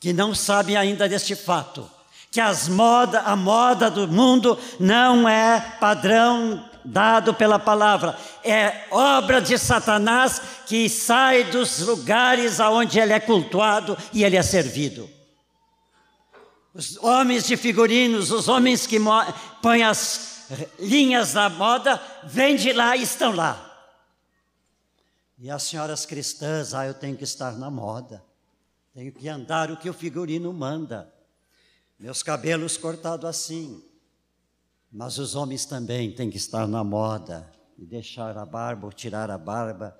que 0.00 0.12
não 0.12 0.34
sabem 0.34 0.76
ainda 0.76 1.08
deste 1.08 1.34
fato, 1.34 1.90
que 2.30 2.40
as 2.40 2.68
moda, 2.68 3.20
a 3.20 3.34
moda 3.34 3.90
do 3.90 4.06
mundo 4.06 4.58
não 4.78 5.28
é 5.28 5.60
padrão 5.78 6.67
dado 6.84 7.34
pela 7.34 7.58
palavra, 7.58 8.16
é 8.44 8.86
obra 8.90 9.40
de 9.40 9.58
Satanás 9.58 10.40
que 10.66 10.88
sai 10.88 11.44
dos 11.44 11.80
lugares 11.80 12.60
aonde 12.60 12.98
ele 12.98 13.12
é 13.12 13.20
cultuado 13.20 13.96
e 14.12 14.24
ele 14.24 14.36
é 14.36 14.42
servido. 14.42 15.08
Os 16.74 16.96
homens 16.98 17.46
de 17.46 17.56
figurinos, 17.56 18.30
os 18.30 18.48
homens 18.48 18.86
que 18.86 18.98
põem 19.60 19.82
as 19.82 20.46
linhas 20.78 21.32
da 21.32 21.48
moda, 21.48 22.00
vêm 22.24 22.56
de 22.56 22.72
lá 22.72 22.96
e 22.96 23.02
estão 23.02 23.32
lá. 23.32 23.64
E 25.38 25.50
as 25.50 25.62
senhoras 25.62 26.04
cristãs, 26.04 26.74
ah, 26.74 26.86
eu 26.86 26.94
tenho 26.94 27.16
que 27.16 27.24
estar 27.24 27.52
na 27.52 27.70
moda, 27.70 28.22
tenho 28.94 29.12
que 29.12 29.28
andar 29.28 29.70
o 29.70 29.76
que 29.76 29.88
o 29.88 29.94
figurino 29.94 30.52
manda, 30.52 31.12
meus 31.98 32.22
cabelos 32.22 32.76
cortados 32.76 33.28
assim, 33.28 33.82
mas 34.90 35.18
os 35.18 35.34
homens 35.34 35.64
também 35.64 36.10
têm 36.12 36.30
que 36.30 36.36
estar 36.36 36.66
na 36.66 36.82
moda 36.82 37.50
e 37.76 37.84
deixar 37.84 38.36
a 38.36 38.44
barba 38.46 38.86
ou 38.86 38.92
tirar 38.92 39.30
a 39.30 39.38
barba, 39.38 39.96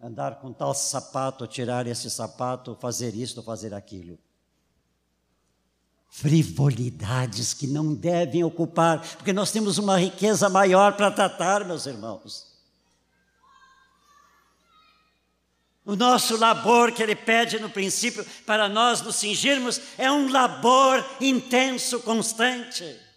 andar 0.00 0.40
com 0.40 0.52
tal 0.52 0.74
sapato, 0.74 1.46
tirar 1.46 1.86
esse 1.86 2.10
sapato, 2.10 2.76
fazer 2.80 3.14
isto, 3.14 3.42
fazer 3.42 3.74
aquilo. 3.74 4.18
Frivolidades 6.08 7.54
que 7.54 7.66
não 7.66 7.94
devem 7.94 8.42
ocupar, 8.42 9.00
porque 9.16 9.32
nós 9.32 9.52
temos 9.52 9.78
uma 9.78 9.98
riqueza 9.98 10.48
maior 10.48 10.94
para 10.94 11.10
tratar, 11.10 11.64
meus 11.64 11.86
irmãos. 11.86 12.50
O 15.84 15.94
nosso 15.94 16.36
labor 16.36 16.92
que 16.92 17.02
ele 17.02 17.14
pede 17.14 17.58
no 17.58 17.70
princípio 17.70 18.24
para 18.46 18.68
nós 18.68 19.00
nos 19.02 19.16
cingirmos 19.16 19.80
é 19.98 20.10
um 20.10 20.30
labor 20.30 21.04
intenso, 21.20 22.00
constante. 22.00 23.09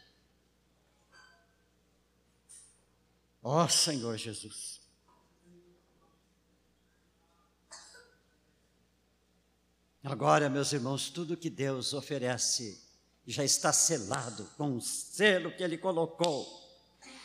Ó 3.45 3.65
oh, 3.65 3.67
Senhor 3.67 4.15
Jesus. 4.15 4.81
Agora, 10.01 10.49
meus 10.49 10.71
irmãos, 10.71 11.09
tudo 11.09 11.35
que 11.35 11.49
Deus 11.49 11.93
oferece 11.93 12.81
já 13.27 13.43
está 13.43 13.73
selado 13.73 14.49
com 14.57 14.77
o 14.77 14.81
selo 14.81 15.51
que 15.51 15.61
Ele 15.61 15.77
colocou, 15.77 16.45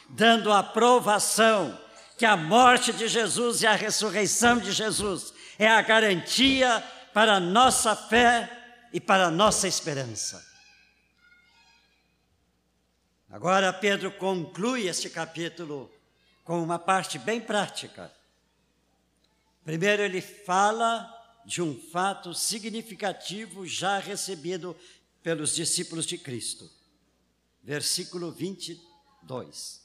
dando 0.09 0.53
aprovação 0.53 1.79
que 2.17 2.25
a 2.25 2.37
morte 2.37 2.93
de 2.93 3.07
Jesus 3.07 3.63
e 3.63 3.67
a 3.67 3.77
ressurreição 3.77 4.59
de 4.59 4.73
Jesus 4.73 5.33
é 5.57 5.69
a 5.69 5.83
garantia 5.83 6.81
para 7.15 7.35
a 7.35 7.41
nossa 7.41 7.95
fé 7.95 8.89
e 8.93 9.01
para 9.01 9.27
a 9.27 9.31
nossa 9.31 9.69
esperança. 9.69 10.45
Agora 13.31 13.73
Pedro 13.73 14.11
conclui 14.13 14.89
este 14.89 15.09
capítulo 15.11 15.93
com 16.49 16.63
uma 16.63 16.79
parte 16.79 17.19
bem 17.19 17.43
prática. 17.43 18.11
Primeiro, 19.63 20.03
ele 20.03 20.23
fala 20.23 21.07
de 21.45 21.61
um 21.61 21.79
fato 21.79 22.33
significativo 22.33 23.67
já 23.67 23.99
recebido 23.99 24.75
pelos 25.23 25.55
discípulos 25.55 26.07
de 26.07 26.17
Cristo. 26.17 26.71
Versículo 27.63 28.33
22. 28.33 29.83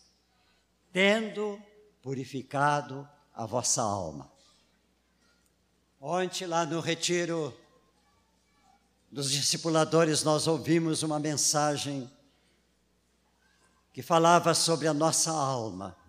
Tendo 0.94 1.62
purificado 2.02 3.06
a 3.34 3.46
vossa 3.46 3.82
alma. 3.82 4.32
Ontem, 6.00 6.46
lá 6.46 6.66
no 6.66 6.80
retiro 6.80 7.54
dos 9.12 9.30
discipuladores, 9.30 10.24
nós 10.24 10.48
ouvimos 10.48 11.04
uma 11.04 11.20
mensagem 11.20 12.10
que 13.92 14.02
falava 14.02 14.54
sobre 14.54 14.88
a 14.88 14.94
nossa 14.94 15.30
alma. 15.30 16.02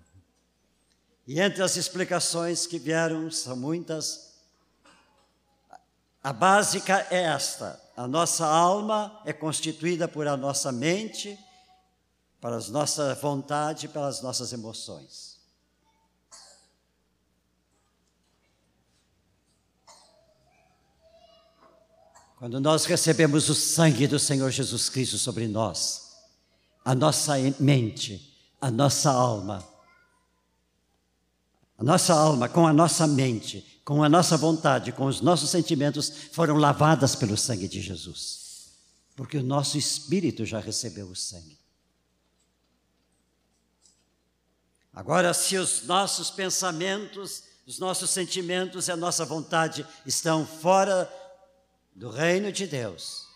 E 1.27 1.41
entre 1.41 1.63
as 1.63 1.77
explicações 1.77 2.67
que 2.67 2.79
vieram, 2.79 3.31
são 3.31 3.57
muitas, 3.57 4.35
a 6.23 6.33
básica 6.33 7.07
é 7.11 7.23
esta: 7.25 7.81
a 7.97 8.07
nossa 8.07 8.47
alma 8.47 9.21
é 9.25 9.33
constituída 9.33 10.09
por 10.09 10.27
a 10.27 10.37
nossa 10.37 10.73
mente, 10.73 11.39
para 12.41 12.57
a 12.57 12.69
nossa 12.69 13.15
vontade, 13.15 13.89
pelas 13.89 14.23
nossas 14.23 14.53
emoções. 14.53 15.35
Quando 22.37 22.61
nós 22.61 22.85
recebemos 22.85 23.49
o 23.49 23.55
sangue 23.55 24.07
do 24.07 24.19
Senhor 24.19 24.51
Jesus 24.51 24.91
Cristo 24.91 25.17
sobre 25.17 25.49
nós, 25.49 26.17
a 26.85 26.95
nossa 26.95 27.35
mente, 27.59 28.37
a 28.61 28.71
nossa 28.71 29.11
alma, 29.11 29.67
nossa 31.85 32.15
alma 32.15 32.49
com 32.49 32.67
a 32.67 32.73
nossa 32.73 33.07
mente, 33.07 33.81
com 33.85 34.03
a 34.03 34.09
nossa 34.09 34.37
vontade, 34.37 34.93
com 34.93 35.07
os 35.07 35.21
nossos 35.21 35.51
sentimentos 35.51 36.11
foram 36.33 36.57
lavadas 36.57 37.15
pelo 37.15 37.37
sangue 37.37 37.69
de 37.69 37.81
Jesus. 37.81 38.73
Porque 39.15 39.37
o 39.37 39.43
nosso 39.43 39.79
espírito 39.79 40.45
já 40.45 40.59
recebeu 40.59 41.07
o 41.07 41.15
sangue. 41.15 41.59
Agora, 44.93 45.35
se 45.35 45.57
os 45.57 45.83
nossos 45.85 46.31
pensamentos, 46.31 47.43
os 47.67 47.79
nossos 47.79 48.11
sentimentos 48.11 48.89
e 48.89 48.93
a 48.93 48.97
nossa 48.97 49.25
vontade 49.25 49.87
estão 50.07 50.47
fora 50.47 51.11
do 51.95 52.11
reino 52.11 52.51
de 52.51 52.67
Deus. 52.67 53.27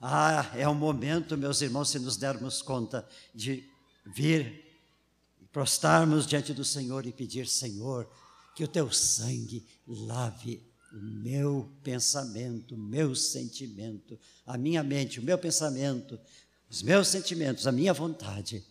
Ah, 0.00 0.50
é 0.54 0.66
o 0.66 0.74
momento, 0.74 1.36
meus 1.36 1.60
irmãos, 1.60 1.90
se 1.90 1.98
nos 1.98 2.16
dermos 2.16 2.62
conta 2.62 3.06
de 3.34 3.68
vir 4.04 4.61
prostarmos 5.52 6.26
diante 6.26 6.52
do 6.54 6.64
Senhor 6.64 7.06
e 7.06 7.12
pedir: 7.12 7.46
Senhor, 7.46 8.08
que 8.56 8.64
o 8.64 8.68
teu 8.68 8.90
sangue 8.90 9.66
lave 9.86 10.62
o 10.92 10.96
meu 10.96 11.70
pensamento, 11.82 12.74
o 12.74 12.78
meu 12.78 13.14
sentimento, 13.14 14.18
a 14.46 14.58
minha 14.58 14.82
mente, 14.82 15.20
o 15.20 15.22
meu 15.22 15.38
pensamento, 15.38 16.18
os 16.68 16.82
meus 16.82 17.08
sentimentos, 17.08 17.66
a 17.66 17.72
minha 17.72 17.92
vontade, 17.92 18.64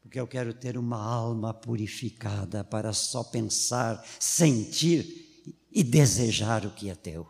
porque 0.00 0.18
eu 0.18 0.26
quero 0.26 0.52
ter 0.52 0.76
uma 0.76 1.02
alma 1.02 1.52
purificada 1.54 2.64
para 2.64 2.92
só 2.92 3.22
pensar, 3.22 4.04
sentir 4.18 5.44
e 5.70 5.82
desejar 5.82 6.66
o 6.66 6.70
que 6.70 6.90
é 6.90 6.94
teu. 6.94 7.26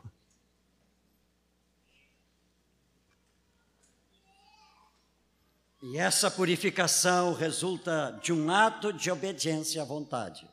E 5.81 5.97
essa 5.97 6.31
purificação 6.31 7.33
resulta 7.33 8.19
de 8.23 8.33
um 8.33 8.51
ato 8.51 8.93
de 8.93 9.11
obediência 9.11 9.81
à 9.81 9.85
vontade. 9.85 10.49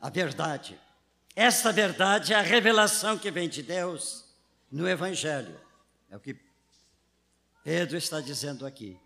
A 0.00 0.08
verdade. 0.08 0.80
Esta 1.36 1.70
verdade 1.70 2.32
é 2.32 2.36
a 2.36 2.42
revelação 2.42 3.18
que 3.18 3.30
vem 3.30 3.48
de 3.48 3.62
Deus 3.62 4.24
no 4.70 4.88
Evangelho. 4.88 5.60
É 6.10 6.16
o 6.16 6.20
que 6.20 6.36
Pedro 7.62 7.98
está 7.98 8.20
dizendo 8.20 8.66
aqui. 8.66 8.98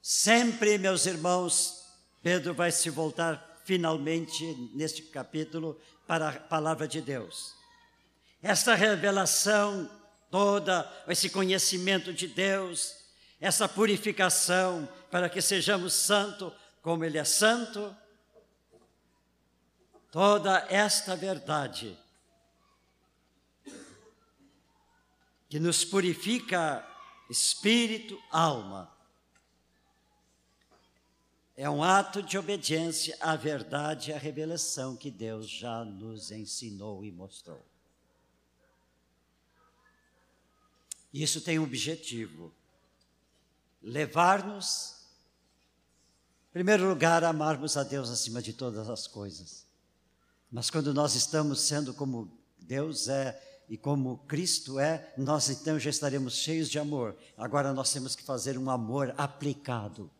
Sempre, 0.00 0.78
meus 0.78 1.04
irmãos, 1.04 1.84
Pedro 2.22 2.54
vai 2.54 2.72
se 2.72 2.88
voltar 2.88 3.60
finalmente 3.64 4.70
neste 4.74 5.02
capítulo 5.02 5.78
para 6.06 6.30
a 6.30 6.32
palavra 6.32 6.88
de 6.88 7.02
Deus. 7.02 7.54
Esta 8.42 8.74
revelação 8.74 9.97
toda 10.30 10.90
esse 11.08 11.30
conhecimento 11.30 12.12
de 12.12 12.26
Deus, 12.26 12.96
essa 13.40 13.68
purificação 13.68 14.88
para 15.10 15.28
que 15.28 15.40
sejamos 15.40 15.92
santos 15.94 16.52
como 16.82 17.04
Ele 17.04 17.18
é 17.18 17.24
santo, 17.24 17.94
toda 20.10 20.66
esta 20.70 21.14
verdade 21.14 21.98
que 25.48 25.58
nos 25.58 25.84
purifica 25.84 26.86
espírito, 27.30 28.20
alma, 28.30 28.92
é 31.56 31.68
um 31.68 31.82
ato 31.82 32.22
de 32.22 32.38
obediência 32.38 33.16
à 33.20 33.34
verdade 33.34 34.10
e 34.10 34.14
à 34.14 34.18
revelação 34.18 34.96
que 34.96 35.10
Deus 35.10 35.48
já 35.48 35.84
nos 35.84 36.30
ensinou 36.30 37.04
e 37.04 37.10
mostrou. 37.10 37.67
Isso 41.12 41.40
tem 41.40 41.58
um 41.58 41.64
objetivo: 41.64 42.52
levar-nos, 43.82 44.96
em 46.50 46.52
primeiro 46.52 46.88
lugar, 46.88 47.24
a 47.24 47.28
amarmos 47.28 47.76
a 47.76 47.82
Deus 47.82 48.10
acima 48.10 48.42
de 48.42 48.52
todas 48.52 48.88
as 48.88 49.06
coisas. 49.06 49.66
Mas 50.50 50.70
quando 50.70 50.94
nós 50.94 51.14
estamos 51.14 51.60
sendo 51.60 51.92
como 51.92 52.30
Deus 52.58 53.08
é 53.08 53.64
e 53.68 53.76
como 53.76 54.18
Cristo 54.26 54.78
é, 54.78 55.12
nós 55.16 55.50
então 55.50 55.78
já 55.78 55.90
estaremos 55.90 56.34
cheios 56.34 56.70
de 56.70 56.78
amor. 56.78 57.16
Agora 57.36 57.72
nós 57.72 57.92
temos 57.92 58.16
que 58.16 58.22
fazer 58.22 58.56
um 58.56 58.70
amor 58.70 59.14
aplicado. 59.18 60.10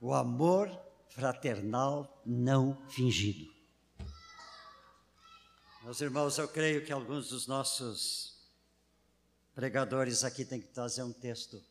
O 0.00 0.14
amor 0.14 0.70
fraternal 1.08 2.22
não 2.24 2.78
fingido. 2.88 3.52
Meus 5.82 6.00
irmãos, 6.00 6.38
eu 6.38 6.46
creio 6.46 6.84
que 6.84 6.92
alguns 6.92 7.28
dos 7.28 7.48
nossos 7.48 8.31
pregadores 9.54 10.24
aqui 10.24 10.44
têm 10.44 10.60
que 10.60 10.68
trazer 10.68 11.02
um 11.02 11.12
texto 11.12 11.62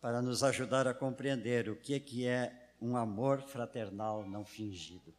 para 0.00 0.20
nos 0.20 0.42
ajudar 0.42 0.86
a 0.86 0.94
compreender 0.94 1.68
o 1.68 1.76
que 1.76 1.94
é, 1.94 2.00
que 2.00 2.26
é 2.26 2.72
um 2.80 2.96
amor 2.96 3.40
fraternal 3.40 4.28
não 4.28 4.44
fingido. 4.44 5.14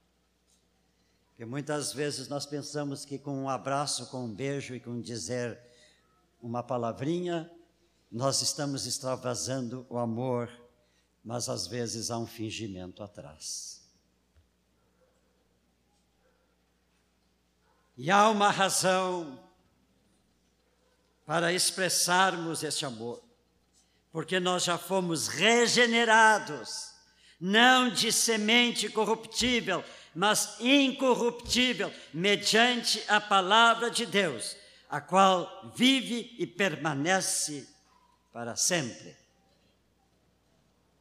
Porque 1.30 1.44
muitas 1.44 1.92
vezes 1.92 2.28
nós 2.28 2.46
pensamos 2.46 3.04
que 3.04 3.18
com 3.18 3.36
um 3.36 3.50
abraço, 3.50 4.06
com 4.08 4.26
um 4.26 4.34
beijo 4.34 4.76
e 4.76 4.80
com 4.80 5.02
dizer 5.02 5.60
uma 6.42 6.62
palavrinha, 6.62 7.52
nós 8.12 8.42
estamos 8.42 8.86
extravasando 8.86 9.86
o 9.90 9.98
amor, 9.98 10.50
mas 11.24 11.50
às 11.50 11.68
vezes 11.68 12.12
há 12.12 12.18
um 12.18 12.28
fingimento 12.28 13.02
atrás. 13.04 13.84
E 17.98 18.12
há 18.12 18.30
uma 18.30 18.52
razão 18.52 19.45
para 21.26 21.52
expressarmos 21.52 22.64
este 22.64 22.86
amor, 22.86 23.22
porque 24.12 24.40
nós 24.40 24.64
já 24.64 24.78
fomos 24.78 25.28
regenerados, 25.28 26.92
não 27.40 27.90
de 27.90 28.12
semente 28.12 28.88
corruptível, 28.90 29.84
mas 30.14 30.56
incorruptível, 30.60 31.92
mediante 32.14 33.04
a 33.08 33.20
palavra 33.20 33.90
de 33.90 34.06
Deus, 34.06 34.56
a 34.90 35.02
qual 35.02 35.72
vive 35.76 36.34
e 36.38 36.48
permanece 36.48 37.68
para 38.32 38.56
sempre. 38.56 39.18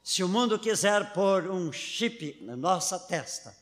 Se 0.03 0.23
o 0.23 0.29
mundo 0.29 0.59
quiser 0.59 1.13
pôr 1.13 1.51
um 1.51 1.73
chip 1.73 2.39
na 2.43 2.57
nossa 2.57 2.99
testa, 2.99 3.57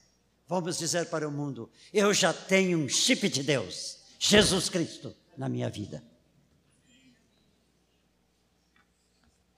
vamos 0.48 0.78
dizer 0.78 1.10
para 1.10 1.28
o 1.28 1.30
mundo: 1.30 1.70
eu 1.92 2.14
já 2.14 2.32
tenho 2.32 2.78
um 2.78 2.88
chip 2.88 3.28
de 3.28 3.42
Deus, 3.42 3.98
Jesus 4.18 4.68
Cristo, 4.68 5.14
na 5.36 5.48
minha 5.48 5.68
vida. 5.68 6.11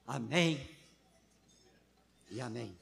Amém 0.07 0.69
e 2.31 2.41
amém. 2.41 2.79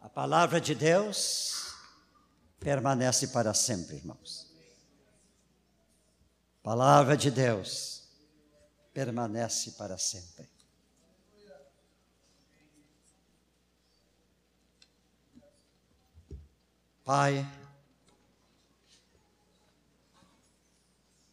A 0.00 0.08
palavra 0.08 0.60
de 0.60 0.74
Deus 0.74 1.74
permanece 2.60 3.28
para 3.28 3.52
sempre, 3.52 3.96
irmãos. 3.96 4.52
A 6.60 6.62
palavra 6.62 7.16
de 7.16 7.30
Deus 7.30 8.04
permanece 8.92 9.72
para 9.72 9.98
sempre. 9.98 10.48
Pai, 17.04 17.44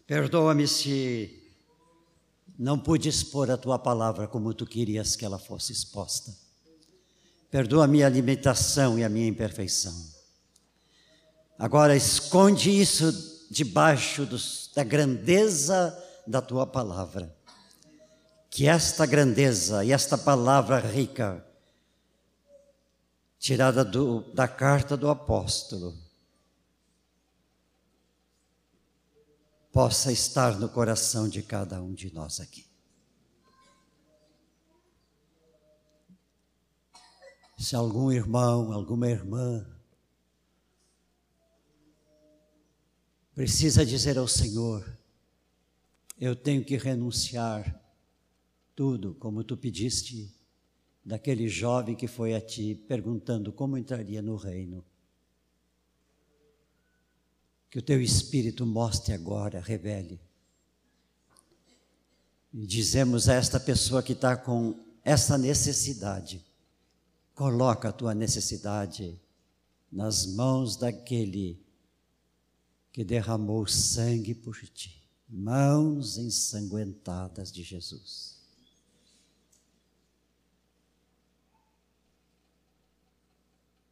perdoa-me 0.07 0.67
se 0.67 1.39
não 2.60 2.77
pude 2.77 3.07
expor 3.07 3.49
a 3.49 3.56
tua 3.56 3.80
palavra 3.80 4.27
como 4.27 4.53
tu 4.53 4.65
querias 4.65 5.15
que 5.15 5.23
ela 5.23 5.40
fosse 5.40 5.72
exposta. 5.72 6.36
Perdoa 7.49 7.86
a 7.86 7.88
minha 7.88 8.10
limitação 8.10 8.99
e 8.99 9.03
a 9.06 9.07
minha 9.07 9.30
imperfeição. 9.30 9.95
Agora 11.57 11.95
esconde 11.95 12.69
isso 12.69 13.48
debaixo 13.49 14.26
dos, 14.26 14.69
da 14.76 14.84
grandeza 14.84 15.98
da 16.27 16.41
tua 16.41 16.68
palavra. 16.68 17.34
Que 18.49 18.68
esta 18.68 19.06
grandeza 19.06 19.86
e 19.86 19.94
esta 19.94 20.18
palavra 20.18 20.80
rica, 20.80 21.45
tirada 23.40 23.86
do, 23.86 24.22
da 24.34 24.49
carta 24.49 24.98
do 24.98 25.10
apóstolo, 25.10 25.98
possa 29.71 30.11
estar 30.11 30.59
no 30.59 30.69
coração 30.69 31.29
de 31.29 31.41
cada 31.41 31.81
um 31.81 31.93
de 31.93 32.13
nós 32.13 32.39
aqui. 32.39 32.65
Se 37.57 37.75
algum 37.75 38.11
irmão, 38.11 38.71
alguma 38.71 39.09
irmã 39.09 39.65
precisa 43.35 43.85
dizer 43.85 44.17
ao 44.17 44.27
Senhor: 44.27 44.97
Eu 46.17 46.35
tenho 46.35 46.63
que 46.63 46.77
renunciar 46.77 47.79
tudo, 48.75 49.13
como 49.15 49.43
tu 49.43 49.57
pediste 49.57 50.33
daquele 51.03 51.47
jovem 51.49 51.95
que 51.95 52.07
foi 52.07 52.33
a 52.33 52.39
ti 52.39 52.75
perguntando 52.75 53.51
como 53.51 53.77
entraria 53.77 54.21
no 54.21 54.35
reino. 54.35 54.85
Que 57.69 57.77
o 57.77 57.81
teu 57.81 58.01
Espírito 58.01 58.65
mostre 58.65 59.13
agora, 59.13 59.59
revele. 59.59 60.19
E 62.51 62.65
dizemos 62.65 63.29
a 63.29 63.35
esta 63.35 63.59
pessoa 63.59 64.01
que 64.01 64.13
está 64.13 64.35
com 64.35 64.75
essa 65.03 65.37
necessidade, 65.37 66.43
coloca 67.35 67.89
a 67.89 67.91
tua 67.91 68.15
necessidade 68.15 69.19
nas 69.91 70.25
mãos 70.25 70.75
daquele 70.75 71.63
que 72.91 73.03
derramou 73.03 73.67
sangue 73.67 74.33
por 74.33 74.57
ti, 74.67 75.03
mãos 75.27 76.17
ensanguentadas 76.17 77.51
de 77.51 77.61
Jesus. 77.61 78.39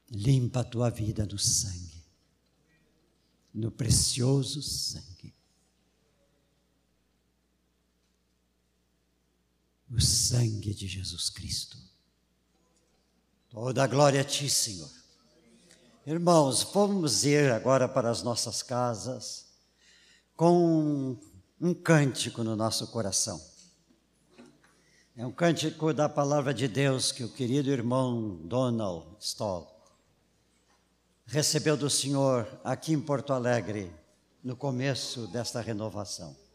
Limpa 0.09 0.61
a 0.61 0.63
tua 0.63 0.89
vida 0.89 1.25
no 1.25 1.37
sangue 1.37 1.96
no 3.57 3.71
precioso 3.71 4.61
sangue. 4.61 5.33
O 9.89 9.99
sangue 9.99 10.75
de 10.75 10.87
Jesus 10.87 11.29
Cristo. 11.31 11.75
Toda 13.49 13.83
a 13.83 13.87
glória 13.87 14.21
a 14.21 14.23
Ti, 14.23 14.47
Senhor. 14.47 14.91
Irmãos, 16.05 16.61
vamos 16.71 17.25
ir 17.25 17.51
agora 17.51 17.89
para 17.89 18.11
as 18.11 18.21
nossas 18.21 18.61
casas 18.61 19.47
com 20.35 21.17
um 21.59 21.73
cântico 21.73 22.43
no 22.43 22.55
nosso 22.55 22.85
coração. 22.87 23.43
É 25.15 25.25
um 25.25 25.31
cântico 25.31 25.91
da 25.95 26.07
palavra 26.07 26.53
de 26.53 26.67
Deus 26.67 27.11
que 27.11 27.23
o 27.23 27.29
querido 27.29 27.71
irmão 27.71 28.39
Donald 28.43 29.17
Stoll 29.19 29.76
recebeu 31.27 31.75
do 31.75 31.89
Senhor 31.89 32.47
aqui 32.63 32.93
em 32.93 33.01
Porto 33.01 33.33
Alegre, 33.33 33.91
no 34.41 34.55
começo 34.55 35.27
desta 35.27 35.59
renovação. 35.59 36.46